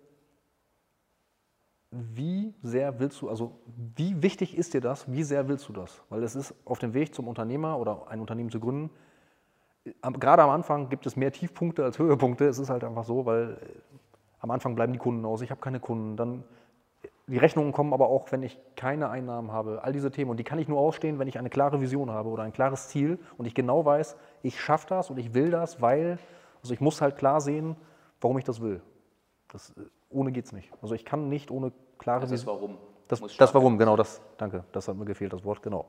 [1.90, 3.60] wie sehr willst du, also
[3.98, 6.02] wie wichtig ist dir das, wie sehr willst du das?
[6.10, 8.90] Weil es ist auf dem Weg zum Unternehmer oder ein Unternehmen zu gründen,
[10.02, 12.48] gerade am Anfang gibt es mehr Tiefpunkte als Höhepunkte.
[12.48, 13.66] Es ist halt einfach so, weil äh,
[14.40, 16.44] am Anfang bleiben die Kunden aus, ich habe keine Kunden, dann
[17.28, 19.84] die Rechnungen kommen aber auch, wenn ich keine Einnahmen habe.
[19.84, 20.32] All diese Themen.
[20.32, 22.90] Und die kann ich nur ausstehen, wenn ich eine klare Vision habe oder ein klares
[22.90, 26.18] Ziel und ich genau weiß, ich schaffe das und ich will das, weil,
[26.62, 27.76] also ich muss halt klar sehen,
[28.20, 28.82] warum ich das will.
[29.52, 30.72] Das, äh, ohne geht es nicht.
[30.82, 32.78] Also ich kann nicht ohne klare Also das Warum.
[33.08, 35.86] Das, das Warum, genau, das, danke, das hat mir gefehlt, das Wort, genau.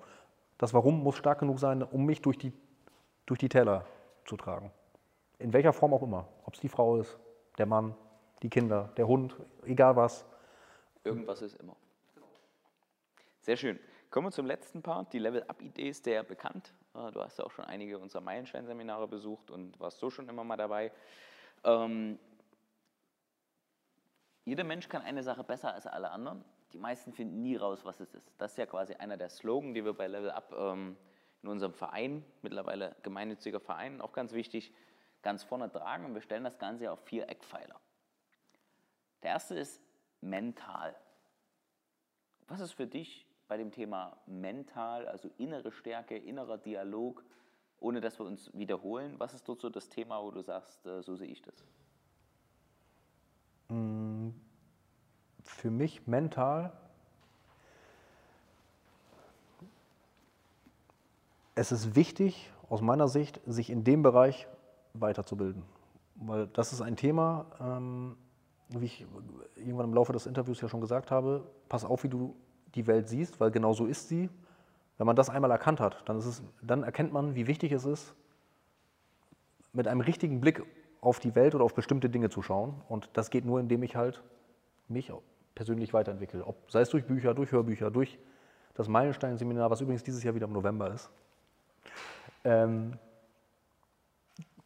[0.59, 2.53] Das Warum muss stark genug sein, um mich durch die,
[3.27, 3.85] durch die Täler
[4.25, 4.71] zu tragen.
[5.39, 6.27] In welcher Form auch immer.
[6.45, 7.19] Ob es die Frau ist,
[7.59, 7.95] der Mann,
[8.43, 10.25] die Kinder, der Hund, egal was.
[11.05, 11.77] Irgendwas ist immer.
[13.41, 13.79] Sehr schön.
[14.11, 15.13] Kommen wir zum letzten Part.
[15.13, 16.75] Die Level-Up-Idee ist der bekannt.
[16.95, 20.45] Äh, Du hast ja auch schon einige unserer Meilenstein-Seminare besucht und warst so schon immer
[20.45, 20.93] mal dabei.
[21.65, 22.19] Ähm,
[24.45, 26.45] jeder Mensch kann eine Sache besser als alle anderen.
[26.73, 28.33] Die meisten finden nie raus, was es ist.
[28.39, 30.97] Das ist ja quasi einer der Slogan, die wir bei Level Up ähm,
[31.43, 34.73] in unserem Verein, mittlerweile gemeinnütziger Verein, auch ganz wichtig,
[35.23, 36.05] ganz vorne tragen.
[36.05, 37.81] Und wir stellen das Ganze auf vier Eckpfeiler.
[39.23, 39.81] Der erste ist
[40.23, 40.95] mental.
[42.49, 47.23] Was ist für dich bei dem Thema mental, also innere Stärke, innerer Dialog,
[47.81, 49.15] ohne dass wir uns wiederholen?
[49.19, 51.67] Was ist dort so das Thema, wo du sagst, äh, so sehe ich das?
[55.45, 56.73] Für mich mental,
[61.55, 64.47] es ist wichtig, aus meiner Sicht, sich in dem Bereich
[64.95, 65.63] weiterzubilden.
[66.17, 68.17] Weil das ist ein Thema, ähm,
[68.81, 69.07] wie ich
[69.57, 72.35] irgendwann im Laufe des Interviews ja schon gesagt habe, pass auf, wie du
[72.75, 74.29] die Welt siehst, weil genau so ist sie.
[74.99, 78.15] Wenn man das einmal erkannt hat, dann, es, dann erkennt man, wie wichtig es ist,
[79.73, 80.63] mit einem richtigen Blick
[81.01, 82.81] auf die Welt oder auf bestimmte Dinge zu schauen.
[82.89, 84.23] Und das geht nur, indem ich halt
[84.89, 85.13] mich
[85.55, 86.47] persönlich weiterentwickle.
[86.47, 88.19] Ob, sei es durch Bücher, durch Hörbücher, durch
[88.75, 91.11] das Meilenstein-Seminar, was übrigens dieses Jahr wieder im November ist.
[92.45, 92.99] Ähm,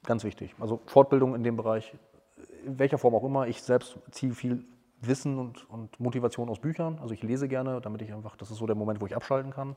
[0.05, 0.55] ganz wichtig.
[0.61, 1.97] Also Fortbildung in dem Bereich,
[2.65, 3.47] in welcher Form auch immer.
[3.47, 4.65] Ich selbst ziehe viel
[5.01, 6.99] Wissen und, und Motivation aus Büchern.
[6.99, 9.53] Also ich lese gerne, damit ich einfach, das ist so der Moment, wo ich abschalten
[9.53, 9.77] kann.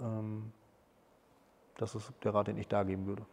[0.00, 0.52] Ähm,
[1.76, 3.24] das ist der Rat, den ich da geben würde.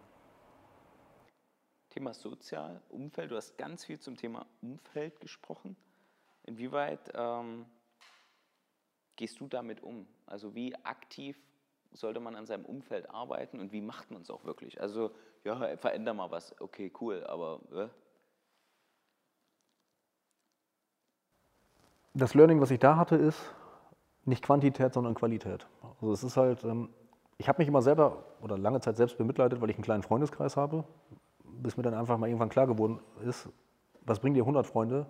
[1.89, 3.31] Thema Sozial, Umfeld.
[3.31, 5.75] Du hast ganz viel zum Thema Umfeld gesprochen.
[6.43, 7.65] Inwieweit ähm,
[9.15, 10.07] gehst du damit um?
[10.25, 11.37] Also wie aktiv
[11.91, 14.81] sollte man an seinem Umfeld arbeiten und wie macht man es auch wirklich?
[14.81, 15.11] Also
[15.43, 16.59] ja, veränder mal was.
[16.59, 18.02] Okay, cool, aber äh?
[22.13, 23.39] Das Learning, was ich da hatte, ist
[24.25, 25.67] nicht Quantität, sondern Qualität.
[25.99, 26.89] Also es ist halt, ähm,
[27.37, 30.55] ich habe mich immer selber oder lange Zeit selbst bemitleidet, weil ich einen kleinen Freundeskreis
[30.55, 30.83] habe,
[31.43, 33.49] bis mir dann einfach mal irgendwann klar geworden ist,
[34.05, 35.07] was bringen dir 100 Freunde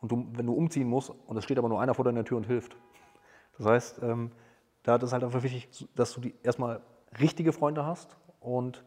[0.00, 2.36] und du, wenn du umziehen musst und es steht aber nur einer vor deiner Tür
[2.36, 2.76] und hilft.
[3.56, 4.30] Das heißt, ähm,
[4.82, 6.80] da ist es halt einfach wichtig, dass du die erstmal
[7.20, 8.84] richtige Freunde hast und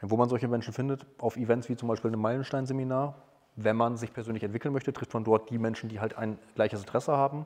[0.00, 3.16] wo man solche Menschen findet, auf Events wie zum Beispiel einem Meilenstein-Seminar.
[3.60, 6.78] Wenn man sich persönlich entwickeln möchte, trifft man dort die Menschen, die halt ein gleiches
[6.78, 7.44] Interesse haben.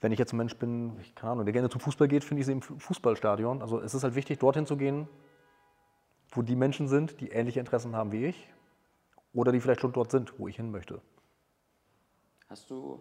[0.00, 2.40] Wenn ich jetzt ein Mensch bin, ich, keine Ahnung, der gerne zum Fußball geht, finde
[2.40, 3.62] ich sie im Fußballstadion.
[3.62, 5.08] Also es ist halt wichtig, dorthin zu gehen,
[6.30, 8.48] wo die Menschen sind, die ähnliche Interessen haben wie ich
[9.32, 11.00] oder die vielleicht schon dort sind, wo ich hin möchte.
[12.48, 13.00] Hast du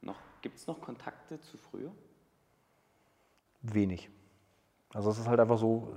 [0.00, 1.92] noch, gibt es noch Kontakte zu früher?
[3.60, 4.08] Wenig.
[4.94, 5.92] Also es ist halt einfach so,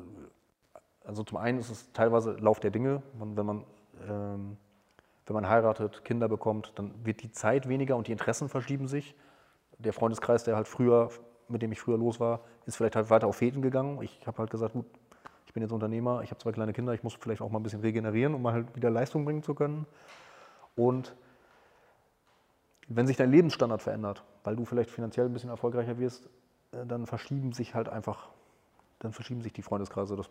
[1.05, 3.63] also zum einen ist es teilweise Lauf der Dinge, wenn man,
[4.05, 4.57] ähm,
[5.25, 9.15] wenn man heiratet, Kinder bekommt, dann wird die Zeit weniger und die Interessen verschieben sich.
[9.79, 11.09] Der Freundeskreis, der halt früher,
[11.47, 14.01] mit dem ich früher los war, ist vielleicht halt weiter auf Fäden gegangen.
[14.01, 14.85] Ich habe halt gesagt, gut,
[15.47, 17.63] ich bin jetzt Unternehmer, ich habe zwei kleine Kinder, ich muss vielleicht auch mal ein
[17.63, 19.85] bisschen regenerieren, um mal halt wieder Leistung bringen zu können.
[20.75, 21.15] Und
[22.87, 26.29] wenn sich dein Lebensstandard verändert, weil du vielleicht finanziell ein bisschen erfolgreicher wirst,
[26.71, 28.29] äh, dann verschieben sich halt einfach,
[28.99, 30.15] dann verschieben sich die Freundeskreise.
[30.15, 30.29] Das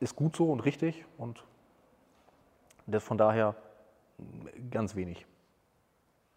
[0.00, 1.44] ist gut so und richtig und
[2.86, 3.56] das von daher
[4.70, 5.26] ganz wenig.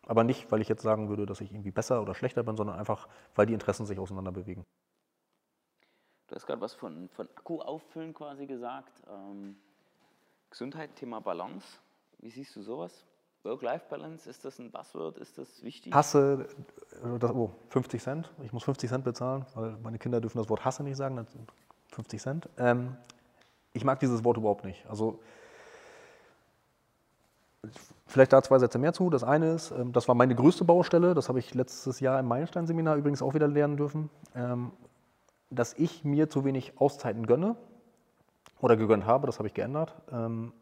[0.08, 2.80] Aber nicht, weil ich jetzt sagen würde, dass ich irgendwie besser oder schlechter bin, sondern
[2.80, 4.66] einfach, weil die Interessen sich auseinander bewegen.
[6.28, 9.02] Du hast gerade was von, von Akku auffüllen quasi gesagt.
[9.08, 9.56] Ähm,
[10.50, 11.66] Gesundheit, Thema Balance.
[12.20, 13.06] Wie siehst du sowas?
[13.44, 15.18] Work-Life-Balance, ist das ein Buzzword?
[15.18, 15.94] Ist das wichtig?
[15.94, 16.48] Hasse,
[17.04, 18.34] äh, das, oh, 50 Cent.
[18.44, 21.26] Ich muss 50 Cent bezahlen, weil meine Kinder dürfen das Wort Hasse nicht sagen.
[21.92, 22.50] 50 Cent.
[22.58, 22.98] Ähm,
[23.74, 24.86] ich mag dieses Wort überhaupt nicht.
[24.88, 25.20] Also
[28.08, 29.10] vielleicht da zwei Sätze mehr zu.
[29.10, 31.14] Das eine ist, ähm, das war meine größte Baustelle.
[31.14, 34.72] Das habe ich letztes Jahr im Meilenstein-Seminar übrigens auch wieder lernen dürfen, ähm,
[35.50, 37.56] dass ich mir zu wenig Auszeiten gönne
[38.60, 39.26] oder gegönnt habe.
[39.28, 40.54] Das habe ich geändert, ähm,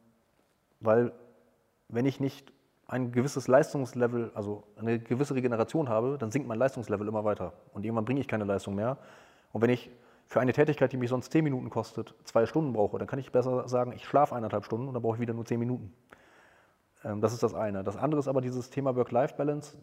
[0.80, 1.14] weil
[1.90, 2.52] wenn ich nicht
[2.88, 7.54] ein gewisses Leistungslevel, also eine gewisse Regeneration habe, dann sinkt mein Leistungslevel immer weiter.
[7.74, 8.98] Und irgendwann bringe ich keine Leistung mehr.
[9.52, 9.90] Und wenn ich
[10.26, 13.32] für eine Tätigkeit, die mich sonst zehn Minuten kostet, zwei Stunden brauche, dann kann ich
[13.32, 15.94] besser sagen, ich schlafe eineinhalb Stunden und dann brauche ich wieder nur zehn Minuten.
[17.08, 17.84] Ähm, das ist das eine.
[17.84, 19.78] Das andere ist aber dieses Thema Work-Life-Balance.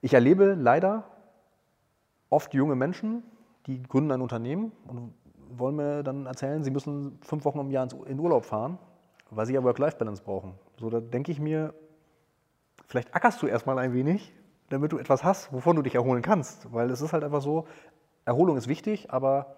[0.00, 1.04] Ich erlebe leider
[2.30, 3.22] oft junge Menschen,
[3.66, 5.14] die gründen ein Unternehmen und
[5.56, 8.78] wollen mir dann erzählen, sie müssen fünf Wochen im Jahr in Urlaub fahren
[9.36, 10.54] weil sie ja Work-Life-Balance brauchen.
[10.78, 11.74] So, da denke ich mir,
[12.86, 14.32] vielleicht ackerst du erstmal ein wenig,
[14.70, 16.72] damit du etwas hast, wovon du dich erholen kannst.
[16.72, 17.66] Weil es ist halt einfach so,
[18.24, 19.56] Erholung ist wichtig, aber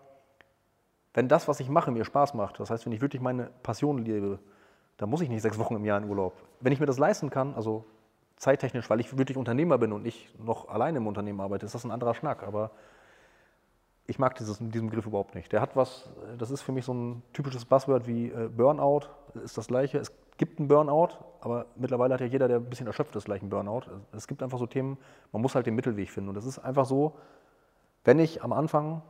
[1.14, 3.98] wenn das, was ich mache, mir Spaß macht, das heißt, wenn ich wirklich meine Passion
[3.98, 4.38] lebe,
[4.96, 6.34] dann muss ich nicht sechs Wochen im Jahr in Urlaub.
[6.60, 7.84] Wenn ich mir das leisten kann, also
[8.36, 11.84] zeittechnisch, weil ich wirklich Unternehmer bin und nicht noch alleine im Unternehmen arbeite, ist das
[11.84, 12.42] ein anderer Schnack.
[12.42, 12.70] Aber
[14.06, 15.52] ich mag dieses, diesen Begriff überhaupt nicht.
[15.52, 19.06] Der hat was, das ist für mich so ein typisches Buzzword wie äh, Burnout,
[19.42, 19.98] ist das gleiche.
[19.98, 21.08] Es gibt einen Burnout,
[21.40, 23.82] aber mittlerweile hat ja jeder, der ein bisschen erschöpft ist, gleich einen Burnout.
[24.12, 24.98] Es gibt einfach so Themen,
[25.32, 26.28] man muss halt den Mittelweg finden.
[26.28, 27.14] Und es ist einfach so,
[28.04, 29.02] wenn ich am Anfang,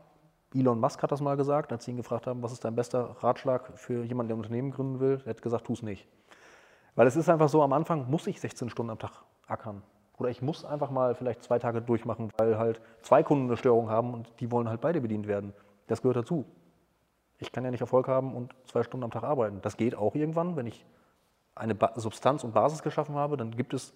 [0.55, 3.16] Elon Musk hat das mal gesagt, als sie ihn gefragt haben, was ist dein bester
[3.20, 6.06] Ratschlag für jemanden, der ein Unternehmen gründen will, er hat gesagt, tu es nicht.
[6.94, 9.82] Weil es ist einfach so, am Anfang muss ich 16 Stunden am Tag ackern.
[10.18, 13.90] Oder ich muss einfach mal vielleicht zwei Tage durchmachen, weil halt zwei Kunden eine Störung
[13.90, 15.52] haben und die wollen halt beide bedient werden.
[15.89, 16.47] Das gehört dazu.
[17.39, 19.60] Ich kann ja nicht Erfolg haben und zwei Stunden am Tag arbeiten.
[19.60, 20.86] Das geht auch irgendwann, wenn ich
[21.55, 23.94] eine ba Substanz und Basis geschaffen habe, dann gibt es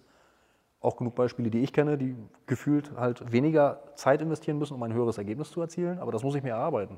[0.81, 2.15] auch genug Beispiele, die ich kenne, die
[2.47, 6.35] gefühlt halt weniger Zeit investieren müssen, um ein höheres Ergebnis zu erzielen, aber das muss
[6.35, 6.97] ich mir erarbeiten.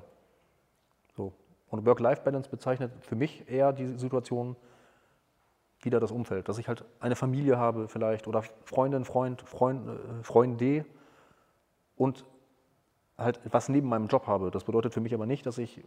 [1.15, 1.33] So.
[1.69, 4.55] Und Work-Life-Balance bezeichnet für mich eher die Situation,
[5.85, 10.23] wieder das Umfeld, dass ich halt eine Familie habe vielleicht oder Freundin, Freund, Freund, äh,
[10.23, 10.85] Freunde
[11.95, 12.25] und
[13.17, 14.51] halt was neben meinem Job habe.
[14.51, 15.83] Das bedeutet für mich aber nicht, dass ich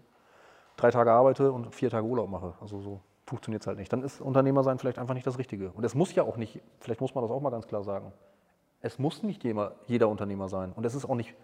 [0.76, 2.54] drei Tage arbeite und vier Tage Urlaub mache.
[2.60, 3.92] Also so funktioniert es halt nicht.
[3.92, 5.70] Dann ist Unternehmer sein vielleicht einfach nicht das Richtige.
[5.70, 8.12] Und es muss ja auch nicht, vielleicht muss man das auch mal ganz klar sagen,
[8.80, 10.72] es muss nicht jeder, jeder Unternehmer sein.
[10.72, 11.34] Und es ist auch nicht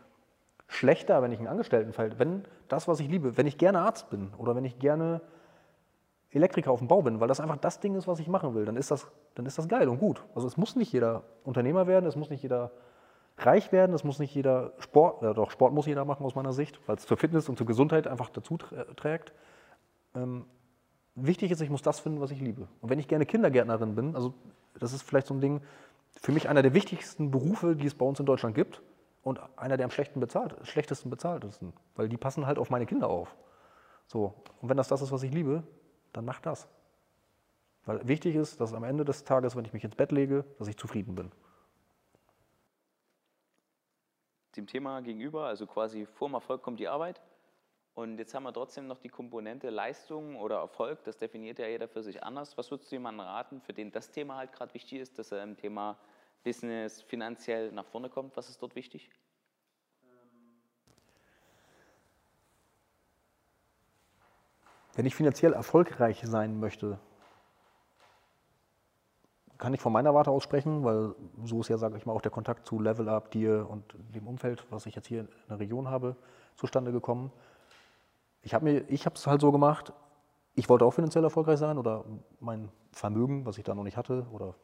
[0.69, 4.33] schlechter, wenn ich einen Angestelltenfeld, wenn das, was ich liebe, wenn ich gerne Arzt bin
[4.39, 5.21] oder wenn ich gerne
[6.31, 8.65] Elektriker auf dem Bau bin, weil das einfach das Ding ist, was ich machen will,
[8.65, 10.25] dann ist das, dann ist das geil und gut.
[10.35, 12.71] Also es muss nicht jeder Unternehmer werden, es muss nicht jeder
[13.39, 16.53] reich werden, das muss nicht jeder Sport, äh, doch Sport muss jeder machen aus meiner
[16.53, 19.33] Sicht, weil es zur Fitness und zur Gesundheit einfach dazu trägt.
[20.15, 20.47] Ähm,
[21.15, 22.69] wichtig ist, ich muss das finden, was ich liebe.
[22.81, 24.35] Und wenn ich gerne Kindergärtnerin bin, also
[24.79, 25.61] das ist vielleicht so ein Ding,
[26.21, 28.83] für mich einer der wichtigsten Berufe, die es bei uns in Deutschland gibt
[29.23, 33.09] und einer der am schlechten bezahlt, schlechtesten bezahltesten, weil die passen halt auf meine Kinder
[33.09, 33.35] auf.
[34.07, 35.63] So, und wenn das das ist, was ich liebe,
[36.13, 36.69] dann mach das.
[37.85, 40.69] Weil wichtig ist, dass am Ende des Tages, wenn ich mich ins Bett lege, dass
[40.69, 41.33] ich zufrieden bin.
[44.57, 47.23] Dem Thema gegenüber, also quasi vor dem Erfolg kommt die Arbeit.
[47.95, 51.05] Und jetzt haben wir trotzdem noch die Komponente Leistung oder Erfolg.
[51.05, 52.57] Das definiert ja jeder für sich anders.
[52.57, 55.43] Was würdest du jemandem raten, für den das Thema halt gerade wichtig ist, dass er
[55.43, 55.99] im Thema
[56.43, 58.35] Business finanziell nach vorne kommt?
[58.37, 59.11] Was ist dort wichtig?
[64.95, 66.99] Wenn ich finanziell erfolgreich sein möchte,
[69.59, 71.15] kann ich von meiner Warte aus sprechen, weil
[71.45, 74.27] so ist ja, sage ich mal, auch der Kontakt zu Level Up, dir und dem
[74.27, 76.17] Umfeld, was ich jetzt hier in der Region habe,
[76.57, 77.31] zustande gekommen.
[78.43, 78.81] Ich habe
[79.15, 79.93] es halt so gemacht,
[80.55, 82.05] ich wollte auch finanziell erfolgreich sein oder
[82.41, 84.55] mein Vermögen, was ich da noch nicht hatte oder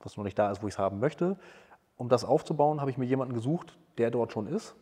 [0.00, 1.38] was noch nicht da ist, wo ich es haben möchte.
[1.96, 4.74] Um das aufzubauen, habe ich mir jemanden gesucht, der dort schon ist.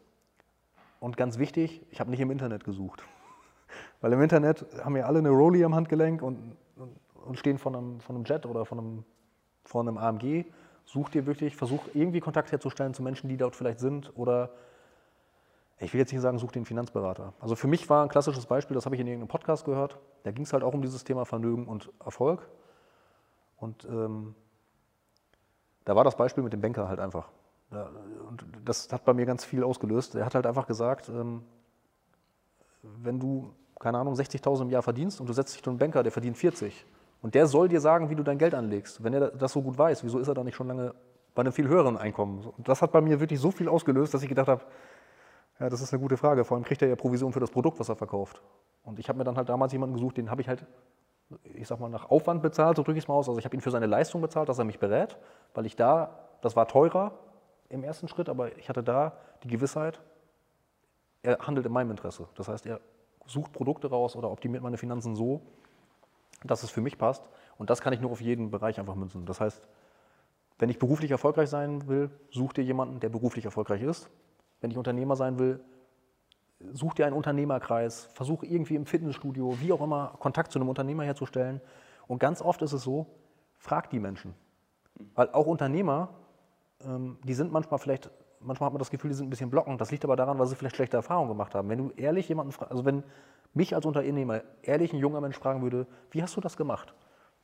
[1.00, 3.04] Und ganz wichtig, ich habe nicht im Internet gesucht.
[4.00, 7.76] Weil im Internet haben wir alle eine Rolli am Handgelenk und, und, und stehen von
[7.76, 9.04] einem, von einem Jet oder von einem
[9.68, 10.46] von einem AMG,
[10.86, 14.50] such dir wirklich, versuch irgendwie Kontakt herzustellen zu Menschen, die dort vielleicht sind oder
[15.80, 17.34] ich will jetzt nicht sagen, such den Finanzberater.
[17.40, 20.32] Also für mich war ein klassisches Beispiel, das habe ich in irgendeinem Podcast gehört, da
[20.32, 22.48] ging es halt auch um dieses Thema Vermögen und Erfolg.
[23.56, 24.34] Und ähm,
[25.84, 27.28] da war das Beispiel mit dem Banker halt einfach.
[27.70, 30.14] Und das hat bei mir ganz viel ausgelöst.
[30.14, 31.42] Er hat halt einfach gesagt, ähm,
[32.82, 36.02] wenn du, keine Ahnung, 60.000 im Jahr verdienst und du setzt dich zu einem Banker,
[36.02, 36.86] der verdient 40,
[37.20, 39.02] und der soll dir sagen, wie du dein Geld anlegst.
[39.02, 40.94] Wenn er das so gut weiß, wieso ist er da nicht schon lange
[41.34, 42.44] bei einem viel höheren Einkommen?
[42.44, 44.62] Und das hat bei mir wirklich so viel ausgelöst, dass ich gedacht habe,
[45.60, 46.44] ja, das ist eine gute Frage.
[46.44, 48.42] Vor allem kriegt er ja Provision für das Produkt, was er verkauft.
[48.84, 50.64] Und ich habe mir dann halt damals jemanden gesucht, den habe ich halt,
[51.42, 53.28] ich sag mal, nach Aufwand bezahlt, so drücke ich es mal aus.
[53.28, 55.18] Also ich habe ihn für seine Leistung bezahlt, dass er mich berät,
[55.54, 57.12] weil ich da, das war teurer
[57.68, 60.00] im ersten Schritt, aber ich hatte da die Gewissheit,
[61.22, 62.28] er handelt in meinem Interesse.
[62.36, 62.80] Das heißt, er
[63.26, 65.42] sucht Produkte raus oder optimiert meine Finanzen so,
[66.44, 67.28] dass es für mich passt.
[67.58, 69.26] Und das kann ich nur auf jeden Bereich einfach münzen.
[69.26, 69.68] Das heißt,
[70.58, 74.08] wenn ich beruflich erfolgreich sein will, such dir jemanden, der beruflich erfolgreich ist.
[74.60, 75.60] Wenn ich Unternehmer sein will,
[76.72, 81.04] such dir einen Unternehmerkreis, versuch irgendwie im Fitnessstudio, wie auch immer, Kontakt zu einem Unternehmer
[81.04, 81.60] herzustellen.
[82.06, 83.06] Und ganz oft ist es so,
[83.56, 84.34] frag die Menschen.
[85.14, 86.10] Weil auch Unternehmer,
[86.84, 88.10] ähm, die sind manchmal vielleicht,
[88.40, 89.80] manchmal hat man das Gefühl, die sind ein bisschen blockend.
[89.80, 91.68] Das liegt aber daran, weil sie vielleicht schlechte Erfahrungen gemacht haben.
[91.68, 93.04] Wenn du ehrlich jemanden fragst, also wenn
[93.54, 96.94] mich als Unternehmer ehrlich ein junger Mensch fragen würde, wie hast du das gemacht?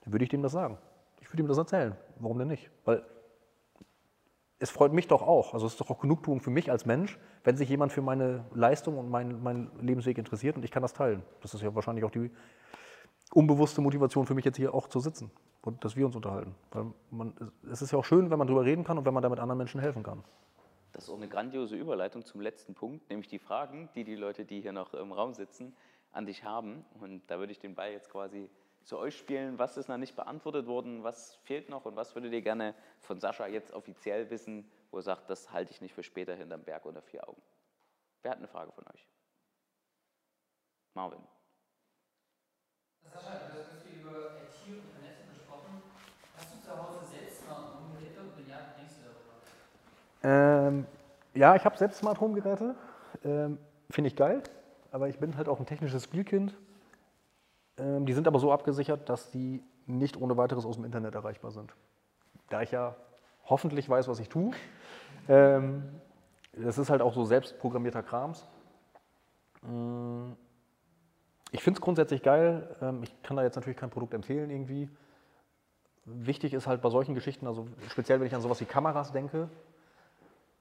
[0.03, 0.79] Dann würde ich dem das sagen.
[1.21, 1.97] Ich würde ihm das erzählen.
[2.19, 2.71] Warum denn nicht?
[2.85, 3.05] Weil
[4.59, 5.55] es freut mich doch auch.
[5.55, 8.45] Also es ist doch auch Genugtuung für mich als Mensch, wenn sich jemand für meine
[8.55, 11.23] Leistung und meinen, meinen Lebensweg interessiert und ich kann das teilen.
[11.43, 12.31] Das ist ja wahrscheinlich auch die
[13.33, 15.31] unbewusste Motivation für mich jetzt hier auch zu sitzen
[15.63, 16.55] und dass wir uns unterhalten.
[16.71, 17.35] Weil man,
[17.71, 19.59] es ist ja auch schön, wenn man darüber reden kann und wenn man damit anderen
[19.59, 20.23] Menschen helfen kann.
[20.93, 24.45] Das ist auch eine grandiose Überleitung zum letzten Punkt, nämlich die Fragen, die die Leute,
[24.45, 25.75] die hier noch im Raum sitzen,
[26.13, 26.85] an dich haben.
[27.01, 28.49] Und da würde ich den Ball jetzt quasi
[28.85, 29.59] zu euch spielen.
[29.59, 31.03] Was ist noch nicht beantwortet worden?
[31.03, 31.85] Was fehlt noch?
[31.85, 35.73] Und was würdet ihr gerne von Sascha jetzt offiziell wissen, wo er sagt, das halte
[35.73, 37.43] ich nicht für später hinterm Berg unter vier Augen?
[38.23, 39.09] Wer hat eine Frage von euch?
[40.95, 41.21] Marvin.
[43.03, 45.83] Sascha, du hast ganz viel über IT und Vernetzung gesprochen.
[46.37, 48.21] Hast du zu Hause selbst Smart Home Geräte?
[48.21, 50.69] Und wenn ja, denkst du darüber?
[50.69, 50.87] Ähm,
[51.35, 52.75] ja, ich habe selbst Smart Home Geräte.
[53.25, 53.59] Ähm,
[53.91, 54.43] Finde ich geil
[54.95, 56.55] aber ich bin halt auch ein technisches Spielkind.
[57.79, 61.51] Ähm, die sind aber so abgesichert, dass die nicht ohne weiteres aus dem Internet erreichbar
[61.51, 61.73] sind.
[62.49, 62.97] Da ich ja
[63.47, 64.53] hoffentlich weiß, was ich tue.
[65.29, 65.85] Ähm,
[66.53, 68.47] das ist halt auch so selbstprogrammierter Krams.
[69.65, 70.37] Ähm,
[71.51, 72.77] ich finde es grundsätzlich geil.
[72.81, 74.89] Ähm, ich kann da jetzt natürlich kein Produkt empfehlen irgendwie.
[76.05, 79.49] Wichtig ist halt bei solchen Geschichten, also speziell wenn ich an sowas wie Kameras denke,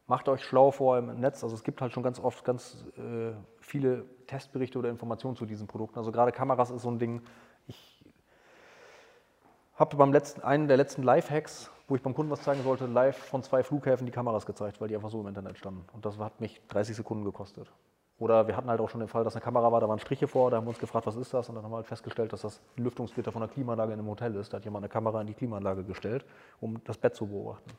[0.08, 1.44] macht euch schlau vor im Netz.
[1.44, 5.68] Also es gibt halt schon ganz oft ganz äh, viele Testberichte oder Informationen zu diesen
[5.68, 5.98] Produkten.
[5.98, 7.22] Also gerade Kameras ist so ein Ding.
[7.68, 8.06] Ich
[9.76, 13.18] habe beim letzten, einen der letzten Live-Hacks, wo ich beim Kunden was zeigen sollte, live
[13.18, 15.86] von zwei Flughäfen die Kameras gezeigt, weil die einfach so im Internet standen.
[15.94, 17.72] Und das hat mich 30 Sekunden gekostet.
[18.20, 20.28] Oder wir hatten halt auch schon den Fall, dass eine Kamera war, da waren Striche
[20.28, 21.50] vor, da haben wir uns gefragt, was ist das?
[21.50, 24.36] Und dann haben wir halt festgestellt, dass das Lüftungsgitter von der Klimaanlage in einem Hotel
[24.36, 24.54] ist.
[24.54, 26.24] Da hat jemand eine Kamera in die Klimaanlage gestellt,
[26.62, 27.72] um das Bett zu beobachten.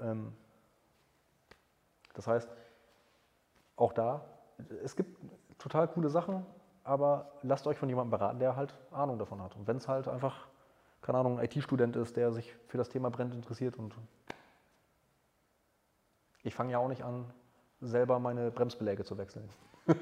[0.00, 0.32] Ähm,
[2.14, 2.50] das heißt,
[3.76, 4.24] auch da,
[4.84, 5.18] es gibt
[5.58, 6.44] total coole Sachen,
[6.84, 9.56] aber lasst euch von jemandem beraten, der halt Ahnung davon hat.
[9.56, 10.48] Und wenn es halt einfach,
[11.02, 13.94] keine Ahnung, ein IT-Student ist, der sich für das Thema brennt interessiert und
[16.42, 17.26] Ich fange ja auch nicht an,
[17.80, 19.48] selber meine Bremsbeläge zu wechseln.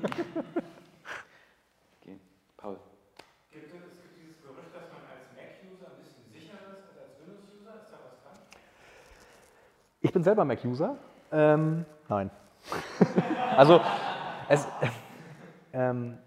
[2.00, 2.18] Okay.
[2.56, 2.78] Paul.
[3.50, 6.98] Gibt es, es gibt dieses Gerücht, dass man als Mac-User ein bisschen sicherer ist als
[6.98, 7.74] als Windows-User.
[7.82, 8.38] Ist da was dran?
[10.00, 10.96] Ich bin selber Mac-User.
[11.32, 12.30] Ähm, nein.
[13.56, 13.80] also,
[14.48, 14.66] es,
[15.72, 16.18] ähm,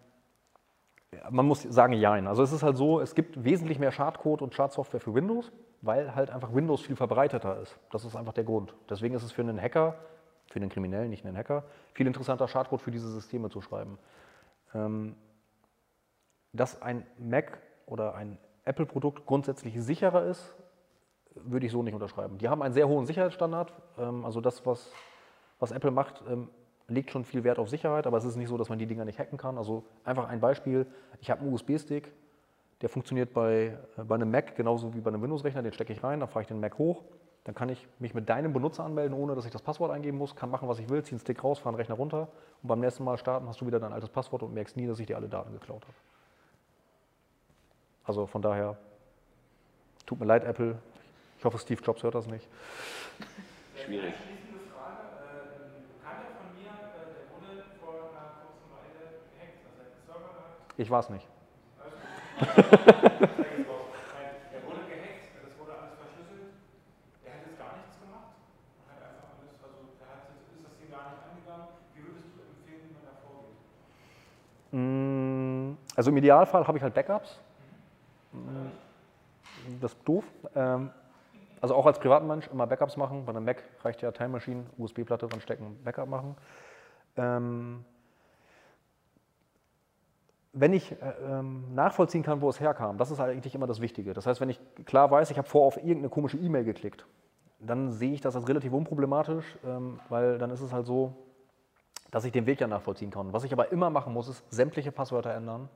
[1.29, 2.27] man muss sagen, jein.
[2.27, 5.51] Also es ist halt so, es gibt wesentlich mehr Schadcode und Schadsoftware für Windows,
[5.81, 7.77] weil halt einfach Windows viel verbreiteter ist.
[7.91, 8.73] Das ist einfach der Grund.
[8.89, 9.95] Deswegen ist es für einen Hacker,
[10.47, 11.63] für einen Kriminellen, nicht einen Hacker,
[11.93, 13.97] viel interessanter, Schadcode für diese Systeme zu schreiben.
[14.73, 15.15] Ähm,
[16.53, 20.55] dass ein Mac oder ein Apple-Produkt grundsätzlich sicherer ist,
[21.35, 22.37] würde ich so nicht unterschreiben.
[22.37, 23.73] Die haben einen sehr hohen Sicherheitsstandard.
[23.97, 24.91] Ähm, also das, was,
[25.59, 26.49] was Apple macht, ähm,
[26.87, 29.05] legt schon viel Wert auf Sicherheit, aber es ist nicht so, dass man die Dinger
[29.05, 29.57] nicht hacken kann.
[29.57, 30.85] Also einfach ein Beispiel,
[31.21, 32.11] ich habe einen USB-Stick,
[32.81, 36.03] der funktioniert bei, äh, bei einem Mac genauso wie bei einem Windows-Rechner, den stecke ich
[36.03, 37.03] rein, dann fahre ich den Mac hoch,
[37.43, 40.35] dann kann ich mich mit deinem Benutzer anmelden, ohne dass ich das Passwort eingeben muss,
[40.35, 42.27] kann machen, was ich will, ziehe einen Stick raus, fahre den Rechner runter
[42.61, 44.99] und beim nächsten Mal starten hast du wieder dein altes Passwort und merkst nie, dass
[44.99, 45.95] ich dir alle Daten geklaut habe.
[48.03, 48.77] Also von daher,
[50.05, 50.77] tut mir leid, Apple.
[51.41, 52.47] Ich hoffe, Steve Jobs hört das nicht.
[53.83, 54.13] Schwierig.
[54.13, 55.25] Abschließende Frage.
[55.25, 59.65] Ein Bekannter von mir, der wurde vor einer kurzen Weile gehackt.
[59.65, 60.69] Hat einen Server gehabt.
[60.77, 61.25] Ich war es nicht.
[62.37, 62.45] Wurde
[64.85, 66.53] gehackt, das wurde alles verschlüsselt.
[67.25, 68.37] Hat jetzt gar nichts gemacht.
[68.85, 71.73] Hat einfach alles, also hat jetzt, ist das Ding gar nicht angegangen.
[71.97, 73.57] Wie würdest du empfehlen, wie man da vorgeht?
[74.77, 77.41] Mm, Also im Idealfall habe ich halt Backups.
[78.29, 78.69] Mm,
[79.81, 80.23] Das ist doof.
[81.61, 83.25] Also auch als Privatmensch immer Backups machen.
[83.25, 86.35] Bei einem Mac reicht ja Time Machine, USB-Platte dran stecken, Backup machen.
[87.15, 87.85] Ähm,
[90.53, 94.13] Wenn ich äh, ähm, nachvollziehen kann, wo es herkam, das ist eigentlich immer das Wichtige.
[94.13, 97.05] Das heißt, wenn ich klar weiß, ich habe vor auf irgendeine komische E-Mail geklickt,
[97.59, 101.13] dann sehe ich das als relativ unproblematisch, ähm, weil dann ist es halt so,
[102.09, 103.31] dass ich den Weg ja nachvollziehen kann.
[103.31, 105.69] Was ich aber immer machen muss, ist sämtliche Passwörter ändern,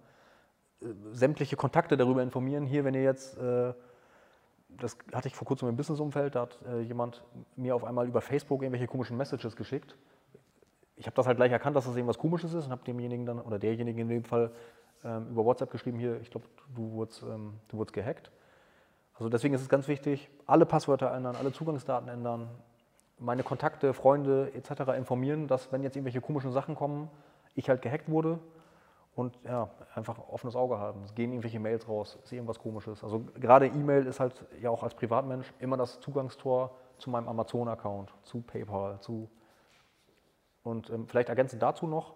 [0.82, 2.66] äh, sämtliche Kontakte darüber informieren.
[2.66, 3.74] Hier, wenn ihr jetzt, äh,
[4.80, 7.23] das hatte ich vor kurzem im Businessumfeld, da hat äh, jemand
[7.56, 9.95] mir auf einmal über Facebook irgendwelche komischen Messages geschickt.
[10.95, 13.39] Ich habe das halt gleich erkannt, dass das irgendwas Komisches ist und habe demjenigen dann,
[13.39, 14.52] oder derjenigen in dem Fall,
[15.03, 18.31] ähm, über WhatsApp geschrieben, hier, ich glaube, du ähm, du wurdest gehackt.
[19.14, 22.49] Also deswegen ist es ganz wichtig, alle Passwörter ändern, alle Zugangsdaten ändern,
[23.18, 24.91] meine Kontakte, Freunde etc.
[24.97, 27.10] informieren, dass wenn jetzt irgendwelche komischen Sachen kommen,
[27.56, 28.39] ich halt gehackt wurde
[29.16, 31.04] und ja, einfach offenes Auge haben.
[31.04, 33.04] Es gehen irgendwelche Mails raus, ist irgendwas komisches.
[33.04, 38.14] Also gerade E-Mail ist halt ja auch als Privatmensch immer das Zugangstor zu meinem Amazon-Account,
[38.24, 39.30] zu PayPal, zu
[40.64, 42.16] und ähm, vielleicht ergänzend dazu noch,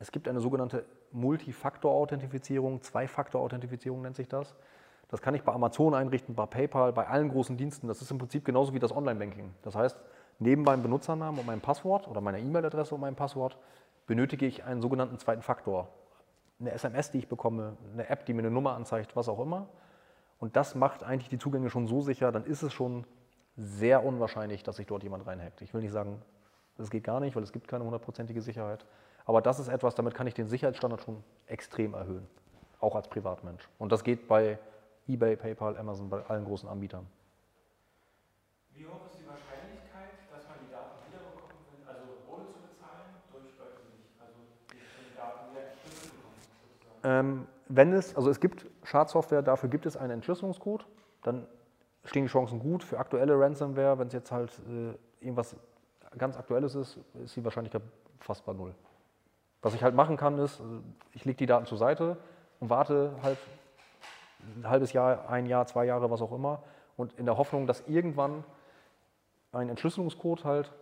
[0.00, 4.54] es gibt eine sogenannte Multifaktor-Authentifizierung, Zwei-Faktor-Authentifizierung nennt sich das.
[5.08, 7.88] Das kann ich bei Amazon einrichten, bei PayPal, bei allen großen Diensten.
[7.88, 9.54] Das ist im Prinzip genauso wie das Online-Banking.
[9.62, 9.98] Das heißt,
[10.38, 13.56] neben meinem Benutzernamen und meinem Passwort oder meiner E-Mail-Adresse und meinem Passwort
[14.08, 15.88] benötige ich einen sogenannten zweiten Faktor.
[16.60, 19.68] Eine SMS, die ich bekomme, eine App, die mir eine Nummer anzeigt, was auch immer.
[20.40, 23.04] Und das macht eigentlich die Zugänge schon so sicher, dann ist es schon
[23.56, 25.62] sehr unwahrscheinlich, dass sich dort jemand reinhackt.
[25.62, 26.20] Ich will nicht sagen,
[26.76, 28.84] das geht gar nicht, weil es gibt keine hundertprozentige Sicherheit.
[29.24, 32.26] Aber das ist etwas, damit kann ich den Sicherheitsstandard schon extrem erhöhen,
[32.80, 33.68] auch als Privatmensch.
[33.78, 34.58] Und das geht bei
[35.06, 37.06] eBay, PayPal, Amazon, bei allen großen Anbietern.
[38.74, 43.10] Wie hoch ist die Wahrscheinlichkeit, dass man die Daten wiederbekommt, wenn- also ohne zu bezahlen,
[43.32, 44.38] durch, weiß ich nicht, also
[44.70, 46.78] die die Daten wieder entschlüsselt bekommt, sozusagen?
[46.78, 50.86] Ähm, wenn es, also es gibt Schadsoftware, dafür gibt es einen Entschlüsselungscode,
[51.22, 51.46] dann
[52.04, 52.82] stehen die Chancen gut.
[52.82, 55.56] Für aktuelle Ransomware, wenn es jetzt halt äh, irgendwas
[56.16, 57.82] ganz Aktuelles ist, ist die Wahrscheinlichkeit
[58.20, 58.74] fast bei null.
[59.60, 60.62] Was ich halt machen kann, ist, äh,
[61.12, 62.16] ich lege die Daten zur Seite
[62.60, 63.38] und warte halt
[64.56, 66.62] ein halbes Jahr, ein Jahr, zwei Jahre, was auch immer,
[66.96, 68.44] und in der Hoffnung, dass irgendwann
[69.52, 70.72] ein Entschlüsselungscode halt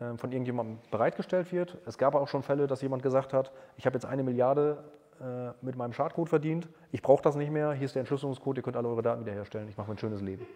[0.00, 1.78] äh, von irgendjemandem bereitgestellt wird.
[1.86, 4.84] Es gab auch schon Fälle, dass jemand gesagt hat, ich habe jetzt eine Milliarde
[5.20, 8.62] äh, mit meinem Schadcode verdient, ich brauche das nicht mehr, hier ist der Entschlüsselungscode, ihr
[8.62, 10.46] könnt alle eure Daten wiederherstellen, ich mache mir ein schönes Leben.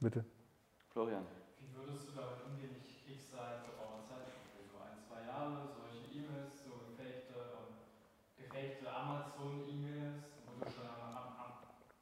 [0.00, 0.24] Bitte.
[0.92, 1.24] Florian.
[1.60, 2.74] Wie würdest du damit umgehen?
[2.82, 4.26] Ich, ich seit geraumer Zeit,
[4.66, 7.70] so ein, zwei Jahre, solche E-Mails, so gefakte, ähm,
[8.36, 11.52] gefakte Amazon-E-Mails, wo du schon am, am, am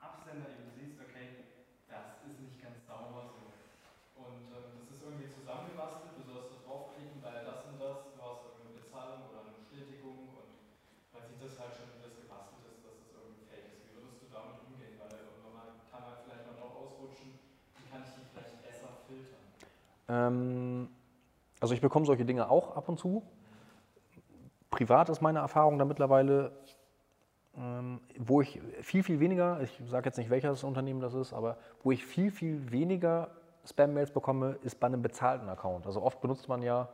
[0.01, 1.45] Absender eben siehst, okay,
[1.93, 3.53] das ist nicht ganz sauber so.
[4.17, 8.19] Und ähm, das ist irgendwie zusammengebastelt, du sollst da draufklicken, weil das und das, du
[8.21, 10.51] hast irgendeine Bezahlung oder eine Bestätigung und
[11.13, 13.85] man sieht das halt schon, wie das gebastelt ist, dass es irgendwie fake ist.
[13.87, 14.97] Wie würdest du damit umgehen?
[14.99, 17.39] Weil irgendwann mal kann man vielleicht mal doch ausrutschen,
[17.81, 19.41] wie kann ich die vielleicht besser filtern?
[19.41, 19.97] Ähm,
[21.61, 23.23] also ich bekomme solche Dinge auch ab und zu.
[24.71, 26.53] Privat ist meine Erfahrung da mittlerweile,
[27.57, 31.59] ähm, wo ich viel, viel weniger, ich sage jetzt nicht welches Unternehmen das ist, aber
[31.83, 33.31] wo ich viel, viel weniger
[33.65, 35.87] Spam-Mails bekomme, ist bei einem bezahlten Account.
[35.87, 36.89] Also oft benutzt man ja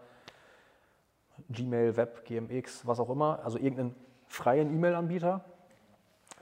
[1.50, 3.94] Gmail, Web, GMX, was auch immer, also irgendeinen
[4.26, 5.44] freien E-Mail-Anbieter.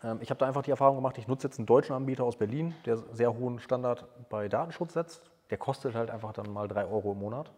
[0.02, 2.36] Ähm, ich habe da einfach die Erfahrung gemacht, ich nutze jetzt einen deutschen Anbieter aus
[2.36, 5.30] Berlin, der sehr hohen Standard bei Datenschutz setzt.
[5.55, 7.52] Der kostet halt einfach dann mal 3 Euro im Monat.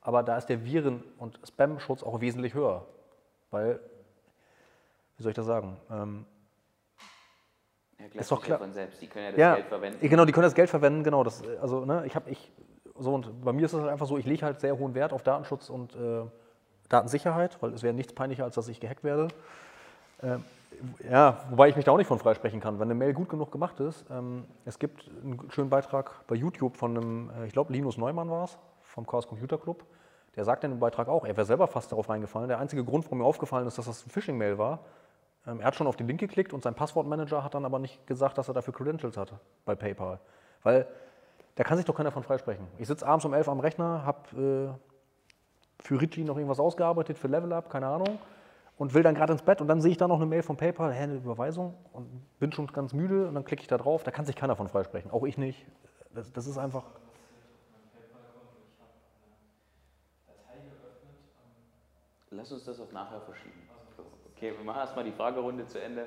[0.00, 2.84] Aber da ist der Viren- und Spam-Schutz auch wesentlich höher.
[3.52, 3.78] Weil,
[5.16, 5.76] wie soll ich das sagen?
[5.88, 6.26] Ähm,
[8.00, 8.58] Ja, Ist doch klar.
[8.58, 9.00] von selbst.
[9.00, 10.08] Die können ja das ja, Geld verwenden.
[10.08, 11.22] Genau, die können das Geld verwenden, genau.
[11.22, 12.50] Das, äh, also, ne, ich habe ich,
[12.98, 15.12] so und bei mir ist es halt einfach so, ich lege halt sehr hohen Wert
[15.12, 16.22] auf Datenschutz und äh,
[16.88, 19.28] Datensicherheit, weil es wäre nichts peinlicher, als dass ich gehackt werde.
[20.20, 20.44] Ähm,
[21.08, 22.78] ja, wobei ich mich da auch nicht von freisprechen kann.
[22.78, 26.76] Wenn eine Mail gut genug gemacht ist, ähm, es gibt einen schönen Beitrag bei YouTube
[26.76, 29.84] von einem, äh, ich glaube, Linus Neumann war es, vom Chaos Computer Club.
[30.36, 32.48] Der sagt in dem Beitrag auch, er wäre selber fast darauf reingefallen.
[32.48, 34.80] Der einzige Grund, warum mir aufgefallen ist, dass das ein Phishing-Mail war,
[35.46, 38.06] ähm, er hat schon auf den Link geklickt und sein Passwortmanager hat dann aber nicht
[38.06, 40.20] gesagt, dass er dafür Credentials hatte bei PayPal.
[40.62, 40.86] Weil
[41.56, 42.66] da kann sich doch keiner von freisprechen.
[42.78, 47.28] Ich sitze abends um 11 am Rechner, habe äh, für Ritchie noch irgendwas ausgearbeitet, für
[47.28, 48.18] Level Up, keine Ahnung,
[48.80, 50.56] und will dann gerade ins Bett und dann sehe ich da noch eine Mail von
[50.56, 52.08] PayPal, hä, eine Überweisung und
[52.38, 54.04] bin schon ganz müde und dann klicke ich da drauf.
[54.04, 55.66] Da kann sich keiner von freisprechen, auch ich nicht.
[56.14, 56.84] Das, das ist einfach.
[62.30, 63.68] Lass uns das auf nachher verschieben.
[64.34, 66.06] Okay, wir machen erstmal die Fragerunde zu Ende.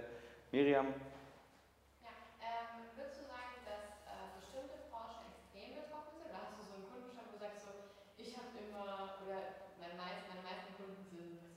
[0.52, 2.10] Miriam, Ja,
[2.42, 6.34] ähm, würdest du sagen, dass äh, bestimmte Branchen extrem betroffen sind?
[6.34, 7.86] Oder hast du so einen Kundenstamm, wo du sagst, so,
[8.18, 11.54] ich habe immer, oder meine meisten, meine meisten Kunden sind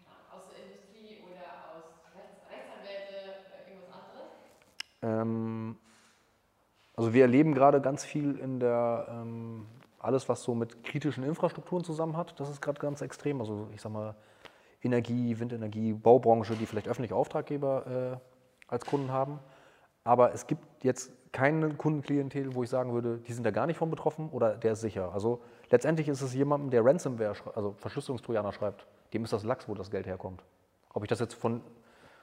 [0.00, 1.84] keine Ahnung, aus der Industrie oder aus
[2.16, 4.32] Rechts, Rechtsanwälte oder irgendwas anderes?
[5.02, 5.76] Ähm,
[7.10, 9.66] also wir erleben gerade ganz viel in der, ähm,
[9.98, 13.40] alles was so mit kritischen Infrastrukturen zusammen hat, das ist gerade ganz extrem.
[13.40, 14.14] Also ich sag mal,
[14.80, 19.40] Energie, Windenergie, Baubranche, die vielleicht öffentliche Auftraggeber äh, als Kunden haben.
[20.04, 23.76] Aber es gibt jetzt keine Kundenklientel, wo ich sagen würde, die sind da gar nicht
[23.76, 25.12] von betroffen oder der ist sicher.
[25.12, 29.74] Also letztendlich ist es jemandem, der Ransomware, also Verschlüsselungstrojaner schreibt, dem ist das Lachs, wo
[29.74, 30.44] das Geld herkommt.
[30.94, 31.60] Ob ich das jetzt von,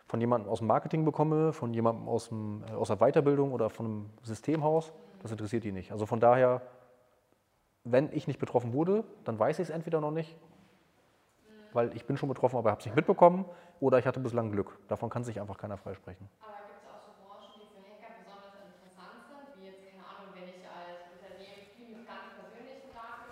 [0.07, 3.69] von jemandem aus dem Marketing bekomme, von jemandem aus, dem, äh, aus der Weiterbildung oder
[3.69, 5.91] von einem Systemhaus, das interessiert die nicht.
[5.91, 6.61] Also von daher,
[7.84, 10.38] wenn ich nicht betroffen wurde, dann weiß ich es entweder noch nicht,
[11.73, 13.45] weil ich bin schon betroffen, aber habe es nicht mitbekommen,
[13.79, 14.79] oder ich hatte bislang Glück.
[14.88, 16.27] Davon kann sich einfach keiner freisprechen.
[16.41, 19.61] Aber gibt es auch so Branchen, die für Hacker besonders interessant sind?
[19.61, 23.29] Wie jetzt, keine Ahnung, wenn ich als Unternehmen viel mit ganz persönlichen Daten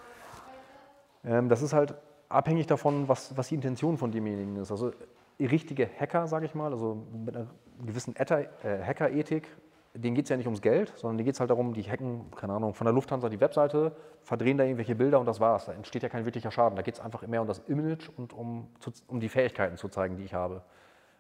[1.23, 1.49] arbeite?
[1.49, 1.95] Das ist halt
[2.29, 4.69] abhängig davon, was, was die Intention von demjenigen ist.
[4.69, 4.91] Also
[5.39, 7.47] richtige Hacker, sage ich mal, also mit einer
[7.85, 9.47] gewissen äh, Hacker-Ethik,
[9.93, 12.31] denen geht es ja nicht ums Geld, sondern denen geht es halt darum, die hacken,
[12.35, 15.65] keine Ahnung, von der Lufthansa die Webseite, verdrehen da irgendwelche Bilder und das war's.
[15.65, 16.75] Da entsteht ja kein wirklicher Schaden.
[16.75, 18.67] Da geht es einfach mehr um das Image und um,
[19.07, 20.61] um die Fähigkeiten zu zeigen, die ich habe.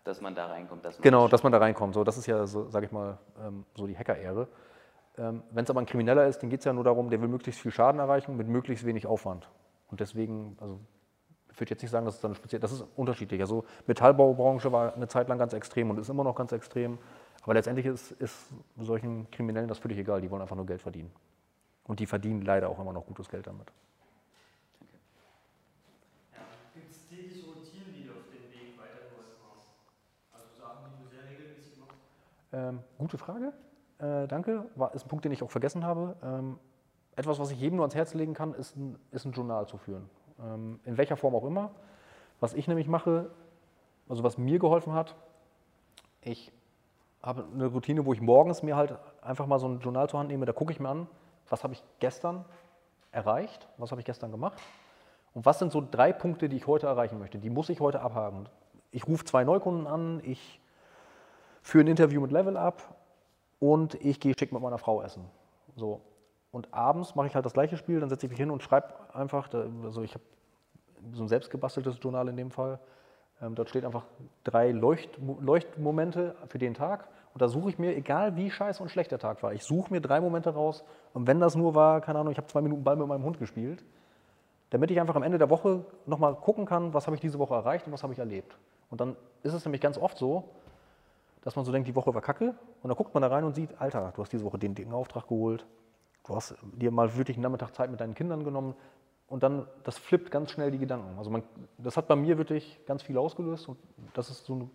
[0.03, 0.83] dass man da reinkommt.
[0.85, 1.93] Dass man Genau, das dass man da reinkommt.
[1.93, 4.47] So, das ist ja, so, sage ich mal, ähm, so die Hacker-Ehre.
[5.17, 7.29] Ähm, Wenn es aber ein Krimineller ist, dann geht es ja nur darum, der will
[7.29, 9.49] möglichst viel Schaden erreichen mit möglichst wenig Aufwand.
[9.89, 10.79] Und deswegen, also
[11.55, 13.39] ich würde jetzt nicht sagen, dass es dann speziell, das ist unterschiedlich.
[13.39, 16.97] Also Metallbaubranche war eine Zeit lang ganz extrem und ist immer noch ganz extrem.
[17.43, 20.19] Aber letztendlich ist, ist solchen Kriminellen das völlig egal.
[20.19, 21.13] Die wollen einfach nur Geld verdienen.
[21.85, 23.71] Und die verdienen leider auch immer noch gutes Geld damit.
[26.33, 26.39] Ja.
[26.73, 29.69] Gibt es tägliche Routinen, die dir auf dem Weg weitergeholfen hast?
[30.33, 31.95] Also Sachen, die du sehr regelmäßig machst?
[32.51, 33.53] Ähm, gute Frage.
[33.99, 34.65] Äh, danke.
[34.75, 36.17] War, ist ein Punkt, den ich auch vergessen habe.
[36.21, 36.59] Ähm,
[37.15, 39.77] etwas, was ich jedem nur ans Herz legen kann, ist ein, ist ein Journal zu
[39.77, 40.09] führen.
[40.39, 41.71] Ähm, in welcher Form auch immer.
[42.39, 43.29] Was ich nämlich mache,
[44.09, 45.15] also was mir geholfen hat,
[46.21, 46.51] ich
[47.21, 50.29] habe eine Routine, wo ich morgens mir halt einfach mal so ein Journal zur Hand
[50.29, 51.07] nehme, da gucke ich mir an,
[51.49, 52.45] was habe ich gestern
[53.11, 54.59] erreicht, was habe ich gestern gemacht
[55.33, 57.39] und was sind so drei Punkte, die ich heute erreichen möchte.
[57.39, 58.47] Die muss ich heute abhaken.
[58.91, 60.59] Ich rufe zwei Neukunden an, ich
[61.61, 62.95] führe ein Interview mit Level Up
[63.59, 65.25] und ich gehe schick mit meiner Frau essen.
[65.75, 66.01] So.
[66.55, 68.87] Und abends mache ich halt das gleiche Spiel, dann setze ich mich hin und schreibe
[69.13, 70.23] einfach, da- also ich habe
[71.11, 72.79] so ein selbstgebasteltes Journal in dem Fall.
[73.41, 74.05] Ähm, dort steht einfach
[74.45, 78.87] drei Leucht, Leuchtmomente für den Tag und da suche ich mir, egal wie scheiße und
[78.87, 81.99] schlecht der Tag war, ich suche mir drei Momente raus und wenn das nur war,
[81.99, 83.83] keine Ahnung, ich habe zwei Minuten Ball mit meinem Hund gespielt,
[84.69, 87.53] damit ich einfach am Ende der Woche nochmal gucken kann, was habe ich diese Woche
[87.53, 88.57] erreicht und was habe ich erlebt.
[88.89, 90.45] Und dann ist es nämlich ganz oft so,
[91.41, 93.55] dass man so denkt, die Woche war kacke und dann guckt man da rein und
[93.55, 95.65] sieht, Alter, du hast diese Woche den dicken Auftrag geholt,
[96.27, 98.75] du hast dir mal wirklich einen Nachmittag Zeit mit deinen Kindern genommen
[99.27, 101.17] und dann, das flippt ganz schnell die Gedanken.
[101.17, 101.43] Also man,
[101.77, 103.77] das hat bei mir wirklich ganz viel ausgelöst und
[104.13, 104.69] das ist so eine,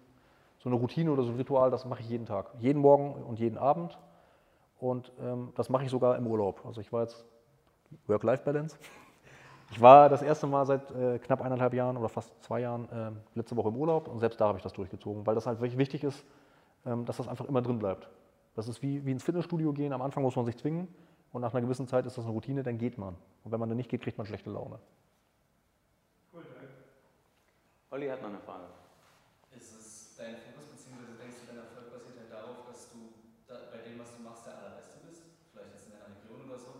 [0.58, 3.38] so eine Routine oder so ein Ritual, das mache ich jeden Tag, jeden Morgen und
[3.38, 3.98] jeden Abend
[4.78, 6.64] und ähm, das mache ich sogar im Urlaub.
[6.64, 7.24] Also ich war jetzt
[8.06, 8.78] Work-Life-Balance.
[9.72, 13.38] Ich war das erste Mal seit äh, knapp eineinhalb Jahren oder fast zwei Jahren äh,
[13.38, 15.78] letzte Woche im Urlaub und selbst da habe ich das durchgezogen, weil das halt wirklich
[15.78, 16.24] wichtig ist,
[16.86, 18.08] ähm, dass das einfach immer drin bleibt.
[18.56, 19.92] Das ist wie, wie ins Fitnessstudio gehen.
[19.92, 20.88] Am Anfang muss man sich zwingen,
[21.32, 23.16] und nach einer gewissen Zeit ist das eine Routine, dann geht man.
[23.44, 24.78] Und wenn man dann nicht geht, kriegt man schlechte Laune.
[26.32, 26.68] Cool, danke.
[27.90, 28.66] Olli hat noch eine Frage.
[29.50, 32.98] Ist es dein Fokus, beziehungsweise denkst du, dein Erfolg basiert halt darauf, dass du
[33.48, 35.22] da, bei dem, was du machst, der Allerbeste bist?
[35.52, 36.72] Vielleicht jetzt in deiner Region oder so?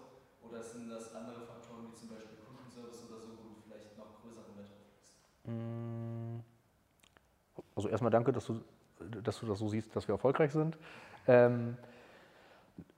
[0.47, 4.14] Oder sind das andere Faktoren, wie zum Beispiel Kundenservice oder so, wo du vielleicht noch
[4.22, 5.14] größeren Wert drauf legst?
[5.51, 6.40] Mm,
[7.74, 8.60] Also erstmal danke, dass du,
[9.22, 10.78] dass du das so siehst, dass wir erfolgreich sind.
[11.27, 11.77] Ähm,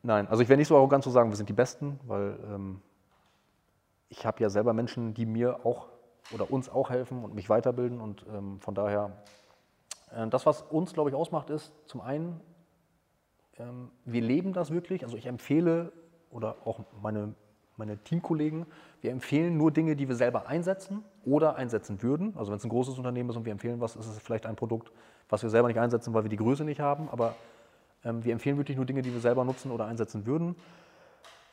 [0.02, 2.82] nein, also ich wäre nicht so arrogant zu sagen, wir sind die Besten, weil ähm,
[4.08, 5.88] ich habe ja selber Menschen, die mir auch
[6.32, 9.22] oder uns auch helfen und mich weiterbilden und ähm, von daher,
[10.14, 12.40] äh, das, was uns, glaube ich, ausmacht, ist zum einen,
[13.58, 15.92] ähm, wir leben das wirklich, also ich empfehle
[16.30, 17.34] oder auch meine,
[17.76, 18.66] meine Teamkollegen,
[19.00, 22.34] wir empfehlen nur Dinge, die wir selber einsetzen oder einsetzen würden.
[22.36, 24.56] Also wenn es ein großes Unternehmen ist und wir empfehlen was, ist es vielleicht ein
[24.56, 24.92] Produkt,
[25.28, 27.34] was wir selber nicht einsetzen, weil wir die Größe nicht haben, aber
[28.04, 30.56] ähm, wir empfehlen wirklich nur Dinge, die wir selber nutzen oder einsetzen würden.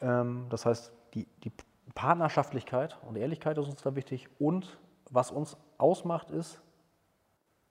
[0.02, 1.52] Ähm, das heißt, die, die
[1.96, 4.78] Partnerschaftlichkeit und Ehrlichkeit ist uns da wichtig und
[5.10, 6.62] was uns ausmacht ist,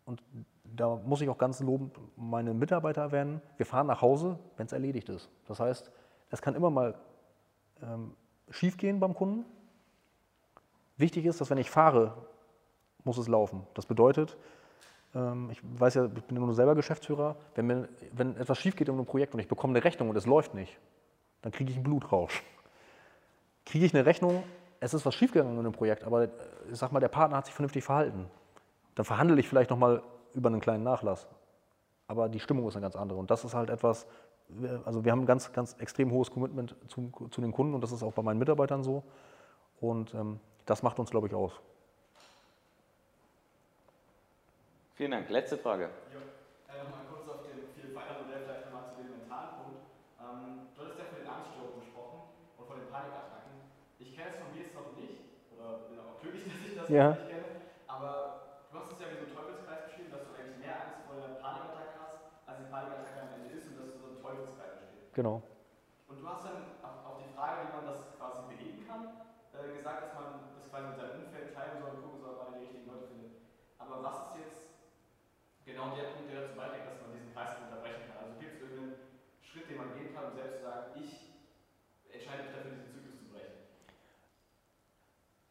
[0.05, 0.23] und
[0.65, 4.73] da muss ich auch ganz lobend meine Mitarbeiter erwähnen, wir fahren nach Hause, wenn es
[4.73, 5.31] erledigt ist.
[5.47, 5.91] Das heißt,
[6.31, 6.95] es kann immer mal
[7.83, 8.15] ähm,
[8.51, 9.45] schiefgehen beim Kunden.
[10.97, 12.15] Wichtig ist, dass wenn ich fahre,
[13.05, 13.67] muss es laufen.
[13.75, 14.37] Das bedeutet,
[15.51, 18.95] ich weiß ja, ich bin nur selber Geschäftsführer, wenn, mir, wenn etwas schief geht in
[18.95, 20.79] einem Projekt und ich bekomme eine Rechnung und es läuft nicht,
[21.43, 22.43] dann kriege ich einen Blutrausch.
[23.65, 24.43] Kriege ich eine Rechnung,
[24.81, 26.29] es ist was schiefgegangen in einem Projekt, aber äh,
[26.71, 28.27] ich sag mal, der Partner hat sich vernünftig verhalten.
[28.95, 30.03] Dann verhandle ich vielleicht nochmal
[30.35, 31.27] über einen kleinen Nachlass.
[32.07, 33.19] Aber die Stimmung ist eine ganz andere.
[33.19, 34.07] Und das ist halt etwas,
[34.85, 37.93] also wir haben ein ganz, ganz extrem hohes Commitment zu, zu den Kunden und das
[37.93, 39.05] ist auch bei meinen Mitarbeitern so.
[39.81, 41.53] Und ähm, das macht uns, glaube ich, aus.
[44.99, 45.31] Vielen Dank.
[45.31, 45.95] Letzte Frage.
[46.11, 46.19] Jo.
[46.67, 49.87] Äh, Nochmal kurz auf dem Vielfalter-Modell, vielleicht nochmal zu dem mentalen Punkt.
[50.19, 53.71] Ähm, du hattest ja von den Angststörungen gesprochen und von den Panikattacken.
[54.03, 56.91] Ich kenne es von mir jetzt noch nicht, oder bin auch glücklich, dass ich das
[56.91, 57.15] Ja.
[57.15, 58.11] nicht kenne, aber
[58.67, 61.15] du hast es ja wie so einen Teufelskreis beschrieben, dass du eigentlich mehr Angst vor
[61.15, 62.19] der Panikattacke hast,
[62.51, 65.15] als die Panikattacke am Ende ist und dass so ein Teufelskreis entsteht.
[65.15, 65.47] Genau.
[66.11, 69.15] Und du hast dann auf, auf die Frage, wie man das quasi beheben kann,
[69.55, 72.51] äh, gesagt, dass man das quasi mit seinem Umfeld teilen soll und gucken soll, ob
[72.51, 73.47] man die richtigen Leute findet.
[73.79, 74.59] Aber was ist jetzt
[75.69, 78.25] genau der Punkt, der dazu beiträgt, dass man diesen Kreis unterbrechen kann?
[78.25, 78.97] Also gibt es irgendeinen
[79.45, 81.13] Schritt, den man gehen kann, um selbst zu sagen, ich
[82.09, 83.55] entscheide mich dafür, diesen Zyklus zu brechen?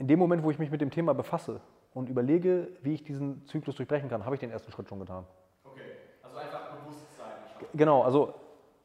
[0.02, 1.61] In dem Moment, wo ich mich mit dem Thema befasse
[1.94, 5.26] und überlege, wie ich diesen Zyklus durchbrechen kann, habe ich den ersten Schritt schon getan.
[5.64, 7.68] Okay, also einfach Bewusstsein schaffen.
[7.77, 8.34] Genau, also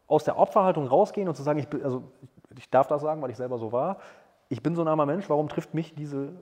[0.07, 2.05] aus der Opferhaltung rausgehen und zu sagen, ich, also
[2.57, 3.99] ich darf das sagen, weil ich selber so war,
[4.49, 6.35] ich bin so ein armer Mensch, warum trifft mich diese,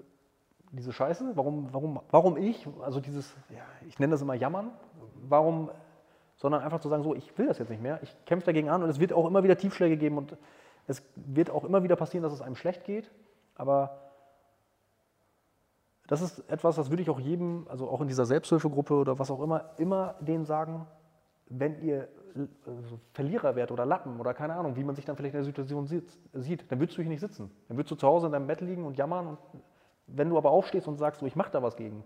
[0.72, 1.32] diese Scheiße?
[1.34, 2.66] Warum, warum, warum ich?
[2.82, 4.70] Also dieses, ja, ich nenne das immer Jammern.
[5.28, 5.70] Warum,
[6.36, 8.82] sondern einfach zu sagen, so, ich will das jetzt nicht mehr, ich kämpfe dagegen an
[8.82, 10.36] und es wird auch immer wieder Tiefschläge geben und
[10.86, 13.10] es wird auch immer wieder passieren, dass es einem schlecht geht,
[13.55, 13.98] aber
[16.06, 19.30] das ist etwas, das würde ich auch jedem, also auch in dieser Selbsthilfegruppe oder was
[19.30, 20.86] auch immer, immer denen sagen,
[21.47, 22.09] wenn ihr
[22.66, 25.44] also Verlierer wärt oder Lappen oder keine Ahnung, wie man sich dann vielleicht in der
[25.44, 27.51] Situation sieht, dann würdest du hier nicht sitzen.
[27.68, 29.26] Dann würdest du zu Hause in deinem Bett liegen und jammern.
[29.26, 29.38] Und
[30.15, 32.05] wenn du aber aufstehst und sagst, so, ich mache da was gegen.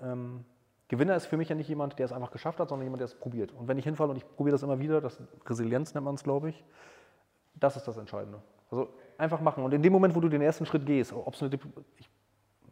[0.00, 0.44] Ähm,
[0.88, 3.04] Gewinner ist für mich ja nicht jemand, der es einfach geschafft hat, sondern jemand, der
[3.04, 3.52] es probiert.
[3.52, 6.24] Und wenn ich hinfalle und ich probiere das immer wieder, das Resilienz nennt man es,
[6.24, 6.64] glaube ich,
[7.54, 8.42] das ist das Entscheidende.
[8.70, 8.88] Also
[9.18, 9.62] einfach machen.
[9.62, 11.58] Und in dem Moment, wo du den ersten Schritt gehst, ob es eine
[11.96, 12.10] ich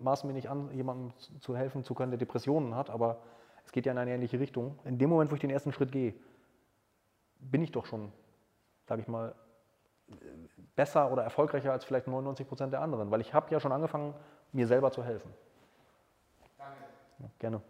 [0.01, 3.21] maße mir nicht an, jemandem zu helfen zu können, der Depressionen hat, aber
[3.65, 4.79] es geht ja in eine ähnliche Richtung.
[4.85, 6.15] In dem Moment, wo ich den ersten Schritt gehe,
[7.39, 8.13] bin ich doch schon,
[8.87, 9.35] sage ich mal,
[10.79, 14.15] besser oder erfolgreicher als vielleicht 99 Prozent der anderen, weil ich habe ja schon angefangen,
[14.53, 15.35] mir selber zu helfen.
[16.57, 16.85] Danke.
[17.19, 17.61] Ja, gerne.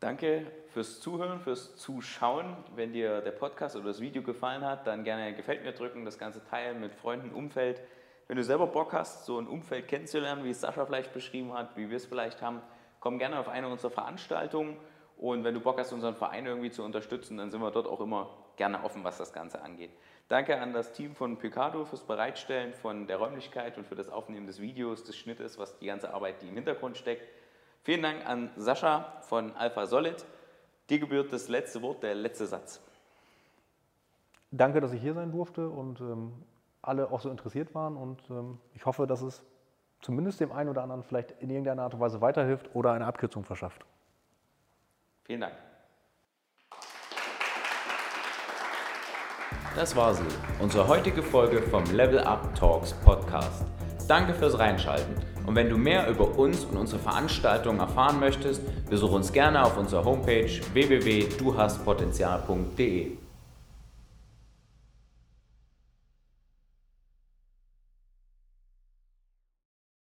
[0.00, 2.54] Danke fürs Zuhören, fürs Zuschauen.
[2.76, 6.18] Wenn dir der Podcast oder das Video gefallen hat, dann gerne Gefällt mir drücken, das
[6.18, 7.80] Ganze teilen mit Freunden, Umfeld.
[8.26, 11.74] Wenn du selber Bock hast, so ein Umfeld kennenzulernen, wie es Sascha vielleicht beschrieben hat,
[11.78, 12.60] wie wir es vielleicht haben,
[13.00, 14.76] komm gerne auf eine unserer Veranstaltungen.
[15.16, 18.00] Und wenn du Bock hast, unseren Verein irgendwie zu unterstützen, dann sind wir dort auch
[18.02, 19.90] immer gerne offen, was das Ganze angeht.
[20.28, 24.46] Danke an das Team von Picado fürs Bereitstellen von der Räumlichkeit und für das Aufnehmen
[24.46, 27.26] des Videos, des Schnittes, was die ganze Arbeit, die im Hintergrund steckt.
[27.82, 30.26] Vielen Dank an Sascha von Alpha Solid.
[30.90, 32.82] Dir gebührt das letzte Wort, der letzte Satz.
[34.50, 36.32] Danke, dass ich hier sein durfte und ähm,
[36.82, 39.42] alle auch so interessiert waren und ähm, ich hoffe, dass es
[40.02, 43.44] zumindest dem einen oder anderen vielleicht in irgendeiner Art und Weise weiterhilft oder eine Abkürzung
[43.44, 43.84] verschafft.
[45.24, 45.54] Vielen Dank.
[49.76, 50.24] Das war sie,
[50.58, 53.64] unsere heutige Folge vom Level Up Talks Podcast.
[54.08, 55.14] Danke fürs Reinschalten.
[55.46, 59.78] Und wenn du mehr über uns und unsere Veranstaltungen erfahren möchtest, besuche uns gerne auf
[59.78, 63.27] unserer Homepage www.duhastpotenzial.de.